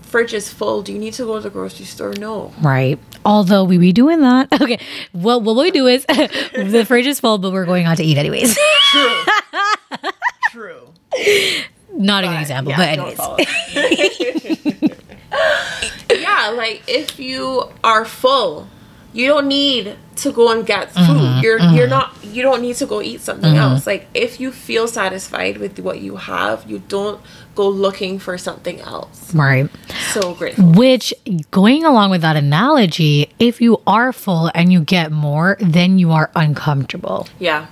fridge 0.01 0.33
is 0.33 0.51
full, 0.51 0.81
do 0.81 0.91
you 0.91 0.99
need 0.99 1.13
to 1.13 1.23
go 1.23 1.35
to 1.35 1.41
the 1.41 1.49
grocery 1.49 1.85
store? 1.85 2.13
No. 2.13 2.53
Right. 2.61 2.99
Although 3.25 3.63
we 3.63 3.77
be 3.77 3.93
doing 3.93 4.21
that. 4.21 4.47
Okay. 4.67 4.79
Well, 5.13 5.39
what 5.39 5.55
we 5.55 5.71
do 5.71 5.87
is 5.87 6.05
the 6.07 6.83
fridge 6.85 7.05
is 7.05 7.19
full, 7.19 7.37
but 7.37 7.53
we're 7.53 7.65
going 7.65 7.85
out 7.85 7.97
to 7.97 8.03
eat 8.03 8.17
anyways. 8.17 8.57
True. 8.91 9.23
True. 10.51 10.87
Not 11.93 12.23
a 12.25 12.27
good 12.27 12.41
example, 12.41 12.73
but 12.75 12.95
don't 12.95 13.19
anyways. 13.19 14.56
Yeah, 16.11 16.49
like 16.55 16.83
if 16.87 17.19
you 17.19 17.69
are 17.83 18.05
full, 18.05 18.67
you 19.13 19.27
don't 19.27 19.47
need 19.47 19.95
to 20.17 20.31
go 20.31 20.51
and 20.51 20.65
get 20.65 20.91
food. 20.91 21.01
Mm-hmm, 21.03 21.41
you're 21.43 21.59
you're 21.59 21.87
not 21.87 22.13
you 22.23 22.41
don't 22.43 22.61
need 22.61 22.75
to 22.77 22.85
go 22.85 23.01
eat 23.01 23.21
something 23.21 23.55
else. 23.55 23.87
Like 23.87 24.07
if 24.13 24.39
you 24.39 24.51
feel 24.51 24.87
satisfied 24.87 25.57
with 25.57 25.79
what 25.79 25.99
you 26.01 26.15
have, 26.17 26.69
you 26.69 26.79
don't 26.87 27.21
go 27.55 27.67
looking 27.67 28.19
for 28.19 28.37
something 28.37 28.79
else. 28.81 29.33
Right. 29.33 29.69
So 30.11 30.35
grateful. 30.35 30.65
Which, 30.73 31.11
going 31.49 31.83
along 31.83 32.11
with 32.11 32.21
that 32.21 32.35
analogy, 32.35 33.31
if 33.39 33.59
you 33.59 33.81
are 33.87 34.13
full 34.13 34.51
and 34.53 34.71
you 34.71 34.81
get 34.81 35.11
more, 35.11 35.57
then 35.59 35.97
you 35.97 36.11
are 36.11 36.29
uncomfortable. 36.35 37.27
Yeah. 37.39 37.65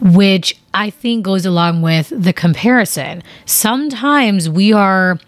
which 0.00 0.58
I 0.74 0.90
think 0.90 1.24
goes 1.24 1.46
along 1.46 1.82
with 1.82 2.12
the 2.14 2.32
comparison. 2.32 3.22
Sometimes 3.46 4.48
we 4.48 4.72
are 4.72 5.18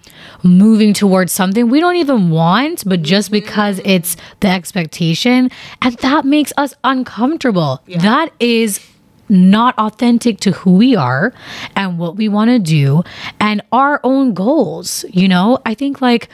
moving 0.42 0.92
towards 0.92 1.32
something 1.32 1.68
we 1.68 1.80
don't 1.80 1.96
even 1.96 2.30
want, 2.30 2.84
but 2.86 3.02
just 3.02 3.28
mm-hmm. 3.28 3.44
because 3.44 3.80
it's 3.84 4.16
the 4.40 4.48
expectation, 4.48 5.50
and 5.82 5.96
that 5.98 6.24
makes 6.24 6.52
us 6.56 6.74
uncomfortable. 6.84 7.82
That 7.88 8.32
is 8.40 8.80
not 9.28 9.78
authentic 9.78 10.40
to 10.40 10.50
who 10.50 10.72
we 10.72 10.96
are 10.96 11.32
and 11.76 11.98
what 11.98 12.16
we 12.16 12.28
want 12.28 12.50
to 12.50 12.58
do 12.58 13.02
and 13.38 13.62
our 13.70 14.00
own 14.02 14.34
goals. 14.34 15.04
You 15.08 15.28
know, 15.28 15.58
I 15.64 15.74
think 15.74 16.00
like, 16.00 16.28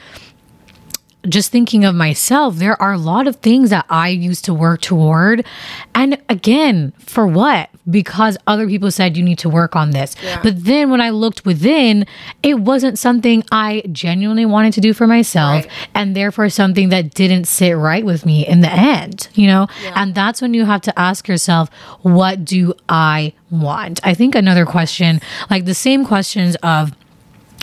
just 1.27 1.51
thinking 1.51 1.83
of 1.83 1.95
myself, 1.95 2.55
there 2.55 2.79
are 2.81 2.93
a 2.93 2.97
lot 2.97 3.27
of 3.27 3.37
things 3.37 3.69
that 3.69 3.85
I 3.89 4.09
used 4.09 4.45
to 4.45 4.53
work 4.53 4.81
toward. 4.81 5.45
And 5.93 6.21
again, 6.29 6.93
for 6.99 7.27
what? 7.27 7.69
Because 7.89 8.37
other 8.47 8.67
people 8.67 8.91
said 8.91 9.17
you 9.17 9.23
need 9.23 9.39
to 9.39 9.49
work 9.49 9.75
on 9.75 9.91
this. 9.91 10.15
Yeah. 10.23 10.41
But 10.41 10.63
then 10.63 10.89
when 10.89 11.01
I 11.01 11.09
looked 11.09 11.45
within, 11.45 12.05
it 12.43 12.59
wasn't 12.59 12.99
something 12.99 13.43
I 13.51 13.83
genuinely 13.91 14.45
wanted 14.45 14.73
to 14.73 14.81
do 14.81 14.93
for 14.93 15.07
myself. 15.07 15.65
Right. 15.65 15.71
And 15.93 16.15
therefore, 16.15 16.49
something 16.49 16.89
that 16.89 17.13
didn't 17.13 17.45
sit 17.45 17.73
right 17.73 18.05
with 18.05 18.25
me 18.25 18.45
in 18.45 18.61
the 18.61 18.71
end, 18.71 19.29
you 19.33 19.47
know? 19.47 19.67
And 19.95 20.13
that's 20.15 20.41
when 20.41 20.53
you 20.53 20.65
have 20.65 20.81
to 20.81 20.99
ask 20.99 21.27
yourself, 21.27 21.69
what 22.01 22.45
do 22.45 22.73
I 22.87 23.33
want? 23.49 23.99
I 24.05 24.13
think 24.13 24.35
another 24.35 24.65
question, 24.65 25.19
like 25.49 25.65
the 25.65 25.73
same 25.73 26.05
questions 26.05 26.55
of, 26.63 26.93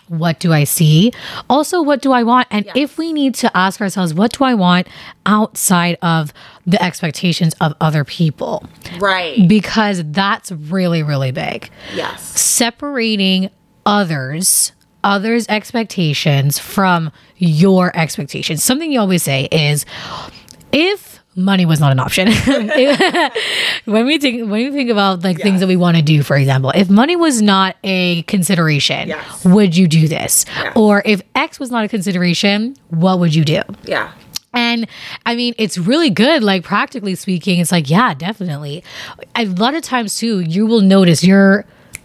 what 0.09 0.38
do 0.38 0.52
I 0.52 0.64
see? 0.64 1.12
Also, 1.48 1.82
what 1.82 2.02
do 2.02 2.12
I 2.12 2.22
want? 2.22 2.46
And 2.50 2.64
Yes. 2.66 2.74
if 2.76 2.98
we 2.98 3.12
need 3.12 3.34
to 3.36 3.57
ask 3.57 3.80
ourselves, 3.80 4.12
what 4.14 4.32
do 4.32 4.44
I 4.44 4.55
want 4.55 4.86
outside 5.26 5.96
of 6.02 6.32
the 6.66 6.82
expectations 6.82 7.55
of 7.61 7.74
other 7.80 8.05
people? 8.05 8.64
Right. 8.98 9.48
Because 9.48 10.02
that's 10.07 10.52
really, 10.52 11.02
really 11.02 11.32
big. 11.32 11.70
Yes. 11.94 12.22
Separating 12.22 13.50
others, 13.86 14.72
others' 15.02 15.46
expectations 15.48 16.59
from 16.59 17.11
your 17.38 17.96
expectations. 17.96 18.62
Something 18.62 18.92
you 18.92 19.00
always 19.00 19.22
say 19.22 19.48
is 19.50 19.84
if 20.72 21.14
money 21.37 21.66
was 21.66 21.80
not 21.80 21.91
an 21.93 21.99
option 21.99 22.28
when 23.87 24.07
we 24.07 24.18
think 24.18 24.41
when 24.43 24.51
we 24.51 24.70
think 24.70 24.91
about 24.91 25.22
like 25.24 25.39
things 25.39 25.61
that 25.61 25.66
we 25.66 25.76
want 25.76 25.97
to 25.97 26.03
do 26.03 26.22
for 26.22 26.37
example 26.37 26.70
if 26.74 26.89
money 26.89 27.16
was 27.16 27.43
not 27.43 27.76
a 27.85 28.22
consideration 28.22 29.09
Yes. 29.09 29.45
would 29.45 29.76
you 29.76 29.87
do 29.89 30.07
this 30.09 30.45
Yes. 30.49 30.72
or 30.76 31.03
if 31.05 31.22
x 31.35 31.59
was 31.59 31.70
not 31.70 31.85
a 31.85 31.89
consideration 31.89 32.76
what 32.91 33.18
would 33.18 33.35
you 33.35 33.45
do 33.45 33.62
Yeah. 33.85 34.12
and 34.53 34.87
I 35.26 35.35
mean, 35.35 35.55
it's 35.59 35.76
really 35.78 36.11
good, 36.11 36.45
like 36.45 36.62
practically 36.62 37.16
speaking. 37.16 37.59
It's 37.59 37.72
like, 37.72 37.91
yeah, 37.91 38.14
definitely. 38.14 38.85
A 39.35 39.47
lot 39.47 39.74
of 39.74 39.82
times, 39.82 40.14
too, 40.16 40.41
you 40.41 40.64
will 40.66 40.80
notice 40.80 41.24
your 41.24 41.64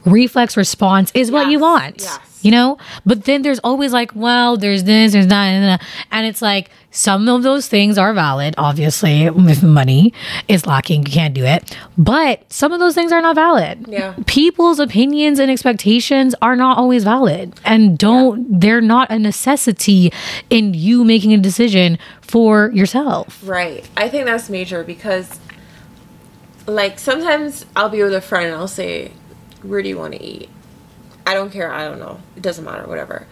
reflex 0.09 0.57
response 0.57 1.11
is 1.13 1.31
what 1.31 1.49
you 1.49 1.59
want. 1.59 2.01
yes. 2.01 2.19
You 2.41 2.51
know? 2.51 2.77
But 3.05 3.25
then 3.25 3.41
there's 3.41 3.59
always 3.59 3.91
like, 3.91 4.15
well, 4.15 4.55
there's 4.55 4.85
this, 4.85 5.11
there's 5.11 5.27
that, 5.27 5.81
and 6.11 6.25
it's 6.25 6.41
like, 6.41 6.69
some 6.91 7.27
of 7.27 7.43
those 7.43 7.67
things 7.67 7.97
are 7.97 8.13
valid, 8.13 8.55
obviously. 8.57 9.23
If 9.23 9.61
money 9.61 10.11
is 10.47 10.65
lacking, 10.65 11.05
you 11.05 11.11
can't 11.11 11.35
do 11.35 11.43
it. 11.43 11.77
But 11.97 12.51
some 12.51 12.71
of 12.71 12.79
those 12.79 12.95
things 12.95 13.11
are 13.11 13.21
not 13.21 13.35
valid. 13.35 13.85
Yeah. 13.87 14.15
People's 14.25 14.79
opinions 14.79 15.37
and 15.37 15.51
expectations 15.51 16.33
are 16.41 16.55
not 16.55 16.77
always 16.77 17.03
valid. 17.03 17.59
And 17.63 17.97
don't, 17.97 18.59
they're 18.59 18.81
not 18.81 19.11
a 19.11 19.19
necessity 19.19 20.11
in 20.49 20.73
you 20.73 21.03
making 21.03 21.33
a 21.33 21.37
decision 21.37 21.99
for 22.21 22.71
yourself. 22.71 23.39
Right. 23.43 23.87
I 23.95 24.09
think 24.09 24.25
that's 24.25 24.49
major 24.49 24.83
because, 24.83 25.39
like, 26.65 26.97
sometimes 26.97 27.65
I'll 27.75 27.89
be 27.89 28.01
with 28.01 28.13
a 28.13 28.21
friend 28.21 28.47
and 28.47 28.55
I'll 28.55 28.67
say, 28.67 29.11
Where 29.61 29.81
do 29.81 29.89
you 29.89 29.97
want 29.97 30.13
to 30.13 30.23
eat? 30.23 30.49
I 31.25 31.33
don't 31.33 31.51
care. 31.51 31.71
I 31.71 31.85
don't 31.85 31.99
know. 31.99 32.19
It 32.35 32.43
doesn't 32.43 32.65
matter. 32.65 32.87
Whatever. 32.87 33.27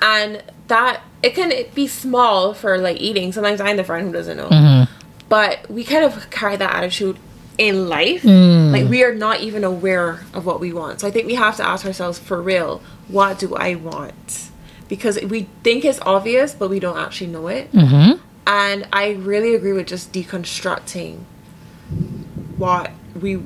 And 0.00 0.42
that, 0.68 1.02
it 1.22 1.34
can 1.34 1.52
be 1.74 1.86
small 1.86 2.54
for 2.54 2.78
like 2.78 3.00
eating. 3.00 3.32
Sometimes 3.32 3.60
I'm 3.60 3.76
the 3.76 3.84
friend 3.84 4.06
who 4.06 4.12
doesn't 4.12 4.36
know. 4.36 4.48
Mm-hmm. 4.48 4.92
But 5.28 5.70
we 5.70 5.84
kind 5.84 6.04
of 6.04 6.28
carry 6.30 6.56
that 6.56 6.74
attitude 6.74 7.18
in 7.58 7.88
life. 7.88 8.22
Mm. 8.22 8.72
Like, 8.72 8.88
we 8.88 9.04
are 9.04 9.14
not 9.14 9.40
even 9.40 9.64
aware 9.64 10.24
of 10.34 10.44
what 10.44 10.60
we 10.60 10.72
want. 10.72 11.00
So 11.00 11.06
I 11.06 11.10
think 11.10 11.26
we 11.26 11.34
have 11.34 11.56
to 11.56 11.66
ask 11.66 11.86
ourselves 11.86 12.18
for 12.18 12.40
real, 12.42 12.82
what 13.08 13.38
do 13.38 13.54
I 13.54 13.74
want? 13.76 14.50
Because 14.88 15.18
we 15.22 15.48
think 15.62 15.84
it's 15.84 16.00
obvious, 16.00 16.54
but 16.54 16.68
we 16.68 16.80
don't 16.80 16.98
actually 16.98 17.28
know 17.28 17.46
it. 17.48 17.72
Mm-hmm. 17.72 18.20
And 18.46 18.88
I 18.92 19.10
really 19.12 19.54
agree 19.54 19.72
with 19.72 19.86
just 19.86 20.12
deconstructing 20.12 21.20
what 22.56 22.90
we, 23.18 23.42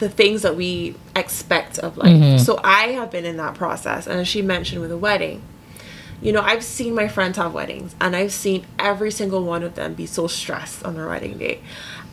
the 0.00 0.08
things 0.08 0.42
that 0.42 0.56
we 0.56 0.96
expect 1.14 1.78
of 1.78 1.96
life. 1.96 2.08
Mm-hmm. 2.08 2.38
So 2.38 2.58
I 2.64 2.88
have 2.88 3.10
been 3.10 3.24
in 3.24 3.36
that 3.36 3.54
process. 3.54 4.06
And 4.06 4.18
as 4.18 4.26
she 4.28 4.42
mentioned 4.42 4.80
with 4.80 4.90
a 4.90 4.96
wedding, 4.98 5.42
you 6.20 6.32
know, 6.32 6.40
I've 6.42 6.64
seen 6.64 6.94
my 6.94 7.06
friends 7.08 7.36
have 7.36 7.54
weddings 7.54 7.94
and 8.00 8.16
I've 8.16 8.32
seen 8.32 8.66
every 8.78 9.10
single 9.10 9.44
one 9.44 9.62
of 9.62 9.74
them 9.74 9.94
be 9.94 10.06
so 10.06 10.26
stressed 10.26 10.84
on 10.84 10.94
their 10.94 11.06
wedding 11.08 11.38
day. 11.38 11.60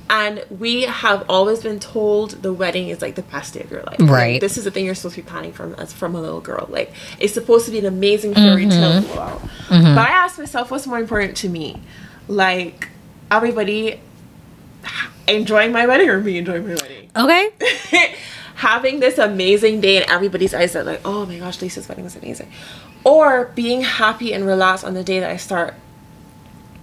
And 0.09 0.45
we 0.49 0.83
have 0.83 1.25
always 1.29 1.61
been 1.61 1.79
told 1.79 2.31
the 2.41 2.53
wedding 2.53 2.87
is 2.87 3.01
like 3.01 3.15
the 3.15 3.23
best 3.23 3.53
day 3.55 3.61
of 3.61 3.71
your 3.71 3.83
life. 3.83 3.99
Like, 3.99 4.09
Right. 4.09 4.39
this 4.41 4.57
is 4.57 4.63
the 4.63 4.71
thing 4.71 4.85
you're 4.85 4.95
supposed 4.95 5.15
to 5.15 5.21
be 5.21 5.27
planning 5.29 5.51
from 5.51 5.73
as 5.75 5.91
from 5.91 6.15
a 6.15 6.21
little 6.21 6.39
girl. 6.39 6.67
Like 6.69 6.93
it's 7.19 7.33
supposed 7.33 7.65
to 7.65 7.71
be 7.71 7.79
an 7.79 7.85
amazing 7.85 8.33
fairy 8.33 8.67
tale 8.69 9.01
blowout. 9.01 9.41
But 9.69 9.97
I 9.97 10.09
asked 10.09 10.37
myself, 10.39 10.71
what's 10.71 10.87
more 10.87 10.99
important 10.99 11.35
to 11.37 11.49
me? 11.49 11.81
Like 12.29 12.87
everybody 13.29 13.99
enjoying 15.27 15.71
my 15.71 15.85
wedding 15.85 16.09
or 16.09 16.19
me 16.19 16.37
enjoying 16.37 16.67
my 16.67 16.75
wedding? 16.75 17.09
Okay. 17.15 18.15
having 18.57 18.99
this 18.99 19.19
amazing 19.19 19.79
day 19.81 19.97
and 19.97 20.09
everybody's 20.09 20.51
eyes 20.53 20.75
are 20.75 20.83
like, 20.83 20.99
oh 21.05 21.27
my 21.27 21.37
gosh, 21.37 21.61
Lisa's 21.61 21.87
wedding 21.87 22.05
is 22.05 22.15
amazing. 22.15 22.51
Or 23.03 23.45
being 23.53 23.81
happy 23.81 24.33
and 24.33 24.45
relaxed 24.47 24.83
on 24.83 24.95
the 24.95 25.03
day 25.03 25.19
that 25.19 25.29
I 25.29 25.37
start 25.37 25.75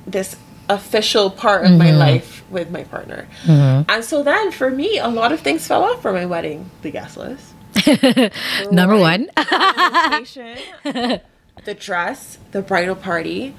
this 0.07 0.36
official 0.68 1.30
part 1.30 1.64
of 1.64 1.72
my 1.72 1.86
mm-hmm. 1.88 1.99
life 1.99 2.45
with 2.49 2.70
my 2.70 2.84
partner. 2.84 3.26
Mm-hmm. 3.42 3.90
And 3.90 4.05
so 4.05 4.22
then 4.22 4.53
for 4.53 4.70
me, 4.70 4.99
a 4.99 5.09
lot 5.09 5.32
of 5.32 5.40
things 5.40 5.66
fell 5.66 5.82
off 5.82 6.01
for 6.01 6.12
my 6.12 6.26
wedding. 6.26 6.70
The 6.82 6.92
guest 6.92 7.16
list. 7.16 7.53
Number 8.70 8.97
one. 8.97 9.28
the 10.84 11.20
dress, 11.76 12.38
the 12.53 12.62
bridal 12.62 12.95
party, 12.95 13.53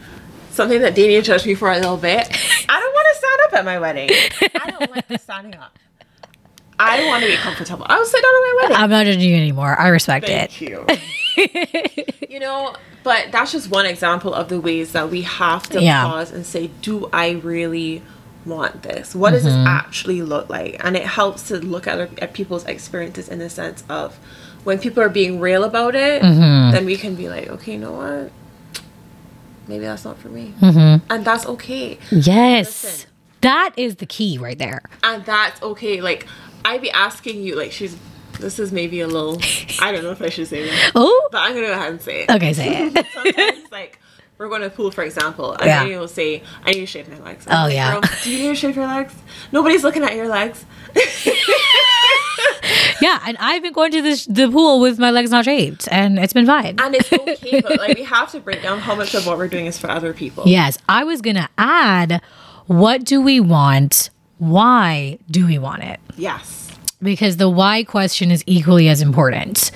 something 0.56 0.82
that 0.82 0.96
Dania 0.96 1.24
judged 1.24 1.46
me 1.46 1.54
for 1.56 1.72
a 1.72 1.76
little 1.76 1.98
bit. 1.98 2.28
I 2.70 2.80
don't 2.80 2.94
want 2.94 3.08
to 3.12 3.18
stand 3.18 3.40
up 3.46 3.54
at 3.54 3.66
my 3.66 3.80
wedding. 3.80 4.10
I 4.64 4.72
don't 4.72 4.92
like 4.96 5.08
the 5.08 5.18
standing 5.18 5.56
up. 5.56 5.78
I 6.78 7.06
want 7.08 7.24
to 7.24 7.30
be 7.30 7.38
comfortable. 7.38 7.86
I 7.88 7.98
will 7.98 8.06
sit 8.06 8.22
down 8.22 8.32
at 8.36 8.40
my 8.40 8.58
wedding. 8.62 8.78
I'm 8.78 8.90
not 8.90 9.06
judging 9.06 9.22
you 9.30 9.36
anymore. 9.36 9.80
I 9.80 9.88
respect 9.90 10.28
it. 10.28 10.52
Thank 10.52 10.62
you. 10.62 10.86
you 12.30 12.40
know, 12.40 12.76
but 13.04 13.32
that's 13.32 13.52
just 13.54 13.70
one 13.70 13.86
example 13.86 14.34
of 14.34 14.50
the 14.50 14.60
ways 14.60 14.92
that 14.92 15.10
we 15.10 15.22
have 15.22 15.64
to 15.70 15.82
Yeah. 15.82 16.04
pause 16.06 16.32
and 16.32 16.46
say, 16.46 16.68
do 16.82 17.10
I 17.14 17.32
really 17.32 18.02
want 18.46 18.84
this? 18.84 19.16
What 19.16 19.32
does 19.32 19.46
Mm-hmm. 19.46 19.64
this 19.64 19.68
actually 19.70 20.22
look 20.22 20.50
like? 20.50 20.84
And 20.84 20.98
it 20.98 21.06
helps 21.06 21.48
to 21.48 21.58
look 21.60 21.88
at, 21.88 22.20
at 22.20 22.34
people's 22.34 22.66
experiences 22.66 23.30
in 23.30 23.40
the 23.40 23.50
sense 23.50 23.84
of 23.88 24.18
when 24.66 24.78
people 24.80 25.02
are 25.02 25.10
being 25.10 25.40
real 25.40 25.64
about 25.64 25.96
it, 25.96 26.22
Mm-hmm. 26.22 26.72
then 26.72 26.86
we 26.86 26.98
can 26.98 27.16
be 27.16 27.30
like, 27.30 27.48
okay, 27.48 27.74
you 27.74 27.78
know 27.80 27.94
what? 27.94 28.32
Maybe 29.68 29.86
that's 29.86 30.06
not 30.06 30.18
for 30.18 30.30
me. 30.30 30.54
Mm-hmm. 30.62 31.12
And 31.12 31.26
that's 31.26 31.46
okay. 31.46 31.98
Yes. 32.12 32.84
Listen. 32.84 33.10
That 33.42 33.72
is 33.78 33.98
the 33.98 34.06
key 34.06 34.38
right 34.38 34.58
there. 34.58 34.82
and 35.04 35.24
that's 35.26 35.62
okay. 35.62 36.02
Like 36.02 36.26
I'd 36.64 36.82
be 36.82 36.92
asking 36.92 37.42
you, 37.44 37.56
like 37.56 37.72
she's. 37.72 37.96
This 38.40 38.60
is 38.60 38.72
maybe 38.74 39.00
a 39.00 39.08
little. 39.08 39.40
I 39.82 39.94
don't 39.94 40.04
know 40.04 40.12
if 40.12 40.22
I 40.22 40.28
should 40.30 40.48
say 40.48 40.66
that, 40.68 40.92
Oh, 40.96 41.30
but 41.32 41.38
I'm 41.38 41.54
gonna 41.54 41.68
go 41.68 41.72
ahead 41.74 41.92
and 41.92 42.02
say 42.02 42.24
it. 42.24 42.30
okay, 42.32 42.52
say 42.52 42.88
it. 42.88 43.06
Sometimes, 43.14 43.72
like 43.72 43.98
we're 44.38 44.50
going 44.50 44.60
to 44.62 44.70
pool, 44.70 44.92
for 44.92 45.04
example, 45.06 45.54
and 45.54 45.66
Yeah. 45.66 45.80
then 45.84 45.92
you'll 45.92 46.10
say, 46.10 46.44
"I 46.66 46.72
need 46.72 46.82
to 46.82 46.86
shave 46.86 47.08
my 47.08 47.18
legs." 47.20 47.46
Oh, 47.50 47.54
like, 47.54 47.74
yeah. 47.76 47.94
"Girl, 47.94 48.02
do 48.24 48.30
you 48.30 48.40
need 48.44 48.50
to 48.50 48.56
shave 48.56 48.76
your 48.76 48.88
legs? 48.88 49.14
Nobody's 49.54 49.86
looking 49.86 50.04
at 50.04 50.16
your 50.16 50.28
legs. 50.28 50.66
yeah, 53.02 53.22
and 53.28 53.38
I've 53.40 53.62
been 53.62 53.74
going 53.74 53.92
to 53.92 54.02
this 54.02 54.26
the 54.26 54.50
pool 54.50 54.80
with 54.80 55.00
my 55.00 55.12
legs 55.12 55.32
not 55.32 55.46
shaved, 55.46 55.88
and 55.92 56.18
it's 56.20 56.34
been 56.34 56.46
fine. 56.46 56.76
and 56.80 56.96
it's 56.96 57.12
okay, 57.12 57.62
but 57.62 57.78
like 57.80 57.98
we 57.98 58.04
have 58.16 58.32
to 58.32 58.40
break 58.40 58.62
down 58.62 58.80
how 58.80 58.96
much 58.96 59.14
of 59.16 59.26
what 59.26 59.38
we're 59.38 59.48
doing 59.48 59.66
is 59.66 59.78
for 59.78 59.90
other 59.90 60.14
people. 60.14 60.44
yes, 60.48 60.78
I 60.90 61.04
was 61.04 61.22
gonna 61.22 61.50
add, 61.58 62.22
what 62.68 63.04
do 63.04 63.22
we 63.22 63.40
want? 63.40 64.10
Why 64.38 65.18
do 65.32 65.46
we 65.48 65.58
want 65.58 65.84
it? 65.84 66.00
Yes. 66.18 66.65
Because 67.02 67.38
the 67.38 67.50
why 67.50 67.84
question 67.84 68.32
is 68.32 68.44
equally 68.46 68.90
as 68.90 69.02
important. 69.02 69.72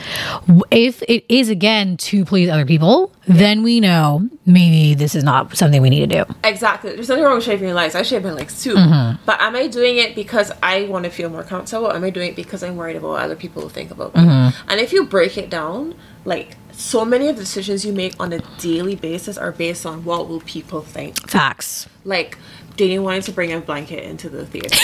If 0.72 1.02
it 1.04 1.26
is 1.30 1.50
again 1.50 1.98
to 1.98 2.26
please 2.26 2.50
other 2.50 2.66
people, 2.66 3.12
then 3.28 3.64
we 3.64 3.80
know 3.80 4.28
maybe 4.46 4.96
this 4.96 5.16
is 5.16 5.24
not 5.24 5.56
something 5.56 5.82
we 5.82 5.90
need 5.90 6.10
to 6.10 6.24
do. 6.24 6.36
Exactly. 6.44 6.96
There's 6.96 7.10
nothing 7.10 7.24
wrong 7.24 7.36
with 7.36 7.44
shaving 7.44 7.68
your 7.68 7.76
legs. 7.76 7.96
I 7.96 8.02
shave 8.02 8.24
my 8.24 8.32
legs 8.32 8.64
too. 8.64 8.76
Mm-hmm. 8.76 9.24
But 9.26 9.42
am 9.42 9.56
I 9.56 9.68
doing 9.68 9.98
it 9.98 10.16
because 10.16 10.52
I 10.64 10.84
want 10.84 11.06
to 11.06 11.12
feel 11.12 11.30
more 11.30 11.44
comfortable? 11.44 11.92
Am 11.92 12.04
I 12.04 12.10
doing 12.10 12.30
it 12.30 12.36
because 12.36 12.64
I'm 12.64 12.78
worried 12.78 12.96
about 12.96 13.10
what 13.10 13.22
other 13.22 13.36
people 13.36 13.62
will 13.62 13.70
think 13.70 13.92
about 13.92 14.16
me? 14.16 14.22
Mm-hmm. 14.22 14.70
And 14.70 14.80
if 14.80 14.92
you 14.92 15.06
break 15.06 15.38
it 15.38 15.50
down, 15.50 15.96
like 16.26 16.56
so 16.72 17.04
many 17.06 17.28
of 17.28 17.36
the 17.36 17.44
decisions 17.44 17.86
you 17.86 17.94
make 17.94 18.16
on 18.20 18.34
a 18.34 18.40
daily 18.58 18.96
basis 18.96 19.38
are 19.38 19.52
based 19.52 19.86
on 19.86 20.06
what 20.06 20.28
will 20.28 20.42
people 20.42 20.82
think. 20.82 21.30
Facts. 21.30 21.88
Like 22.06 22.38
Danny 22.78 22.98
wanted 22.98 23.24
to 23.24 23.32
bring 23.34 23.52
a 23.52 23.60
blanket 23.60 24.04
into 24.04 24.30
the 24.30 24.46
theater. 24.46 24.76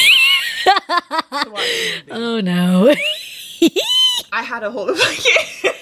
Oh 2.12 2.40
no. 2.44 2.94
I 4.32 4.44
had 4.44 4.64
a 4.64 4.72
whole 4.72 4.86
blanket. 4.94 5.76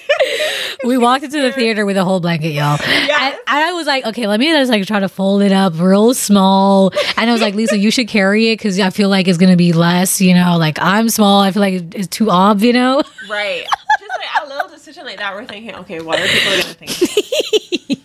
we 0.84 0.96
walked 0.96 1.24
into 1.24 1.40
the 1.40 1.52
theater 1.52 1.84
with 1.84 1.96
a 1.96 2.04
whole 2.04 2.20
blanket, 2.20 2.50
y'all. 2.50 2.76
Yes. 2.80 3.20
And, 3.20 3.34
and 3.34 3.64
I 3.64 3.72
was 3.72 3.86
like, 3.86 4.04
okay, 4.06 4.26
let 4.26 4.38
me 4.40 4.50
just 4.52 4.70
like 4.70 4.86
try 4.86 5.00
to 5.00 5.08
fold 5.08 5.42
it 5.42 5.52
up 5.52 5.78
real 5.78 6.14
small. 6.14 6.92
And 7.16 7.28
I 7.28 7.32
was 7.32 7.42
like, 7.42 7.54
Lisa, 7.54 7.76
you 7.76 7.90
should 7.90 8.08
carry 8.08 8.50
it 8.50 8.58
because 8.58 8.78
I 8.78 8.90
feel 8.90 9.08
like 9.08 9.28
it's 9.28 9.38
gonna 9.38 9.56
be 9.56 9.72
less. 9.72 10.20
You 10.20 10.34
know, 10.34 10.56
like 10.58 10.78
I'm 10.80 11.08
small. 11.08 11.40
I 11.40 11.50
feel 11.50 11.60
like 11.60 11.94
it's 11.94 12.08
too 12.08 12.30
ob. 12.30 12.62
You 12.62 12.72
know. 12.72 13.02
Right. 13.28 13.64
Just 13.98 14.10
like 14.18 14.44
a 14.44 14.48
little 14.48 14.68
decision 14.68 15.04
like 15.06 15.16
that, 15.16 15.34
we're 15.34 15.46
thinking, 15.46 15.74
okay, 15.76 16.00
what 16.00 16.20
are 16.20 16.26
people 16.26 16.50
gonna 16.50 16.62
think? 16.74 18.00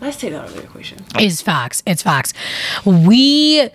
Let's 0.00 0.16
take 0.18 0.32
that 0.32 0.42
out 0.42 0.48
of 0.48 0.56
the 0.56 0.62
equation. 0.62 0.98
It's 1.16 1.40
facts. 1.42 1.82
It's 1.86 2.02
facts. 2.02 2.32
We, 2.84 3.68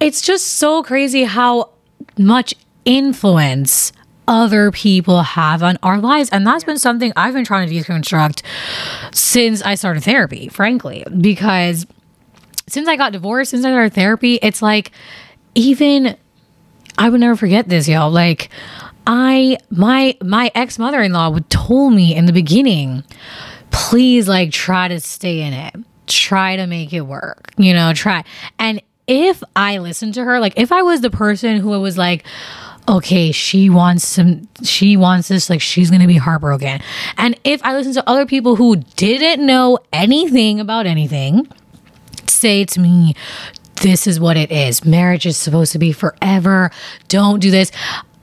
it's 0.00 0.22
just 0.22 0.46
so 0.46 0.82
crazy 0.82 1.24
how 1.24 1.70
much 2.18 2.54
influence 2.84 3.92
other 4.28 4.70
people 4.70 5.22
have 5.22 5.62
on 5.62 5.76
our 5.82 5.98
lives. 5.98 6.30
And 6.30 6.46
that's 6.46 6.64
been 6.64 6.78
something 6.78 7.12
I've 7.16 7.34
been 7.34 7.44
trying 7.44 7.68
to 7.68 7.74
deconstruct 7.74 8.42
since 9.12 9.60
I 9.62 9.74
started 9.74 10.04
therapy, 10.04 10.48
frankly, 10.48 11.04
because 11.20 11.86
since 12.68 12.88
I 12.88 12.96
got 12.96 13.12
divorced, 13.12 13.50
since 13.50 13.64
I 13.64 13.70
started 13.70 13.92
therapy, 13.92 14.38
it's 14.40 14.62
like 14.62 14.92
even 15.54 16.16
I 16.96 17.08
would 17.08 17.20
never 17.20 17.34
forget 17.34 17.68
this, 17.68 17.88
y'all. 17.88 18.10
Like 18.10 18.50
I 19.06 19.58
my 19.70 20.16
my 20.22 20.52
ex 20.54 20.78
mother 20.78 21.02
in 21.02 21.12
law 21.12 21.30
would 21.30 21.50
told 21.50 21.92
me 21.92 22.14
in 22.14 22.26
the 22.26 22.32
beginning, 22.32 23.02
please 23.72 24.28
like 24.28 24.52
try 24.52 24.86
to 24.88 25.00
stay 25.00 25.40
in 25.40 25.52
it. 25.52 25.74
Try 26.06 26.56
to 26.56 26.66
make 26.66 26.92
it 26.92 27.02
work. 27.02 27.52
You 27.56 27.72
know, 27.74 27.92
try. 27.92 28.24
And 28.58 28.80
if 29.10 29.42
I 29.56 29.78
listened 29.78 30.14
to 30.14 30.24
her, 30.24 30.38
like 30.38 30.54
if 30.56 30.70
I 30.70 30.82
was 30.82 31.00
the 31.00 31.10
person 31.10 31.56
who 31.56 31.70
was 31.80 31.98
like, 31.98 32.24
okay, 32.88 33.32
she 33.32 33.68
wants 33.68 34.06
some 34.06 34.48
she 34.62 34.96
wants 34.96 35.28
this, 35.28 35.50
like 35.50 35.60
she's 35.60 35.90
gonna 35.90 36.06
be 36.06 36.16
heartbroken. 36.16 36.80
And 37.18 37.38
if 37.42 37.60
I 37.64 37.74
listened 37.74 37.96
to 37.96 38.08
other 38.08 38.24
people 38.24 38.54
who 38.54 38.76
didn't 38.76 39.44
know 39.44 39.78
anything 39.92 40.60
about 40.60 40.86
anything, 40.86 41.48
say 42.26 42.64
to 42.66 42.80
me, 42.80 43.14
this 43.82 44.06
is 44.06 44.20
what 44.20 44.36
it 44.36 44.52
is. 44.52 44.84
Marriage 44.84 45.26
is 45.26 45.36
supposed 45.36 45.72
to 45.72 45.78
be 45.78 45.92
forever. 45.92 46.70
Don't 47.08 47.40
do 47.40 47.50
this. 47.50 47.72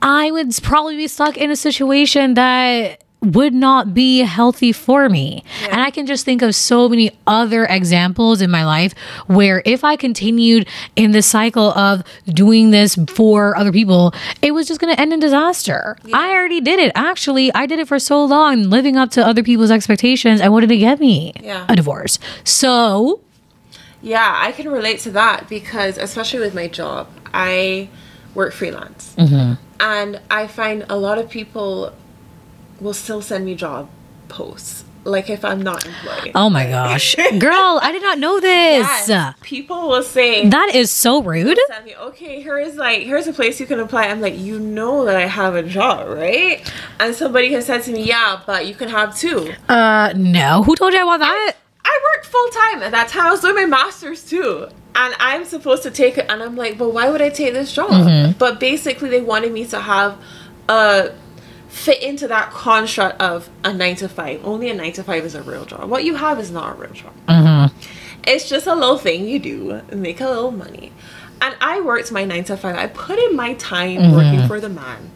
I 0.02 0.32
would 0.32 0.56
probably 0.64 0.96
be 0.96 1.10
stuck 1.10 1.36
in 1.38 1.52
a 1.52 1.56
situation 1.56 2.36
that 2.36 3.04
would 3.22 3.54
not 3.54 3.94
be 3.94 4.20
healthy 4.20 4.72
for 4.72 5.10
me. 5.10 5.44
And 5.72 5.82
I 5.82 5.90
can 5.90 6.06
just 6.06 6.24
think 6.24 6.42
of 6.42 6.54
so 6.54 6.88
many 6.88 7.12
other 7.26 7.66
examples 7.66 8.42
in 8.42 8.52
my 8.52 8.64
life 8.64 8.94
where 9.26 9.64
if 9.66 9.84
I 9.84 9.96
continued 9.96 10.68
in 10.96 11.12
the 11.12 11.24
cycle 11.24 11.72
of 11.72 12.04
doing 12.28 12.70
this 12.70 12.96
for 13.08 13.58
other 13.58 13.72
people, 13.72 14.14
it 14.42 14.52
was 14.52 14.68
just 14.68 14.80
going 14.80 14.94
to 14.94 15.02
end 15.02 15.14
in 15.14 15.20
disaster. 15.20 15.98
I 16.14 16.32
already 16.32 16.62
did 16.62 16.80
it. 16.80 16.92
Actually, 16.94 17.52
I 17.54 17.66
did 17.66 17.80
it 17.80 17.88
for 17.88 17.98
so 17.98 18.24
long, 18.24 18.64
living 18.64 18.98
up 18.98 19.10
to 19.12 19.26
other 19.26 19.42
people's 19.42 19.72
expectations. 19.72 20.40
And 20.40 20.54
what 20.54 20.62
did 20.62 20.72
it 20.72 20.78
get 20.78 21.00
me? 21.00 21.34
Yeah. 21.42 21.66
A 21.68 21.76
divorce. 21.76 22.20
So, 22.44 23.22
Yeah, 24.04 24.32
I 24.38 24.52
can 24.52 24.70
relate 24.70 25.00
to 25.00 25.12
that 25.12 25.50
because, 25.50 25.98
especially 25.98 26.40
with 26.40 26.54
my 26.54 26.68
job, 26.68 27.08
I 27.34 27.90
work 28.36 28.54
freelance. 28.54 29.16
Mm-hmm. 29.18 29.54
And 29.80 30.22
I 30.30 30.46
find 30.46 30.86
a 30.88 30.98
lot 30.98 31.18
of 31.18 31.30
people 31.30 31.94
will 32.80 32.94
still 32.94 33.22
send 33.22 33.46
me 33.46 33.56
job 33.56 33.90
posts, 34.30 34.84
like 35.04 35.30
if 35.30 35.46
I'm 35.46 35.62
not 35.62 35.86
employed. 35.86 36.32
oh 36.36 36.50
my 36.50 36.66
gosh. 36.68 37.16
Girl, 37.40 37.80
I 37.82 37.92
did 37.92 38.02
not 38.02 38.20
know 38.20 38.40
this. 38.40 39.08
Yes, 39.08 39.36
people 39.42 39.88
will 39.90 40.04
say, 40.04 40.48
That 40.50 40.76
is 40.76 40.92
so 40.92 41.22
rude. 41.24 41.58
me, 41.86 41.96
okay, 41.96 42.42
here's 42.42 42.76
like, 42.76 43.04
here's 43.04 43.28
a 43.28 43.34
place 43.34 43.60
you 43.60 43.66
can 43.66 43.80
apply. 43.80 44.04
I'm 44.08 44.20
like, 44.22 44.38
you 44.38 44.60
know 44.60 45.06
that 45.06 45.16
I 45.16 45.26
have 45.28 45.56
a 45.56 45.64
job, 45.64 46.10
right? 46.18 46.70
And 47.00 47.16
somebody 47.16 47.54
has 47.54 47.66
said 47.66 47.84
to 47.84 47.92
me, 47.92 48.04
yeah, 48.04 48.42
but 48.46 48.68
you 48.68 48.76
can 48.76 48.90
have 48.90 49.18
two. 49.18 49.54
Uh, 49.70 50.14
no. 50.16 50.64
Who 50.64 50.76
told 50.76 50.94
you 50.94 51.00
I 51.00 51.04
want 51.06 51.22
that? 51.22 51.54
I 51.86 52.00
worked 52.16 52.26
full 52.26 52.50
time 52.50 52.84
at 52.84 52.92
that 52.92 53.08
time. 53.08 53.28
I 53.28 53.32
was 53.32 53.40
doing 53.40 53.56
my 53.56 53.66
master's 53.66 54.24
too. 54.30 54.68
And 54.94 55.14
I'm 55.20 55.46
supposed 55.46 55.84
to 55.84 55.92
take 55.92 56.18
it. 56.18 56.26
And 56.28 56.44
I'm 56.44 56.56
like, 56.58 56.78
but 56.78 56.90
why 56.90 57.10
would 57.10 57.22
I 57.22 57.30
take 57.30 57.54
this 57.54 57.72
job? 57.72 58.36
But 58.38 58.60
basically, 58.60 59.10
they 59.10 59.22
wanted 59.22 59.54
me 59.54 59.66
to 59.68 59.80
have 59.80 60.18
a 60.68 61.14
fit 61.78 62.02
into 62.02 62.28
that 62.28 62.52
construct 62.52 63.22
of 63.22 63.50
a 63.64 63.72
nine 63.72 63.96
to 63.98 64.10
five. 64.10 64.44
Only 64.46 64.70
a 64.70 64.74
nine 64.74 64.94
to 64.94 65.04
five 65.04 65.24
is 65.24 65.36
a 65.36 65.44
real 65.44 65.64
job. 65.66 65.90
What 65.90 66.04
you 66.04 66.16
have 66.16 66.40
is 66.40 66.52
not 66.52 66.76
a 66.76 66.80
real 66.80 66.92
job. 66.92 67.14
Mm-hmm. 67.28 67.78
It's 68.26 68.50
just 68.50 68.68
a 68.68 68.76
little 68.76 68.98
thing 68.98 69.28
you 69.28 69.40
do, 69.40 69.82
make 69.94 70.20
a 70.20 70.28
little 70.28 70.52
money. 70.52 70.92
And 71.40 71.56
I 71.62 71.80
worked 71.82 72.12
my 72.12 72.26
nine 72.26 72.44
to 72.46 72.58
five. 72.58 72.76
I 72.76 72.88
put 72.88 73.20
in 73.20 73.36
my 73.36 73.54
time 73.54 74.00
mm-hmm. 74.00 74.16
working 74.16 74.48
for 74.48 74.60
the 74.60 74.70
man 74.70 75.12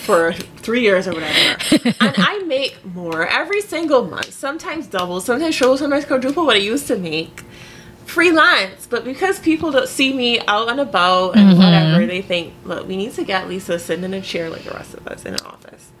for 0.00 0.32
three 0.32 0.82
years 0.82 1.06
or 1.06 1.12
whatever. 1.12 1.94
and 2.00 2.14
I 2.18 2.42
make 2.46 2.84
more 2.84 3.26
every 3.26 3.62
single 3.62 4.04
month, 4.04 4.32
sometimes 4.32 4.88
double, 4.88 5.20
sometimes 5.20 5.56
triple, 5.56 5.78
sometimes 5.78 6.04
quadruple 6.04 6.44
what 6.44 6.56
I 6.56 6.60
used 6.60 6.88
to 6.88 6.98
make 6.98 7.44
freelance. 8.04 8.86
But 8.86 9.04
because 9.04 9.38
people 9.38 9.70
don't 9.70 9.88
see 9.88 10.12
me 10.12 10.40
out 10.40 10.68
and 10.68 10.80
about 10.80 11.36
and 11.36 11.50
mm-hmm. 11.50 11.62
whatever, 11.62 12.04
they 12.04 12.20
think, 12.20 12.52
look, 12.64 12.86
we 12.86 12.96
need 12.96 13.14
to 13.14 13.24
get 13.24 13.48
Lisa 13.48 13.78
sitting 13.78 14.04
in 14.04 14.12
a 14.12 14.20
chair 14.20 14.50
like 14.50 14.64
the 14.64 14.72
rest 14.72 14.94
of 14.94 15.06
us 15.06 15.24
in 15.24 15.34
an 15.34 15.46
office. 15.46 15.92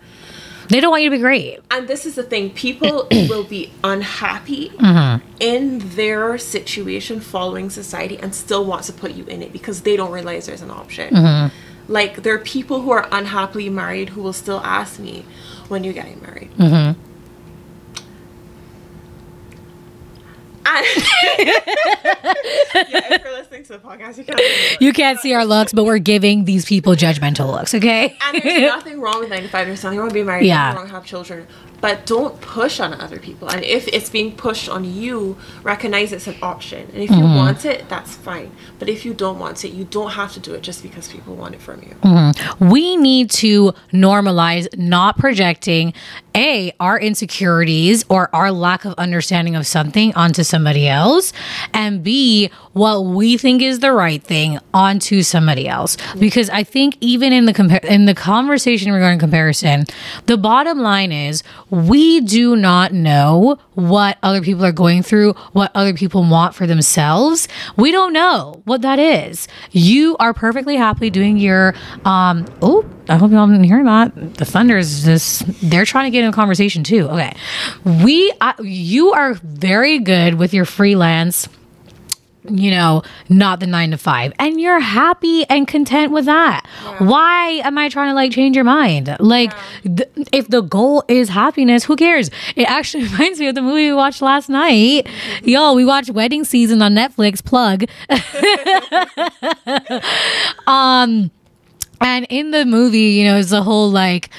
They 0.70 0.80
don't 0.80 0.90
want 0.90 1.02
you 1.02 1.10
to 1.10 1.16
be 1.16 1.20
great. 1.20 1.58
And 1.70 1.88
this 1.88 2.06
is 2.06 2.14
the 2.14 2.22
thing 2.22 2.50
people 2.50 3.08
will 3.10 3.44
be 3.44 3.72
unhappy 3.82 4.70
mm-hmm. 4.70 5.26
in 5.40 5.80
their 5.96 6.38
situation 6.38 7.20
following 7.20 7.70
society 7.70 8.18
and 8.18 8.34
still 8.34 8.64
want 8.64 8.84
to 8.84 8.92
put 8.92 9.12
you 9.12 9.24
in 9.24 9.42
it 9.42 9.52
because 9.52 9.82
they 9.82 9.96
don't 9.96 10.12
realize 10.12 10.46
there's 10.46 10.62
an 10.62 10.70
option. 10.70 11.14
Mm-hmm. 11.14 11.92
Like, 11.92 12.22
there 12.22 12.34
are 12.34 12.38
people 12.38 12.82
who 12.82 12.92
are 12.92 13.08
unhappily 13.10 13.68
married 13.68 14.10
who 14.10 14.22
will 14.22 14.32
still 14.32 14.60
ask 14.60 15.00
me, 15.00 15.24
when 15.70 15.84
you 15.84 15.92
getting 15.92 16.20
married? 16.20 16.50
And 16.58 16.96
yeah, 21.38 23.14
if 23.14 23.24
you're 23.24 23.32
listening 23.32 23.62
to 23.64 23.72
the 23.72 23.78
podcast, 23.78 24.18
you 24.18 24.24
can't. 24.24 24.80
You 24.80 24.92
can't 24.92 25.18
see 25.18 25.34
our 25.34 25.44
looks, 25.44 25.72
but 25.72 25.84
we're 25.84 25.98
giving 25.98 26.44
these 26.44 26.64
people 26.64 26.94
judgmental 26.94 27.50
looks, 27.50 27.74
okay? 27.74 28.16
And 28.22 28.42
there's 28.42 28.62
nothing 28.76 29.00
wrong 29.00 29.20
with 29.20 29.30
95. 29.30 29.66
There's 29.66 29.82
nothing 29.84 29.98
wrong 29.98 30.06
with 30.06 30.14
being 30.14 30.26
married. 30.26 30.46
Yeah. 30.46 30.56
Nothing 30.72 30.76
wrong 30.76 30.84
with 30.84 30.92
have 30.92 31.04
children. 31.04 31.46
But 31.80 32.06
don't 32.06 32.40
push 32.40 32.78
on 32.80 32.92
other 33.00 33.18
people. 33.18 33.48
And 33.48 33.64
if 33.64 33.88
it's 33.88 34.10
being 34.10 34.36
pushed 34.36 34.68
on 34.68 34.84
you, 34.84 35.36
recognize 35.62 36.12
it's 36.12 36.26
an 36.26 36.36
option. 36.42 36.88
And 36.92 37.02
if 37.02 37.10
you 37.10 37.16
Mm-hmm. 37.16 37.36
want 37.36 37.64
it, 37.64 37.88
that's 37.88 38.14
fine. 38.16 38.50
But 38.78 38.88
if 38.88 39.04
you 39.04 39.12
don't 39.14 39.38
want 39.38 39.64
it, 39.64 39.70
you 39.70 39.84
don't 39.84 40.10
have 40.12 40.32
to 40.32 40.40
do 40.40 40.54
it 40.54 40.62
just 40.62 40.82
because 40.82 41.08
people 41.08 41.36
want 41.36 41.54
it 41.54 41.60
from 41.60 41.82
you. 41.82 41.94
Mm-hmm. 42.02 42.68
we 42.70 42.96
need 42.96 43.30
to 43.30 43.72
normalize 43.92 44.66
not 44.76 45.16
projecting 45.18 45.92
a 46.34 46.72
our 46.80 46.98
insecurities 46.98 48.04
or 48.08 48.34
our 48.34 48.50
lack 48.52 48.84
of 48.84 48.94
understanding 48.94 49.56
of 49.56 49.66
something 49.66 50.14
onto 50.14 50.42
somebody 50.42 50.86
else 50.88 51.32
and 51.74 52.02
b 52.04 52.50
what 52.72 53.00
we 53.04 53.36
think 53.36 53.60
is 53.62 53.80
the 53.80 53.92
right 53.92 54.22
thing 54.22 54.58
onto 54.72 55.22
somebody 55.22 55.66
else 55.68 55.96
because 56.18 56.48
i 56.50 56.62
think 56.62 56.96
even 57.00 57.32
in 57.32 57.46
the 57.46 57.52
compar- 57.54 57.84
in 57.84 58.04
the 58.04 58.14
conversation 58.14 58.92
regarding 58.92 59.18
comparison 59.18 59.84
the 60.26 60.36
bottom 60.36 60.78
line 60.78 61.10
is 61.12 61.42
we 61.70 62.20
do 62.20 62.56
not 62.56 62.92
know 62.92 63.58
what 63.74 64.18
other 64.22 64.40
people 64.40 64.64
are 64.64 64.72
going 64.72 65.02
through 65.02 65.32
what 65.52 65.70
other 65.74 65.94
people 65.94 66.22
want 66.28 66.54
for 66.54 66.66
themselves. 66.66 67.48
We 67.76 67.92
don't 67.92 68.12
know 68.12 68.62
what 68.64 68.82
that 68.82 68.98
is. 68.98 69.48
You 69.70 70.16
are 70.18 70.34
perfectly 70.34 70.76
happy 70.76 71.10
doing 71.10 71.36
your 71.36 71.74
um 72.04 72.46
oh 72.62 72.88
i 73.08 73.16
hope 73.16 73.30
y'all 73.30 73.46
didn't 73.46 73.64
hear 73.64 73.82
that. 73.84 74.34
The 74.34 74.44
thunder 74.44 74.76
is 74.76 75.04
just 75.04 75.44
they're 75.68 75.84
trying 75.84 76.04
to 76.04 76.10
get 76.10 76.24
in 76.24 76.30
a 76.30 76.32
conversation 76.32 76.84
too. 76.84 77.08
Okay. 77.08 77.34
We 78.04 78.32
uh, 78.40 78.54
you 78.60 79.12
are 79.12 79.34
very 79.34 79.98
good 79.98 80.34
with 80.34 80.52
your 80.52 80.64
freelance 80.64 81.48
you 82.50 82.70
know, 82.70 83.02
not 83.28 83.60
the 83.60 83.66
nine 83.66 83.90
to 83.92 83.98
five. 83.98 84.32
And 84.38 84.60
you're 84.60 84.80
happy 84.80 85.44
and 85.48 85.66
content 85.68 86.12
with 86.12 86.24
that. 86.26 86.66
Why 86.98 87.60
am 87.64 87.78
I 87.78 87.88
trying 87.88 88.10
to 88.10 88.14
like 88.14 88.32
change 88.32 88.56
your 88.56 88.64
mind? 88.64 89.16
Like, 89.20 89.52
th- 89.82 90.08
if 90.32 90.48
the 90.48 90.60
goal 90.60 91.04
is 91.08 91.28
happiness, 91.28 91.84
who 91.84 91.96
cares? 91.96 92.30
It 92.56 92.64
actually 92.68 93.04
reminds 93.08 93.40
me 93.40 93.48
of 93.48 93.54
the 93.54 93.62
movie 93.62 93.88
we 93.88 93.94
watched 93.94 94.22
last 94.22 94.48
night. 94.48 95.08
Yo, 95.42 95.72
we 95.74 95.84
watched 95.84 96.10
Wedding 96.10 96.44
Season 96.44 96.82
on 96.82 96.94
Netflix. 96.94 97.44
Plug. 97.44 97.84
Um, 100.66 101.30
And 102.02 102.26
in 102.30 102.50
the 102.50 102.64
movie, 102.64 103.10
you 103.10 103.24
know, 103.24 103.36
it's 103.36 103.52
a 103.52 103.62
whole 103.62 103.90
like 103.90 104.30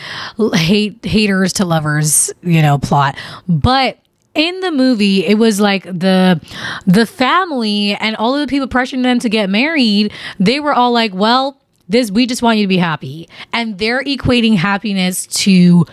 hate 0.54 1.04
haters 1.06 1.54
to 1.54 1.66
lovers, 1.66 2.32
you 2.42 2.62
know, 2.62 2.80
plot. 2.80 3.16
But 3.48 4.00
in 4.34 4.60
the 4.62 4.72
movie, 4.72 5.26
it 5.26 5.38
was 5.38 5.60
like 5.60 5.84
the 5.84 6.40
the 6.86 7.06
family 7.06 7.96
and 7.96 8.16
all 8.16 8.36
of 8.36 8.42
the 8.42 8.48
people 8.48 8.68
pressuring 8.68 9.04
them 9.04 9.20
to 9.20 9.30
get 9.30 9.50
married. 9.50 10.14
They 10.40 10.60
were 10.60 10.74
all 10.74 10.92
like, 10.92 11.14
"Well, 11.14 11.58
this 11.90 12.12
we 12.12 12.26
just 12.26 12.42
want 12.42 12.58
you 12.58 12.64
to 12.64 12.70
be 12.70 12.78
happy," 12.78 13.28
and 13.52 13.78
they're 13.78 14.04
equating 14.04 14.56
happiness 14.56 15.28
to 15.28 15.86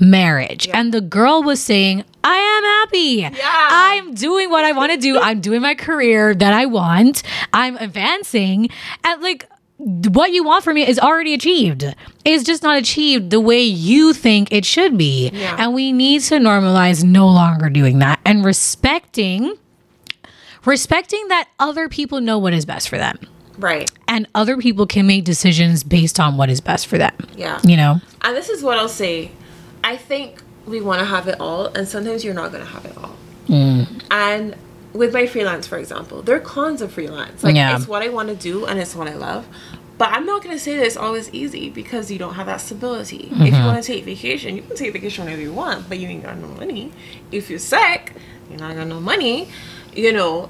marriage. 0.00 0.68
And 0.74 0.92
the 0.92 1.00
girl 1.00 1.42
was 1.42 1.60
saying, 1.60 2.04
"I 2.24 2.36
am 2.36 2.64
happy. 2.64 3.36
Yeah. 3.38 3.68
I'm 3.70 4.14
doing 4.14 4.50
what 4.50 4.64
I 4.64 4.72
want 4.72 4.90
to 4.92 4.98
do. 4.98 5.18
I'm 5.18 5.40
doing 5.40 5.62
my 5.62 5.74
career 5.74 6.34
that 6.34 6.52
I 6.52 6.66
want. 6.66 7.22
I'm 7.52 7.76
advancing." 7.76 8.70
And 9.04 9.22
like 9.22 9.48
what 9.78 10.32
you 10.32 10.44
want 10.44 10.64
from 10.64 10.74
me 10.76 10.86
is 10.86 10.98
already 10.98 11.34
achieved. 11.34 11.84
It's 12.24 12.44
just 12.44 12.62
not 12.62 12.76
achieved 12.76 13.30
the 13.30 13.40
way 13.40 13.60
you 13.62 14.12
think 14.12 14.52
it 14.52 14.64
should 14.64 14.96
be. 14.96 15.30
Yeah. 15.32 15.56
And 15.58 15.74
we 15.74 15.92
need 15.92 16.22
to 16.22 16.36
normalize 16.36 17.02
no 17.02 17.26
longer 17.28 17.68
doing 17.68 17.98
that 17.98 18.20
and 18.24 18.44
respecting 18.44 19.56
respecting 20.64 21.28
that 21.28 21.48
other 21.58 21.88
people 21.90 22.20
know 22.22 22.38
what 22.38 22.54
is 22.54 22.64
best 22.64 22.88
for 22.88 22.96
them 22.96 23.18
Right. 23.58 23.90
and 24.08 24.26
other 24.34 24.56
people 24.56 24.86
can 24.86 25.06
make 25.06 25.24
decisions 25.24 25.82
based 25.84 26.18
on 26.18 26.38
what 26.38 26.48
is 26.48 26.62
best 26.62 26.86
for 26.86 26.96
them. 26.96 27.14
Yeah. 27.36 27.60
You 27.62 27.76
know? 27.76 28.00
And 28.22 28.34
this 28.34 28.48
is 28.48 28.62
what 28.62 28.78
I'll 28.78 28.88
say. 28.88 29.30
I 29.82 29.98
think 29.98 30.42
we 30.66 30.80
want 30.80 31.00
to 31.00 31.04
have 31.04 31.28
it 31.28 31.38
all, 31.38 31.66
and 31.66 31.86
sometimes 31.86 32.24
you're 32.24 32.32
not 32.32 32.50
going 32.50 32.64
to 32.64 32.70
have 32.70 32.84
it 32.86 32.96
all. 32.96 33.14
Mm. 33.48 34.02
And 34.10 34.56
with 34.94 35.12
my 35.12 35.26
freelance, 35.26 35.66
for 35.66 35.76
example, 35.76 36.22
there 36.22 36.36
are 36.36 36.40
cons 36.40 36.80
of 36.80 36.90
freelance. 36.92 37.42
Like, 37.44 37.54
Yeah. 37.56 37.76
it's 37.76 37.86
what 37.86 38.02
I 38.02 38.08
want 38.08 38.28
to 38.30 38.34
do, 38.36 38.64
and 38.64 38.78
it's 38.80 38.94
what 38.94 39.08
I 39.08 39.14
love. 39.14 39.46
But 39.98 40.08
I'm 40.10 40.24
not 40.26 40.42
going 40.42 40.56
to 40.56 40.58
say 40.60 40.76
that 40.76 40.86
it's 40.86 40.96
always 40.96 41.30
easy 41.32 41.68
because 41.70 42.10
you 42.10 42.18
don't 42.18 42.34
have 42.34 42.46
that 42.46 42.60
stability. 42.60 43.28
If 43.30 43.32
Mm-hmm. 43.32 43.44
you 43.44 43.52
want 43.64 43.82
to 43.82 43.86
take 43.92 44.04
vacation, 44.04 44.56
you 44.56 44.62
can 44.62 44.76
take 44.76 44.92
vacation 44.92 45.24
whenever 45.24 45.42
you 45.42 45.52
want, 45.52 45.88
but 45.88 45.98
you 45.98 46.08
ain't 46.08 46.22
got 46.24 46.36
no 46.38 46.48
money. 46.48 46.92
If 47.30 47.50
you're 47.50 47.58
sick, 47.58 48.12
you're 48.48 48.58
not 48.58 48.74
got 48.76 48.86
no 48.88 49.00
money. 49.00 49.48
You 49.94 50.12
know, 50.12 50.48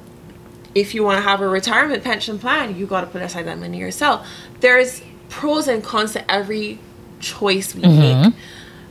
if 0.75 0.95
you 0.95 1.05
want 1.05 1.19
to 1.19 1.23
have 1.23 1.41
a 1.43 1.49
retirement 1.49 2.03
pension 2.05 2.39
plan, 2.39 2.77
you 2.77 2.87
got 2.87 3.03
to 3.03 3.07
put 3.07 3.21
aside 3.23 3.47
that 3.47 3.59
money 3.59 3.79
yourself. 3.79 4.27
There's 4.61 5.03
pros 5.29 5.69
and 5.69 5.83
cons 5.85 6.13
to 6.15 6.31
every 6.31 6.79
choice 7.21 7.75
we 7.75 7.83
make. 7.83 8.35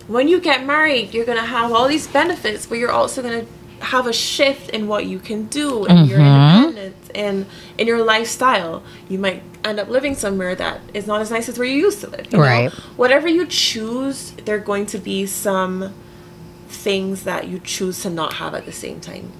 When 0.07 0.27
you 0.27 0.39
get 0.39 0.65
married, 0.65 1.13
you're 1.13 1.25
going 1.25 1.37
to 1.39 1.45
have 1.45 1.71
all 1.71 1.87
these 1.87 2.07
benefits, 2.07 2.65
but 2.65 2.77
you're 2.77 2.91
also 2.91 3.21
going 3.21 3.45
to 3.45 3.51
have 3.83 4.07
a 4.07 4.13
shift 4.13 4.69
in 4.69 4.87
what 4.87 5.05
you 5.05 5.19
can 5.19 5.45
do 5.45 5.85
and 5.85 6.07
your 6.07 6.19
mm-hmm. 6.19 6.67
independence 6.67 7.09
and 7.13 7.45
in 7.77 7.87
your 7.87 8.03
lifestyle. 8.03 8.83
You 9.09 9.19
might 9.19 9.43
end 9.63 9.79
up 9.79 9.89
living 9.89 10.15
somewhere 10.15 10.55
that 10.55 10.81
is 10.93 11.07
not 11.07 11.21
as 11.21 11.31
nice 11.31 11.47
as 11.49 11.57
where 11.57 11.67
you 11.67 11.77
used 11.77 12.01
to 12.01 12.09
live. 12.09 12.27
you 12.31 12.37
know? 12.37 12.43
Right. 12.43 12.71
Whatever 12.97 13.27
you 13.27 13.45
choose, 13.45 14.31
there 14.45 14.55
are 14.55 14.59
going 14.59 14.85
to 14.87 14.97
be 14.97 15.25
some 15.25 15.93
things 16.67 17.23
that 17.23 17.47
you 17.47 17.59
choose 17.59 18.01
to 18.01 18.09
not 18.09 18.33
have 18.33 18.53
at 18.55 18.65
the 18.65 18.71
same 18.71 18.99
time 18.99 19.31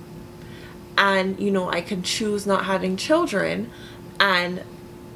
and 0.98 1.40
you 1.40 1.52
know 1.52 1.70
i 1.70 1.82
can 1.82 2.02
choose 2.04 2.46
not 2.46 2.66
having 2.66 2.96
children 2.96 3.70
and 4.20 4.64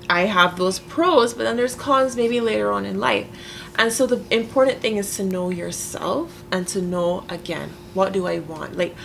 i 0.10 0.22
have 0.22 0.58
those 0.58 0.80
pros 0.80 1.34
but 1.34 1.44
then 1.44 1.56
there's 1.56 1.76
cons 1.76 2.16
maybe 2.16 2.42
later 2.42 2.72
on 2.72 2.86
in 2.86 3.00
life 3.00 3.28
and 3.76 3.94
so 3.94 4.08
the 4.08 4.24
important 4.34 4.80
thing 4.80 4.98
is 4.98 5.16
to 5.16 5.24
know 5.24 5.50
yourself 5.50 6.44
and 6.52 6.68
to 6.68 6.82
know 6.82 7.24
again 7.30 7.70
what 7.94 8.12
do 8.12 8.26
i 8.26 8.40
want 8.40 8.76
like 8.76 8.96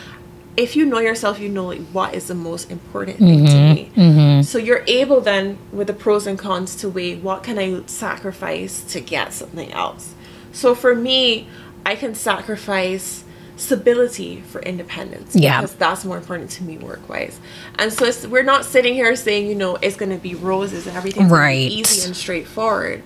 if 0.57 0.77
you 0.77 0.85
know 0.85 0.99
yourself 0.99 1.39
you 1.41 1.49
know 1.49 1.73
what 1.73 2.15
is 2.15 2.29
the 2.29 2.35
most 2.35 2.71
important 2.71 3.19
thing 3.19 3.47
to 3.47 3.51
mm-hmm, 3.53 3.75
me. 3.75 3.91
Mm-hmm. 3.97 4.43
so 4.43 4.59
you're 4.59 4.85
able 4.87 5.21
then 5.21 5.57
with 5.73 5.87
the 5.87 5.95
pros 5.95 6.27
and 6.27 6.39
cons 6.39 6.77
to 6.77 6.89
weigh 6.89 7.17
what 7.17 7.43
can 7.43 7.59
i 7.59 7.83
sacrifice 7.87 8.83
to 8.93 9.01
get 9.01 9.33
something 9.33 9.73
else. 9.73 10.15
So 10.53 10.75
for 10.75 10.95
me 10.95 11.49
i 11.87 11.95
can 11.97 12.15
sacrifice 12.15 13.25
stability 13.57 14.41
for 14.43 14.61
independence 14.63 15.37
Yeah. 15.37 15.61
because 15.61 15.75
that's 15.77 16.05
more 16.05 16.17
important 16.17 16.51
to 16.53 16.65
me 16.65 16.79
work 16.79 17.09
wise 17.09 17.39
and 17.79 17.93
so 17.93 18.07
it's, 18.07 18.27
we're 18.27 18.43
not 18.43 18.65
sitting 18.65 18.95
here 18.95 19.15
saying 19.17 19.47
you 19.47 19.55
know 19.55 19.77
it's 19.77 19.97
going 19.97 20.11
to 20.11 20.19
be 20.19 20.35
roses 20.35 20.87
and 20.87 20.97
everything 20.97 21.29
Right. 21.29 21.57
easy 21.59 22.05
and 22.07 22.17
straightforward. 22.17 23.03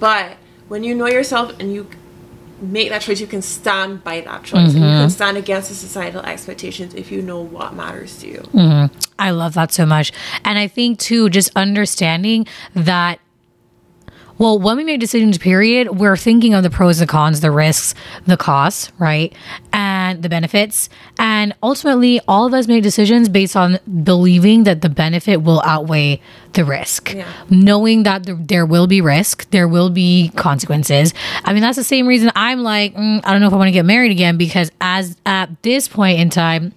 But 0.00 0.36
when 0.68 0.82
you 0.84 0.94
know 0.94 1.06
yourself 1.06 1.52
and 1.60 1.72
you 1.72 1.86
make 2.72 2.88
that 2.88 3.02
choice 3.02 3.20
you 3.20 3.26
can 3.26 3.42
stand 3.42 4.02
by 4.04 4.20
that 4.22 4.42
choice 4.44 4.72
and 4.74 4.74
you 4.74 4.80
Mm-hmm. 4.80 5.02
can 5.02 5.10
stand 5.10 5.36
against 5.36 5.68
the 5.68 5.74
societal 5.74 6.22
expectations 6.22 6.94
if 6.94 7.10
you 7.12 7.22
know 7.22 7.40
what 7.40 7.74
matters 7.74 8.18
to 8.20 8.26
you 8.28 8.88
I 9.18 9.30
love 9.30 9.54
that 9.54 9.70
so 9.72 9.86
much. 9.86 10.10
And 10.44 10.58
I 10.58 10.66
think 10.66 10.98
too, 10.98 11.30
just 11.30 11.48
understanding 11.54 12.46
that 12.74 13.20
well, 14.38 14.58
when 14.58 14.76
we 14.76 14.84
make 14.84 15.00
decisions, 15.00 15.38
period, 15.38 15.98
we're 15.98 16.16
thinking 16.16 16.54
of 16.54 16.62
the 16.62 16.70
pros 16.70 17.00
and 17.00 17.08
cons, 17.08 17.40
the 17.40 17.50
risks, 17.50 17.94
the 18.26 18.36
costs, 18.36 18.90
right? 18.98 19.32
And 19.72 20.22
the 20.22 20.28
benefits. 20.28 20.88
And 21.18 21.54
ultimately, 21.62 22.20
all 22.26 22.46
of 22.46 22.54
us 22.54 22.66
make 22.66 22.82
decisions 22.82 23.28
based 23.28 23.56
on 23.56 23.78
believing 24.02 24.64
that 24.64 24.82
the 24.82 24.88
benefit 24.88 25.38
will 25.38 25.60
outweigh 25.62 26.20
the 26.54 26.64
risk. 26.64 27.14
Yeah. 27.14 27.30
Knowing 27.50 28.02
that 28.04 28.24
there, 28.24 28.34
there 28.34 28.66
will 28.66 28.86
be 28.86 29.00
risk, 29.00 29.48
there 29.50 29.68
will 29.68 29.90
be 29.90 30.30
consequences. 30.36 31.14
I 31.44 31.52
mean, 31.52 31.62
that's 31.62 31.76
the 31.76 31.84
same 31.84 32.06
reason 32.06 32.30
I'm 32.34 32.62
like, 32.62 32.94
mm, 32.94 33.20
I 33.24 33.32
don't 33.32 33.40
know 33.40 33.46
if 33.46 33.52
I 33.52 33.56
want 33.56 33.68
to 33.68 33.72
get 33.72 33.84
married 33.84 34.10
again 34.10 34.36
because 34.36 34.70
as 34.80 35.16
at 35.26 35.62
this 35.62 35.88
point 35.88 36.20
in 36.20 36.30
time, 36.30 36.72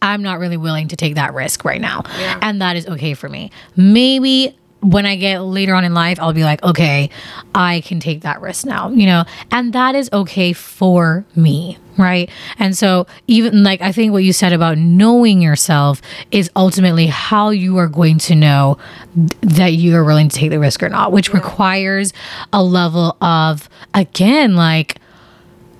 I'm 0.00 0.22
not 0.22 0.40
really 0.40 0.56
willing 0.56 0.88
to 0.88 0.96
take 0.96 1.14
that 1.14 1.32
risk 1.32 1.64
right 1.64 1.80
now. 1.80 2.02
Yeah. 2.18 2.38
And 2.42 2.60
that 2.60 2.76
is 2.76 2.86
okay 2.88 3.14
for 3.14 3.28
me. 3.28 3.50
Maybe 3.76 4.56
when 4.82 5.06
I 5.06 5.16
get 5.16 5.38
later 5.38 5.74
on 5.74 5.84
in 5.84 5.94
life, 5.94 6.18
I'll 6.20 6.32
be 6.32 6.42
like, 6.42 6.62
okay, 6.64 7.08
I 7.54 7.82
can 7.82 8.00
take 8.00 8.22
that 8.22 8.40
risk 8.40 8.66
now, 8.66 8.90
you 8.90 9.06
know, 9.06 9.24
and 9.50 9.72
that 9.72 9.94
is 9.94 10.10
okay 10.12 10.52
for 10.52 11.24
me. 11.36 11.78
Right. 11.98 12.30
And 12.58 12.76
so, 12.76 13.06
even 13.26 13.62
like, 13.62 13.82
I 13.82 13.92
think 13.92 14.12
what 14.12 14.24
you 14.24 14.32
said 14.32 14.54
about 14.54 14.78
knowing 14.78 15.42
yourself 15.42 16.00
is 16.30 16.50
ultimately 16.56 17.06
how 17.06 17.50
you 17.50 17.76
are 17.76 17.86
going 17.86 18.18
to 18.20 18.34
know 18.34 18.78
th- 19.14 19.30
that 19.42 19.72
you 19.74 19.94
are 19.96 20.02
willing 20.02 20.30
to 20.30 20.36
take 20.36 20.50
the 20.50 20.58
risk 20.58 20.82
or 20.82 20.88
not, 20.88 21.12
which 21.12 21.34
requires 21.34 22.14
a 22.50 22.62
level 22.62 23.16
of, 23.20 23.68
again, 23.92 24.56
like 24.56 24.96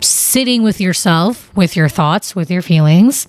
sitting 0.00 0.62
with 0.62 0.82
yourself, 0.82 1.50
with 1.56 1.76
your 1.76 1.88
thoughts, 1.88 2.36
with 2.36 2.50
your 2.50 2.62
feelings, 2.62 3.26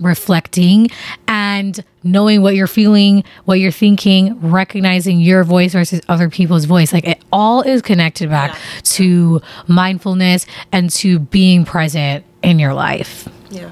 reflecting 0.00 0.88
and 1.28 1.84
knowing 2.02 2.42
what 2.42 2.54
you're 2.54 2.66
feeling, 2.66 3.22
what 3.44 3.60
you're 3.60 3.70
thinking, 3.72 4.38
recognizing 4.40 5.20
your 5.20 5.44
voice 5.44 5.72
versus 5.72 6.00
other 6.08 6.28
people's 6.30 6.64
voice. 6.64 6.92
Like 6.92 7.06
it 7.06 7.22
all 7.32 7.62
is 7.62 7.82
connected 7.82 8.30
back 8.30 8.50
Yeah. 8.54 8.80
to 8.84 9.42
mindfulness 9.66 10.46
and 10.72 10.90
to 10.90 11.18
being 11.18 11.64
present 11.64 12.24
in 12.42 12.58
your 12.58 12.72
life. 12.74 13.28
yeah 13.50 13.68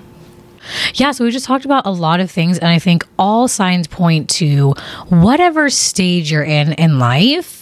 Yeah, 0.95 1.13
so 1.13 1.25
we 1.25 1.31
just 1.31 1.47
talked 1.47 1.65
about 1.65 1.87
a 1.87 1.91
lot 1.91 2.21
of 2.21 2.31
things, 2.31 2.59
and 2.59 2.69
I 2.69 2.79
think 2.79 3.07
all 3.19 3.49
signs 3.49 3.87
point 3.87 4.29
to 4.31 4.73
whatever 5.09 5.71
stage 5.71 6.31
you're 6.31 6.43
in 6.45 6.73
in 6.75 6.99
life 6.99 7.58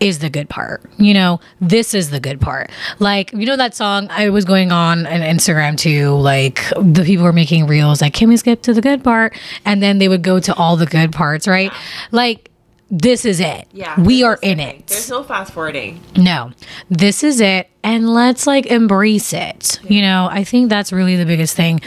is 0.00 0.18
the 0.20 0.30
good 0.30 0.48
part. 0.48 0.82
You 0.98 1.14
know, 1.14 1.40
this 1.60 1.94
is 1.94 2.10
the 2.10 2.20
good 2.20 2.40
part. 2.40 2.70
Like, 2.98 3.32
you 3.32 3.46
know, 3.46 3.56
that 3.56 3.74
song 3.74 4.08
I 4.10 4.28
was 4.30 4.44
going 4.44 4.72
on 4.72 5.06
on 5.06 5.20
Instagram 5.20 5.76
too, 5.78 6.10
like 6.16 6.62
the 6.80 7.02
people 7.04 7.24
were 7.24 7.32
making 7.32 7.66
reels, 7.66 8.00
like, 8.00 8.14
can 8.14 8.28
we 8.28 8.36
skip 8.36 8.62
to 8.62 8.72
the 8.74 8.80
good 8.82 9.02
part? 9.04 9.34
And 9.64 9.82
then 9.82 9.98
they 9.98 10.08
would 10.08 10.22
go 10.22 10.40
to 10.40 10.54
all 10.54 10.76
the 10.76 10.86
good 10.86 11.12
parts, 11.12 11.46
right? 11.48 11.72
Like, 12.12 12.50
this 12.88 13.24
is 13.24 13.40
it. 13.40 13.66
yeah 13.72 14.00
We 14.00 14.22
are 14.22 14.38
in 14.42 14.60
it. 14.60 14.86
there's 14.86 15.10
no 15.10 15.24
fast 15.24 15.52
forwarding 15.52 16.00
No, 16.16 16.52
this 16.88 17.24
is 17.24 17.40
it. 17.40 17.68
And 17.82 18.08
let's 18.08 18.46
like 18.46 18.66
embrace 18.66 19.32
it. 19.32 19.80
You 19.82 20.02
know, 20.02 20.28
I 20.30 20.44
think 20.44 20.70
that's 20.70 20.92
really 20.92 21.16
the 21.16 21.26
biggest 21.26 21.56
thing 21.56 21.80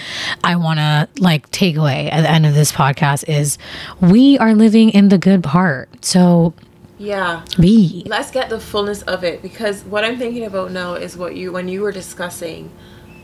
I 0.43 0.57
want 0.57 0.79
to 0.79 1.07
like 1.21 1.49
take 1.51 1.77
away 1.77 2.09
at 2.11 2.23
the 2.23 2.29
end 2.29 2.45
of 2.45 2.53
this 2.53 2.73
podcast 2.73 3.29
is 3.29 3.57
we 4.01 4.37
are 4.39 4.53
living 4.53 4.89
in 4.89 5.07
the 5.07 5.17
good 5.17 5.41
part. 5.41 6.03
So 6.03 6.53
yeah. 6.99 7.43
Be. 7.59 8.03
let's 8.05 8.29
get 8.29 8.49
the 8.49 8.59
fullness 8.59 9.01
of 9.03 9.23
it 9.23 9.41
because 9.41 9.83
what 9.83 10.03
i'm 10.03 10.17
thinking 10.17 10.45
about 10.45 10.71
now 10.71 10.93
is 10.93 11.17
what 11.17 11.35
you 11.35 11.51
when 11.51 11.67
you 11.67 11.81
were 11.81 11.91
discussing 11.91 12.71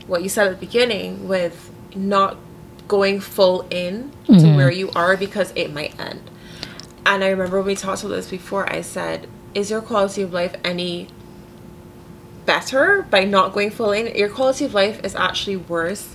what 0.06 0.22
you 0.22 0.28
said 0.28 0.48
at 0.48 0.58
the 0.58 0.66
beginning 0.66 1.28
with 1.28 1.70
not 1.94 2.36
going 2.88 3.20
full 3.20 3.62
in 3.70 4.10
to 4.24 4.32
mm-hmm. 4.32 4.56
where 4.56 4.70
you 4.70 4.90
are 4.92 5.16
because 5.16 5.52
it 5.56 5.72
might 5.72 5.98
end. 6.00 6.30
And 7.04 7.22
i 7.22 7.28
remember 7.28 7.58
when 7.58 7.66
we 7.66 7.76
talked 7.76 8.02
about 8.02 8.14
this 8.14 8.30
before 8.30 8.70
i 8.72 8.80
said 8.80 9.28
is 9.54 9.70
your 9.70 9.80
quality 9.80 10.22
of 10.22 10.32
life 10.32 10.54
any 10.64 11.08
better 12.46 13.02
by 13.10 13.24
not 13.24 13.52
going 13.52 13.70
full 13.70 13.92
in? 13.92 14.14
Your 14.16 14.28
quality 14.28 14.64
of 14.64 14.72
life 14.72 15.04
is 15.04 15.14
actually 15.14 15.56
worse 15.56 16.14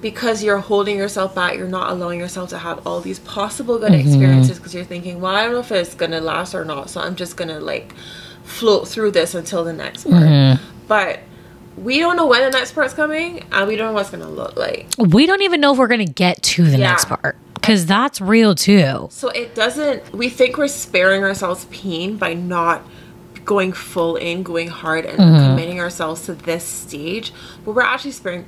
because 0.00 0.42
you're 0.42 0.58
holding 0.58 0.96
yourself 0.96 1.34
back 1.34 1.56
you're 1.56 1.68
not 1.68 1.90
allowing 1.90 2.20
yourself 2.20 2.50
to 2.50 2.58
have 2.58 2.86
all 2.86 3.00
these 3.00 3.18
possible 3.20 3.78
good 3.78 3.92
mm-hmm. 3.92 4.06
experiences 4.08 4.58
because 4.58 4.74
you're 4.74 4.84
thinking 4.84 5.20
well 5.20 5.34
i 5.34 5.42
don't 5.42 5.52
know 5.52 5.60
if 5.60 5.72
it's 5.72 5.94
gonna 5.94 6.20
last 6.20 6.54
or 6.54 6.64
not 6.64 6.90
so 6.90 7.00
i'm 7.00 7.16
just 7.16 7.36
gonna 7.36 7.58
like 7.60 7.94
float 8.46 8.88
through 8.88 9.10
this 9.10 9.34
until 9.34 9.64
the 9.64 9.72
next 9.72 10.04
part. 10.04 10.22
Mm-hmm. 10.22 10.64
But 10.86 11.20
we 11.76 11.98
don't 11.98 12.16
know 12.16 12.26
when 12.26 12.42
the 12.42 12.50
next 12.56 12.72
part's 12.72 12.94
coming 12.94 13.44
and 13.52 13.68
we 13.68 13.76
don't 13.76 13.88
know 13.88 13.92
what's 13.92 14.10
gonna 14.10 14.30
look 14.30 14.56
like. 14.56 14.86
We 14.98 15.26
don't 15.26 15.42
even 15.42 15.60
know 15.60 15.72
if 15.72 15.78
we're 15.78 15.88
going 15.88 16.06
to 16.06 16.12
get 16.12 16.42
to 16.42 16.64
the 16.64 16.78
Yeah. 16.78 16.90
next 16.90 17.06
part 17.06 17.36
because 17.54 17.84
that's 17.84 18.20
real 18.20 18.54
too. 18.54 19.08
so 19.10 19.28
it 19.30 19.54
doesn't 19.54 20.12
we 20.12 20.28
think 20.28 20.56
we're 20.56 20.68
sparing 20.68 21.24
ourselves 21.24 21.66
pain 21.70 22.16
by 22.16 22.32
not 22.32 22.82
going 23.44 23.72
full 23.72 24.16
in 24.16 24.42
going 24.42 24.68
hard 24.68 25.04
and 25.04 25.18
mm-hmm. 25.18 25.48
committing 25.48 25.80
ourselves 25.80 26.26
to 26.26 26.34
this 26.34 26.64
stage 26.64 27.32
but 27.64 27.72
we're 27.72 27.82
actually 27.82 28.10
sparing 28.12 28.44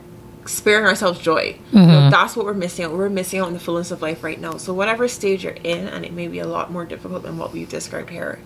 sparing 0.49 0.87
ourselves 0.87 1.21
joy. 1.21 1.59
You 1.73 1.79
know, 1.81 1.87
mm-hmm. 1.87 2.11
that's 2.11 2.37
what 2.37 2.47
we're 2.47 2.55
missing 2.55 2.85
out. 2.85 2.93
We're 2.93 3.09
missing 3.09 3.41
out 3.41 3.47
on 3.49 3.53
the 3.53 3.61
fullness 3.61 3.91
of 3.91 4.03
life 4.03 4.25
right 4.25 4.41
now. 4.41 4.57
So 4.57 4.73
whatever 4.75 5.09
stage 5.09 5.45
you're 5.45 5.53
in 5.53 5.89
and 5.89 6.05
it 6.05 6.13
may 6.13 6.29
be 6.29 6.39
a 6.39 6.47
lot 6.47 6.71
more 6.71 6.85
difficult 6.85 7.23
than 7.23 7.39
what 7.39 7.53
we've 7.53 7.69
described 7.69 8.11
here 8.11 8.41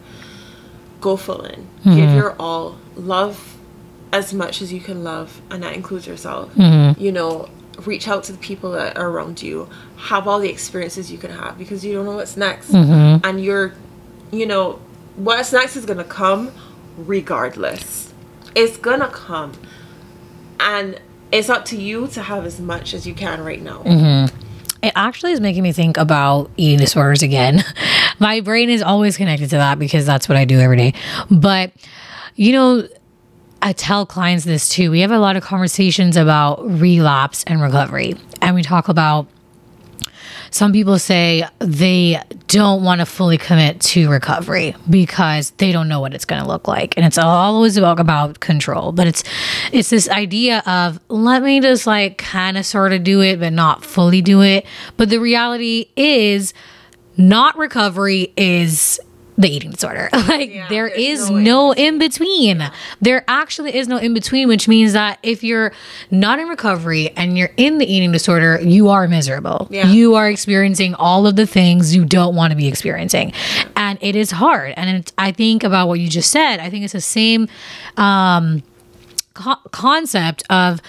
go 1.01 1.17
full 1.17 1.43
in. 1.43 1.69
Give 1.83 1.95
mm-hmm. 1.95 2.17
your 2.17 2.37
all. 2.39 2.79
Love 2.95 3.57
as 4.13 4.33
much 4.33 4.63
as 4.63 4.73
you 4.73 4.81
can 4.81 5.03
love 5.03 5.41
and 5.51 5.63
that 5.63 5.75
includes 5.75 6.07
yourself. 6.07 6.55
Mm-hmm. 6.55 7.01
You 7.01 7.13
know 7.13 7.49
reach 7.87 8.07
out 8.07 8.23
to 8.23 8.33
the 8.33 8.39
people 8.39 8.73
that 8.73 8.97
are 8.99 9.09
around 9.09 9.43
you. 9.43 9.69
Have 9.97 10.29
all 10.29 10.39
the 10.39 10.51
experiences 10.51 11.11
you 11.11 11.19
can 11.19 11.31
have 11.31 11.59
because 11.59 11.85
you 11.85 11.95
don't 11.95 12.05
know 12.05 12.17
what's 12.17 12.37
next. 12.37 12.71
And 13.25 13.43
you're 13.43 13.75
you 14.33 14.47
know, 14.47 14.81
what's 15.15 15.53
next 15.53 15.77
is 15.77 15.87
gonna 15.87 16.03
come 16.03 16.51
regardless. 16.97 18.13
It's 18.55 18.77
gonna 18.77 19.09
come. 19.09 19.53
And 20.59 21.01
it's 21.33 21.49
up 21.49 21.65
to 21.67 21.77
you 21.77 22.07
to 22.09 22.23
have 22.23 22.45
as 22.45 22.61
much 22.61 22.95
as 22.95 23.07
you 23.07 23.15
can 23.15 23.43
right 23.43 23.61
now. 23.61 23.83
Mm-hmm. 23.83 24.39
It 24.83 24.93
actually 24.95 25.33
is 25.33 25.41
making 25.41 25.63
me 25.63 25.73
think 25.73 25.97
about 25.97 26.51
eating 26.57 26.79
disorders 26.79 27.23
again. 27.23 27.65
My 28.19 28.41
brain 28.41 28.69
is 28.69 28.83
always 28.83 29.17
connected 29.17 29.49
to 29.51 29.57
that 29.57 29.79
because 29.79 30.05
that's 30.05 30.29
what 30.29 30.37
I 30.37 30.45
do 30.45 30.59
every 30.61 30.77
day. 30.77 30.95
But, 31.31 31.73
you 32.35 32.53
know, 32.53 32.89
I 33.63 33.73
tell 33.73 34.05
clients 34.05 34.45
this 34.45 34.69
too. 34.69 34.91
We 34.91 35.01
have 35.01 35.13
a 35.13 35.19
lot 35.19 35.37
of 35.37 35.43
conversations 35.43 36.17
about 36.17 36.69
relapse 36.69 37.45
and 37.45 37.63
recovery. 37.63 38.17
And 38.41 38.57
we 38.57 38.63
talk 38.63 38.89
about 38.89 39.29
some 40.53 40.73
people 40.73 40.99
say 40.99 41.49
they 41.61 42.23
don't 42.47 42.85
want 42.85 43.01
to 43.01 43.07
fully 43.07 43.39
commit 43.39 43.81
to 43.81 44.11
recovery 44.11 44.77
because 44.89 45.51
they 45.53 45.73
don't 45.73 45.89
know 45.89 46.01
what 46.01 46.13
it's 46.13 46.27
going 46.27 46.43
to 46.43 46.47
look 46.47 46.69
like. 46.69 46.97
And 46.97 47.07
it's 47.07 47.19
always 47.19 47.77
about 47.79 47.99
about 47.99 48.41
control. 48.41 48.93
But 48.93 49.07
it's 49.07 49.25
it's 49.73 49.91
this 49.91 50.09
idea 50.09 50.63
of 50.67 51.01
let 51.09 51.43
me 51.43 51.61
just 51.61 51.87
like 51.87 52.19
kind 52.19 52.59
of 52.59 52.67
sort 52.67 52.93
of 52.93 53.03
do 53.03 53.23
it 53.23 53.41
but 53.41 53.53
not 53.53 53.85
fully 53.85 54.21
do 54.21 54.43
it. 54.43 54.67
But 54.97 55.09
the 55.09 55.19
reality 55.19 55.87
is 55.97 56.53
not 57.17 57.57
recovery 57.57 58.33
is 58.37 59.01
the 59.39 59.49
eating 59.49 59.71
disorder. 59.71 60.09
Like 60.33 60.51
Yeah, 60.51 60.69
there's 60.69 61.31
no 61.31 61.39
no 61.39 61.73
in 61.73 61.99
between. 61.99 62.71
There 63.01 63.25
actually 63.29 63.75
is 63.77 63.89
no 63.89 63.97
in 63.97 64.15
between, 64.15 64.49
which 64.49 64.69
means 64.69 64.93
that 64.93 65.19
if 65.23 65.43
you're 65.43 65.73
not 66.11 66.39
in 66.39 66.49
recovery 66.49 67.11
and 67.17 67.37
you're 67.37 67.51
in 67.57 67.79
the 67.79 67.87
eating 67.87 68.13
disorder, 68.13 68.61
you 68.63 68.89
are 68.89 69.09
miserable. 69.09 69.69
Yeah. 69.71 69.89
You 69.89 70.15
are 70.15 70.29
experiencing 70.31 70.95
all 70.95 71.27
of 71.27 71.37
the 71.37 71.47
things 71.47 71.95
you 71.95 72.05
don't 72.05 72.35
want 72.35 72.53
to 72.53 72.57
be 72.57 72.69
experiencing. 72.69 73.33
And 73.77 73.99
it 74.01 74.17
is 74.17 74.31
hard. 74.31 74.75
And 74.77 74.99
it's, 74.99 75.13
I 75.19 75.33
think 75.33 75.65
about 75.65 75.89
what 75.89 76.01
you 76.01 76.09
just 76.09 76.31
said. 76.31 76.59
I 76.61 76.71
think 76.71 76.85
it's 76.85 76.93
the 76.93 77.01
same 77.01 77.49
um, 77.97 78.63
co- 79.35 79.61
concept 79.71 80.45
of 80.51 80.81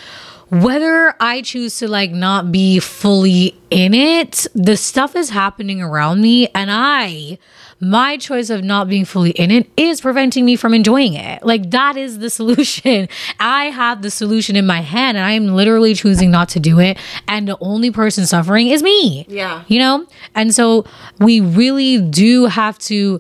whether 0.61 1.15
I 1.19 1.41
choose 1.41 1.77
to 1.79 1.87
like 1.87 2.11
not 2.11 2.51
be 2.51 2.79
fully 2.79 3.57
in 3.71 3.93
it, 3.93 4.45
the 4.53 4.77
stuff 4.77 5.15
is 5.15 5.31
happening 5.31 5.81
around 5.81 6.21
me, 6.21 6.47
and 6.53 6.69
I, 6.69 7.39
my 7.79 8.17
choice 8.17 8.51
of 8.51 8.63
not 8.63 8.87
being 8.87 9.03
fully 9.03 9.31
in 9.31 9.49
it 9.49 9.67
is 9.75 9.99
preventing 9.99 10.45
me 10.45 10.55
from 10.55 10.73
enjoying 10.73 11.15
it. 11.15 11.43
Like 11.43 11.71
that 11.71 11.97
is 11.97 12.19
the 12.19 12.29
solution. 12.39 13.09
I 13.39 13.65
have 13.65 14.03
the 14.03 14.11
solution 14.11 14.55
in 14.55 14.67
my 14.67 14.81
hand, 14.81 15.17
and 15.17 15.25
I 15.25 15.31
am 15.31 15.47
literally 15.47 15.95
choosing 15.95 16.29
not 16.29 16.49
to 16.49 16.59
do 16.59 16.79
it. 16.79 16.97
And 17.27 17.47
the 17.47 17.57
only 17.59 17.89
person 17.89 18.25
suffering 18.27 18.67
is 18.67 18.83
me. 18.83 19.25
Yeah. 19.27 19.63
You 19.67 19.79
know? 19.79 20.05
And 20.35 20.53
so 20.53 20.85
we 21.19 21.39
really 21.39 21.99
do 21.99 22.45
have 22.45 22.77
to 22.79 23.19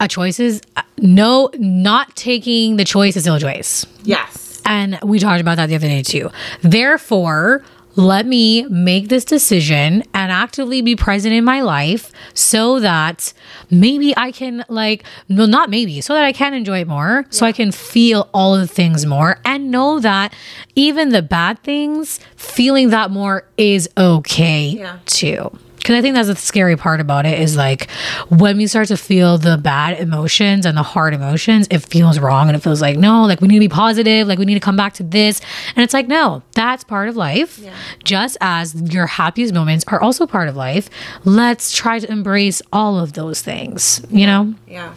a 0.00 0.08
choice 0.08 0.40
is 0.40 0.60
uh, 0.76 0.82
no 0.98 1.50
not 1.54 2.14
taking 2.16 2.76
the 2.76 2.84
choice 2.84 3.16
is 3.16 3.22
still 3.22 3.36
a 3.36 3.40
choice 3.40 3.86
Yes. 4.02 4.43
And 4.64 4.98
we 5.02 5.18
talked 5.18 5.40
about 5.40 5.56
that 5.56 5.66
the 5.66 5.74
other 5.76 5.88
day 5.88 6.02
too. 6.02 6.30
Therefore 6.62 7.62
let 7.96 8.26
me 8.26 8.64
make 8.64 9.08
this 9.08 9.24
decision 9.24 10.02
and 10.12 10.32
actively 10.32 10.82
be 10.82 10.96
present 10.96 11.32
in 11.32 11.44
my 11.44 11.60
life 11.60 12.10
so 12.34 12.80
that 12.80 13.32
maybe 13.70 14.12
I 14.16 14.32
can 14.32 14.64
like 14.68 15.04
no 15.28 15.46
not 15.46 15.70
maybe 15.70 16.00
so 16.00 16.12
that 16.14 16.24
I 16.24 16.32
can 16.32 16.54
enjoy 16.54 16.80
it 16.80 16.88
more 16.88 17.24
so 17.30 17.46
I 17.46 17.52
can 17.52 17.70
feel 17.70 18.28
all 18.34 18.52
of 18.52 18.60
the 18.60 18.66
things 18.66 19.06
more 19.06 19.38
and 19.44 19.70
know 19.70 20.00
that 20.00 20.34
even 20.74 21.10
the 21.10 21.22
bad 21.22 21.60
things 21.62 22.18
feeling 22.34 22.90
that 22.90 23.12
more 23.12 23.46
is 23.56 23.88
okay 23.96 24.70
Yeah. 24.70 24.98
too 25.06 25.56
because 25.76 25.96
I 25.96 26.00
think 26.00 26.14
that's 26.14 26.28
the 26.28 26.36
scary 26.36 26.76
part 26.76 27.00
about 27.00 27.26
it 27.26 27.38
is 27.38 27.56
like 27.56 27.90
when 28.30 28.56
we 28.56 28.66
start 28.66 28.88
to 28.88 28.96
feel 28.96 29.36
the 29.36 29.58
bad 29.58 30.00
emotions 30.00 30.64
and 30.64 30.78
the 30.78 30.82
hard 30.82 31.12
emotions, 31.12 31.66
it 31.70 31.80
feels 31.80 32.18
wrong 32.18 32.48
and 32.48 32.56
it 32.56 32.60
feels 32.60 32.80
like, 32.80 32.96
no, 32.96 33.24
like 33.24 33.40
we 33.42 33.48
need 33.48 33.56
to 33.56 33.60
be 33.60 33.68
positive, 33.68 34.26
like 34.26 34.38
we 34.38 34.46
need 34.46 34.54
to 34.54 34.60
come 34.60 34.76
back 34.76 34.94
to 34.94 35.02
this. 35.02 35.42
And 35.76 35.84
it's 35.84 35.92
like, 35.92 36.08
no, 36.08 36.42
that's 36.52 36.84
part 36.84 37.08
of 37.10 37.16
life. 37.16 37.58
Yeah. 37.58 37.74
Just 38.02 38.38
as 38.40 38.74
your 38.94 39.06
happiest 39.06 39.52
moments 39.52 39.84
are 39.88 40.00
also 40.00 40.26
part 40.26 40.48
of 40.48 40.56
life, 40.56 40.88
let's 41.24 41.70
try 41.70 41.98
to 41.98 42.10
embrace 42.10 42.62
all 42.72 42.98
of 42.98 43.12
those 43.12 43.42
things, 43.42 44.00
you 44.08 44.26
know? 44.26 44.54
Yeah. 44.66 44.94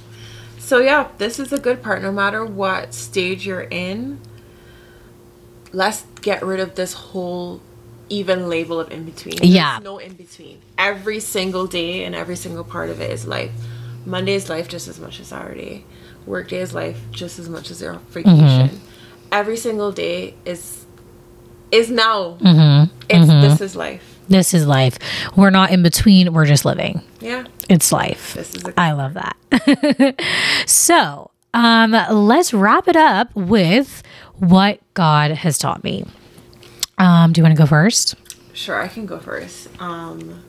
So 0.57 0.79
yeah, 0.79 1.09
this 1.17 1.39
is 1.39 1.51
a 1.51 1.59
good 1.59 1.83
part. 1.83 2.01
No 2.01 2.11
matter 2.11 2.45
what 2.45 2.93
stage 2.93 3.45
you're 3.45 3.61
in, 3.61 4.19
let's 5.73 6.03
get 6.21 6.41
rid 6.43 6.59
of 6.59 6.75
this 6.75 6.93
whole 6.93 7.61
even 8.09 8.49
label 8.49 8.79
of 8.79 8.91
in 8.91 9.03
between. 9.03 9.37
There's 9.37 9.49
Yeah. 9.49 9.79
no 9.83 9.97
in 9.97 10.13
between. 10.13 10.59
Every 10.77 11.19
single 11.19 11.67
day 11.67 12.03
and 12.03 12.15
every 12.15 12.35
single 12.35 12.63
part 12.63 12.89
of 12.89 13.01
it 13.01 13.11
is 13.11 13.27
life. 13.27 13.51
Monday 14.05 14.35
is 14.35 14.49
life 14.49 14.67
just 14.67 14.87
as 14.87 14.99
much 14.99 15.19
as 15.19 15.27
Saturday. 15.27 15.83
Work 16.25 16.49
day 16.49 16.59
is 16.59 16.73
life 16.73 16.99
just 17.11 17.39
as 17.39 17.49
much 17.49 17.71
as 17.71 17.81
your 17.81 17.99
vacation. 18.09 18.69
Mm-hmm. 18.69 18.75
Every 19.31 19.57
single 19.57 19.91
day 19.91 20.35
is 20.45 20.85
is 21.71 21.89
now. 21.91 22.37
Mm-hmm. 22.39 22.93
It's 23.09 23.29
mm-hmm. 23.29 23.41
this 23.41 23.61
is 23.61 23.75
life. 23.75 24.17
This 24.29 24.53
is 24.53 24.65
life. 24.65 24.97
We're 25.35 25.49
not 25.49 25.71
in 25.71 25.83
between, 25.83 26.33
we're 26.33 26.45
just 26.45 26.65
living. 26.65 27.01
Yeah. 27.21 27.45
It's 27.69 27.91
life. 27.91 28.33
This 28.33 28.55
is 28.55 28.63
I 28.77 28.91
love 28.91 29.13
that. 29.13 30.15
so, 30.65 31.31
um, 31.53 31.91
let's 32.11 32.53
wrap 32.53 32.87
it 32.87 32.95
up 32.95 33.33
with 33.35 34.03
what 34.35 34.79
God 34.93 35.31
has 35.31 35.57
taught 35.57 35.83
me. 35.83 36.05
Um, 36.97 37.33
do 37.33 37.39
you 37.39 37.43
want 37.43 37.55
to 37.55 37.61
go 37.61 37.67
first? 37.67 38.15
Sure, 38.53 38.81
I 38.81 38.87
can 38.87 39.05
go 39.05 39.19
first. 39.19 39.69
Um, 39.79 40.43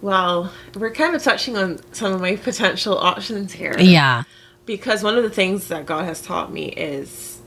well, 0.00 0.52
we're 0.74 0.92
kind 0.92 1.14
of 1.14 1.22
touching 1.22 1.56
on 1.56 1.80
some 1.92 2.12
of 2.12 2.20
my 2.20 2.36
potential 2.36 2.96
options 2.96 3.52
here. 3.52 3.74
Yeah. 3.78 4.22
Because 4.66 5.02
one 5.02 5.16
of 5.16 5.24
the 5.24 5.30
things 5.30 5.68
that 5.68 5.86
God 5.86 6.04
has 6.04 6.22
taught 6.22 6.52
me 6.52 6.68
is 6.68 7.40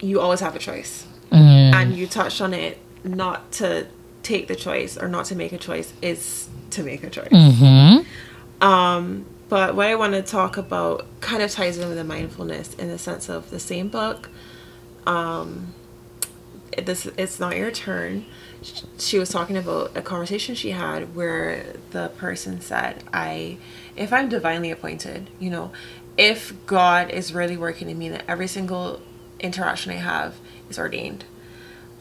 you 0.00 0.20
always 0.20 0.40
have 0.40 0.56
a 0.56 0.58
choice. 0.58 1.06
And 1.30 1.94
you 1.96 2.06
touched 2.06 2.40
on 2.40 2.54
it 2.54 2.78
not 3.02 3.50
to 3.52 3.86
take 4.22 4.46
the 4.48 4.54
choice 4.56 4.96
or 4.96 5.08
not 5.08 5.26
to 5.26 5.36
make 5.36 5.52
a 5.52 5.58
choice 5.58 5.92
is 6.00 6.48
to 6.70 6.82
make 6.82 7.02
a 7.04 7.10
choice. 7.10 7.32
Um, 8.60 9.26
but 9.48 9.74
what 9.74 9.88
I 9.88 9.94
want 9.96 10.14
to 10.14 10.22
talk 10.22 10.56
about 10.56 11.06
kind 11.20 11.42
of 11.42 11.50
ties 11.50 11.76
in 11.76 11.86
with 11.88 11.98
the 11.98 12.04
mindfulness 12.04 12.72
in 12.74 12.88
the 12.88 12.98
sense 12.98 13.28
of 13.28 13.50
the 13.50 13.58
same 13.60 13.88
book. 13.88 14.30
Um, 15.06 15.74
this 16.82 17.06
it's 17.18 17.40
not 17.40 17.56
your 17.56 17.70
turn. 17.70 18.26
She 18.98 19.18
was 19.18 19.28
talking 19.28 19.56
about 19.56 19.96
a 19.96 20.02
conversation 20.02 20.54
she 20.54 20.70
had 20.70 21.14
where 21.14 21.74
the 21.90 22.08
person 22.16 22.60
said, 22.60 23.04
"I, 23.12 23.58
if 23.96 24.12
I'm 24.12 24.28
divinely 24.28 24.70
appointed, 24.70 25.30
you 25.38 25.50
know, 25.50 25.72
if 26.16 26.54
God 26.66 27.10
is 27.10 27.34
really 27.34 27.56
working 27.56 27.90
in 27.90 27.98
me, 27.98 28.08
that 28.08 28.24
every 28.28 28.46
single 28.46 29.00
interaction 29.40 29.92
I 29.92 29.96
have 29.96 30.36
is 30.70 30.78
ordained." 30.78 31.24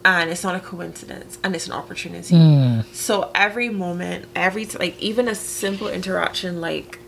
and 0.06 0.30
it's 0.30 0.44
not 0.44 0.56
a 0.56 0.60
coincidence 0.60 1.38
and 1.44 1.56
it's 1.56 1.68
an 1.68 1.74
opportunity 1.74 2.36
hmm. 2.36 2.82
so 2.92 3.32
every 3.34 3.70
moment 3.70 4.26
every 4.36 4.66
like 4.66 5.00
even 5.02 5.28
a 5.28 5.36
simple 5.36 5.88
interaction 5.88 6.60
like 6.60 7.00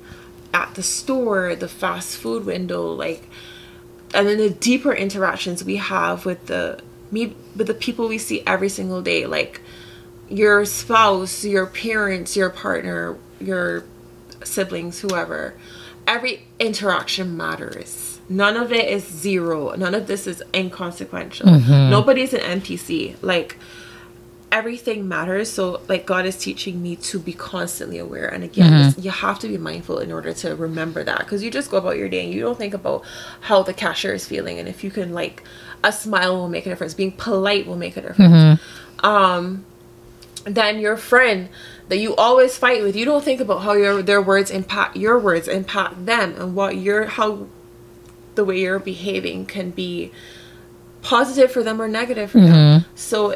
at 0.53 0.73
the 0.75 0.83
store 0.83 1.55
the 1.55 1.67
fast 1.67 2.17
food 2.17 2.45
window 2.45 2.89
like 2.91 3.27
and 4.13 4.27
then 4.27 4.37
the 4.37 4.49
deeper 4.49 4.93
interactions 4.93 5.63
we 5.63 5.75
have 5.75 6.25
with 6.25 6.45
the 6.45 6.79
me 7.11 7.35
with 7.55 7.67
the 7.67 7.73
people 7.73 8.07
we 8.07 8.17
see 8.17 8.41
every 8.45 8.69
single 8.69 9.01
day 9.01 9.25
like 9.25 9.61
your 10.27 10.65
spouse 10.65 11.45
your 11.45 11.65
parents 11.65 12.35
your 12.35 12.49
partner 12.49 13.17
your 13.39 13.83
siblings 14.43 14.99
whoever 15.01 15.53
every 16.07 16.43
interaction 16.59 17.35
matters. 17.35 18.19
None 18.27 18.57
of 18.57 18.71
it 18.71 18.89
is 18.89 19.05
zero. 19.05 19.75
None 19.75 19.93
of 19.93 20.07
this 20.07 20.27
is 20.27 20.41
inconsequential. 20.53 21.47
Mm-hmm. 21.47 21.89
Nobody's 21.89 22.33
an 22.33 22.59
npc 22.61 23.15
like 23.21 23.57
everything 24.51 25.07
matters. 25.07 25.51
So 25.51 25.81
like 25.87 26.05
god 26.05 26.25
is 26.25 26.37
teaching 26.37 26.81
me 26.81 26.95
to 26.97 27.19
be 27.19 27.33
constantly 27.33 27.97
aware. 27.99 28.27
And 28.27 28.43
again 28.43 28.71
mm-hmm. 28.71 28.95
this- 28.95 29.05
you 29.05 29.11
have 29.11 29.39
to 29.39 29.47
be 29.47 29.57
mindful 29.57 29.99
in 29.99 30.11
order 30.11 30.33
to 30.33 30.55
remember 30.55 31.03
that 31.03 31.19
because 31.19 31.43
you 31.43 31.51
just 31.51 31.69
go 31.69 31.77
about 31.77 31.97
your 31.97 32.09
day 32.09 32.23
and 32.25 32.33
you 32.33 32.41
don't 32.41 32.57
think 32.57 32.73
about 32.73 33.03
how 33.41 33.61
the 33.63 33.73
cashier 33.73 34.13
is 34.13 34.27
feeling. 34.27 34.59
And 34.59 34.67
if 34.67 34.83
you 34.83 34.91
can 34.91 35.13
like 35.13 35.43
a 35.85 35.91
smile 35.91 36.35
will 36.35 36.49
make 36.49 36.65
a 36.65 36.69
difference. 36.69 36.93
Being 36.93 37.13
polite 37.13 37.65
will 37.67 37.77
make 37.77 37.95
a 37.95 38.01
difference. 38.01 38.59
Um 39.03 39.65
then 40.45 40.79
your 40.79 40.95
friend 40.95 41.49
that 41.89 41.97
you 41.97 42.15
always 42.15 42.55
fight 42.57 42.83
with 42.83 42.95
you 42.95 43.03
don't 43.05 43.23
think 43.23 43.41
about 43.41 43.61
how 43.63 43.73
your 43.73 44.01
their 44.01 44.21
words 44.21 44.51
impact 44.51 44.95
your 44.95 45.17
words 45.17 45.47
impact 45.47 46.05
them 46.05 46.35
and 46.39 46.55
what 46.55 46.77
your 46.77 47.05
how 47.05 47.47
the 48.35 48.45
way 48.45 48.59
you're 48.59 48.79
behaving 48.79 49.45
can 49.45 49.71
be 49.71 50.11
positive 51.01 51.51
for 51.51 51.63
them 51.63 51.81
or 51.81 51.87
negative 51.87 52.31
for 52.31 52.41
them. 52.41 52.85
So 52.95 53.35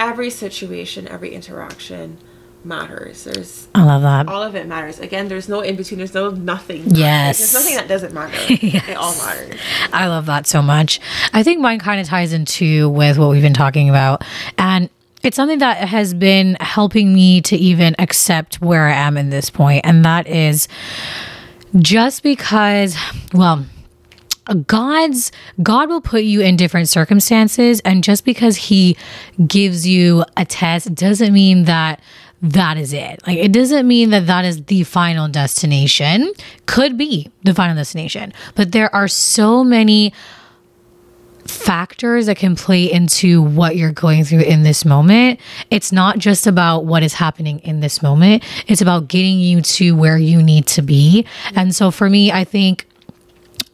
every 0.00 0.30
situation 0.30 1.06
every 1.08 1.30
interaction 1.34 2.18
matters. 2.64 3.24
There's 3.24 3.68
I 3.74 3.84
love 3.84 4.02
that. 4.02 4.28
all 4.28 4.42
of 4.42 4.54
it 4.54 4.66
matters. 4.66 4.98
Again 4.98 5.28
there's 5.28 5.48
no 5.48 5.60
in 5.60 5.76
between. 5.76 5.98
There's 5.98 6.14
no 6.14 6.30
nothing. 6.30 6.84
Yes. 6.86 7.38
there's 7.38 7.54
nothing 7.54 7.76
that 7.76 7.88
doesn't 7.88 8.12
matter. 8.14 8.36
It 8.50 8.96
all 8.96 9.14
matters. 9.16 9.60
I 9.92 10.08
love 10.08 10.26
that 10.26 10.46
so 10.46 10.62
much. 10.62 11.00
I 11.32 11.42
think 11.42 11.60
mine 11.60 11.78
kind 11.78 12.00
of 12.00 12.06
ties 12.06 12.32
into 12.32 12.88
with 12.88 13.18
what 13.18 13.30
we've 13.30 13.42
been 13.42 13.54
talking 13.54 13.88
about. 13.88 14.22
And 14.58 14.90
it's 15.22 15.36
something 15.36 15.58
that 15.60 15.88
has 15.88 16.12
been 16.12 16.56
helping 16.60 17.14
me 17.14 17.40
to 17.42 17.56
even 17.56 17.94
accept 17.98 18.60
where 18.60 18.88
I 18.88 18.92
am 18.92 19.16
in 19.16 19.30
this 19.30 19.48
point, 19.48 19.84
and 19.84 20.04
that 20.04 20.26
is 20.26 20.68
just 21.76 22.22
because, 22.22 22.94
well, 23.32 23.64
God's 24.66 25.32
God 25.62 25.88
will 25.88 26.02
put 26.02 26.24
you 26.24 26.42
in 26.42 26.56
different 26.56 26.88
circumstances. 26.88 27.80
And 27.80 28.04
just 28.04 28.24
because 28.24 28.56
he 28.56 28.96
gives 29.46 29.86
you 29.86 30.24
a 30.36 30.44
test 30.44 30.94
doesn't 30.94 31.32
mean 31.32 31.64
that 31.64 32.00
that 32.44 32.76
is 32.76 32.92
it. 32.92 33.26
Like 33.26 33.38
it 33.38 33.52
doesn't 33.52 33.88
mean 33.88 34.10
that 34.10 34.26
that 34.26 34.44
is 34.44 34.64
the 34.64 34.84
final 34.84 35.28
destination. 35.28 36.30
Could 36.66 36.98
be 36.98 37.30
the 37.42 37.54
final 37.54 37.74
destination, 37.74 38.32
but 38.54 38.72
there 38.72 38.94
are 38.94 39.08
so 39.08 39.64
many 39.64 40.12
factors 41.46 42.26
that 42.26 42.36
can 42.36 42.54
play 42.54 42.90
into 42.90 43.42
what 43.42 43.76
you're 43.76 43.92
going 43.92 44.24
through 44.24 44.40
in 44.40 44.62
this 44.62 44.84
moment. 44.84 45.40
It's 45.70 45.90
not 45.90 46.18
just 46.18 46.46
about 46.46 46.84
what 46.84 47.02
is 47.02 47.14
happening 47.14 47.60
in 47.60 47.80
this 47.80 48.02
moment, 48.02 48.42
it's 48.66 48.82
about 48.82 49.08
getting 49.08 49.38
you 49.40 49.62
to 49.62 49.96
where 49.96 50.18
you 50.18 50.42
need 50.42 50.66
to 50.68 50.82
be. 50.82 51.26
And 51.54 51.74
so 51.74 51.90
for 51.90 52.10
me, 52.10 52.30
I 52.30 52.44
think 52.44 52.86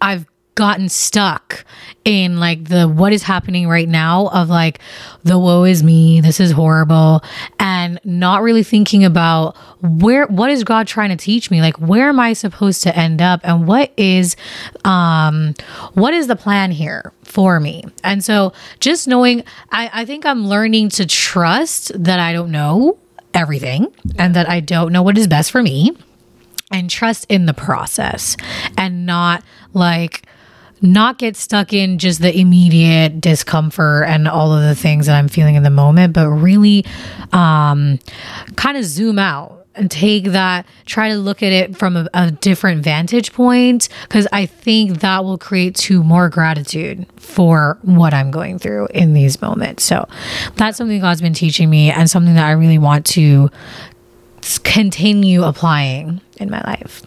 I've 0.01 0.27
gotten 0.61 0.91
stuck 0.91 1.65
in 2.05 2.39
like 2.39 2.69
the 2.69 2.87
what 2.87 3.15
is 3.15 3.23
happening 3.23 3.67
right 3.67 3.89
now 3.89 4.27
of 4.27 4.51
like 4.51 4.79
the 5.23 5.39
woe 5.39 5.65
is 5.65 5.83
me 5.83 6.21
this 6.21 6.39
is 6.39 6.51
horrible 6.51 7.23
and 7.59 7.99
not 8.05 8.43
really 8.43 8.63
thinking 8.63 9.03
about 9.03 9.57
where 9.81 10.27
what 10.27 10.51
is 10.51 10.63
god 10.63 10.87
trying 10.87 11.09
to 11.09 11.17
teach 11.17 11.51
me? 11.51 11.63
Like 11.63 11.79
where 11.79 12.11
am 12.11 12.21
i 12.21 12.35
supposed 12.35 12.83
to 12.83 12.95
end 12.95 13.23
up? 13.23 13.41
And 13.43 13.67
what 13.67 13.91
is 13.97 14.37
um 14.85 15.55
what 15.95 16.13
is 16.13 16.27
the 16.27 16.37
plan 16.37 16.73
here 16.73 17.11
for 17.23 17.59
me? 17.59 17.85
And 18.05 18.23
so 18.23 18.53
just 18.81 19.09
knowing 19.09 19.43
i 19.73 19.89
i 19.95 20.05
think 20.05 20.27
i'm 20.27 20.47
learning 20.47 20.91
to 20.91 21.07
trust 21.07 21.91
that 21.95 22.21
i 22.21 22.35
don't 22.35 22.51
know 22.51 22.99
everything 23.33 23.87
and 24.19 24.35
that 24.35 24.47
i 24.47 24.61
don't 24.61 24.93
know 24.93 25.03
what 25.03 25.17
is 25.17 25.27
best 25.27 25.51
for 25.51 25.63
me 25.63 25.97
and 26.71 26.91
trust 26.91 27.25
in 27.31 27.47
the 27.47 27.55
process 27.55 28.37
and 28.77 29.07
not 29.07 29.43
like 29.73 30.27
not 30.83 31.19
get 31.19 31.37
stuck 31.37 31.73
in 31.73 31.99
just 31.99 32.23
the 32.23 32.37
immediate 32.37 33.21
discomfort 33.21 34.05
and 34.09 34.27
all 34.27 34.53
of 34.53 34.63
the 34.63 34.75
things 34.75 35.07
that 35.07 35.17
I'm 35.17 35.29
feeling 35.29 35.55
in 35.55 35.63
the 35.63 35.71
moment, 35.71 36.15
but 36.15 36.29
really 36.29 36.85
um, 37.33 37.99
kind 38.57 38.77
of 38.77 38.85
zoom 38.85 39.19
out 39.19 39.67
and 39.77 39.89
take 39.91 40.25
that, 40.25 40.67
try 40.85 41.11
to 41.11 41.17
look 41.17 41.43
at 41.43 41.53
it 41.53 41.77
from 41.77 41.97
a, 41.97 42.09
a 42.13 42.31
different 42.33 42.83
vantage 42.83 43.33
point, 43.33 43.89
because 44.03 44.27
I 44.33 44.47
think 44.47 45.01
that 45.01 45.25
will 45.25 45.39
create 45.39 45.77
to 45.77 46.03
more 46.03 46.29
gratitude 46.29 47.07
for 47.17 47.79
what 47.83 48.13
I'm 48.13 48.31
going 48.31 48.59
through 48.59 48.89
in 48.89 49.15
these 49.15 49.41
moments. 49.41 49.85
So 49.85 50.09
that's 50.57 50.77
something 50.77 51.01
God's 51.01 51.21
been 51.23 51.35
teaching 51.35 51.71
me 51.71 51.91
and 51.91 52.11
something 52.11 52.35
that 52.35 52.47
I 52.47 52.53
really 52.53 52.79
want 52.79 53.07
to 53.07 53.49
continue 54.65 55.45
applying 55.45 56.21
in 56.39 56.51
my 56.51 56.63
life. 56.63 57.03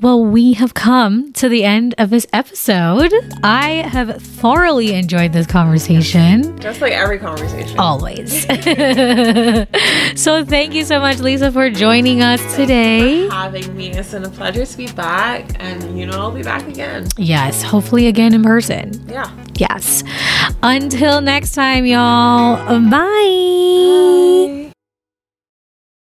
Well, 0.00 0.24
we 0.24 0.52
have 0.52 0.74
come 0.74 1.32
to 1.34 1.48
the 1.48 1.64
end 1.64 1.96
of 1.98 2.10
this 2.10 2.24
episode. 2.32 3.12
I 3.42 3.82
have 3.90 4.22
thoroughly 4.22 4.94
enjoyed 4.94 5.32
this 5.32 5.46
conversation. 5.48 6.56
Just 6.60 6.80
like 6.80 6.92
every 6.92 7.18
conversation. 7.18 7.76
Always. 7.80 8.42
so, 10.14 10.44
thank 10.44 10.74
you 10.74 10.84
so 10.84 11.00
much, 11.00 11.18
Lisa, 11.18 11.50
for 11.50 11.68
joining 11.68 12.22
us 12.22 12.40
today. 12.54 13.26
For 13.26 13.34
having 13.34 13.76
me. 13.76 13.90
It's 13.90 14.12
been 14.12 14.24
a 14.24 14.28
pleasure 14.30 14.64
to 14.64 14.76
be 14.76 14.86
back, 14.92 15.50
and 15.58 15.98
you 15.98 16.06
know, 16.06 16.20
I'll 16.20 16.30
be 16.30 16.44
back 16.44 16.68
again. 16.68 17.08
Yes, 17.16 17.62
hopefully 17.62 18.06
again 18.06 18.34
in 18.34 18.44
person. 18.44 18.92
Yeah. 19.08 19.28
Yes. 19.56 20.04
Until 20.62 21.20
next 21.20 21.54
time, 21.54 21.84
y'all. 21.86 22.56
Bye. 22.88 22.90
Bye. 22.90 24.72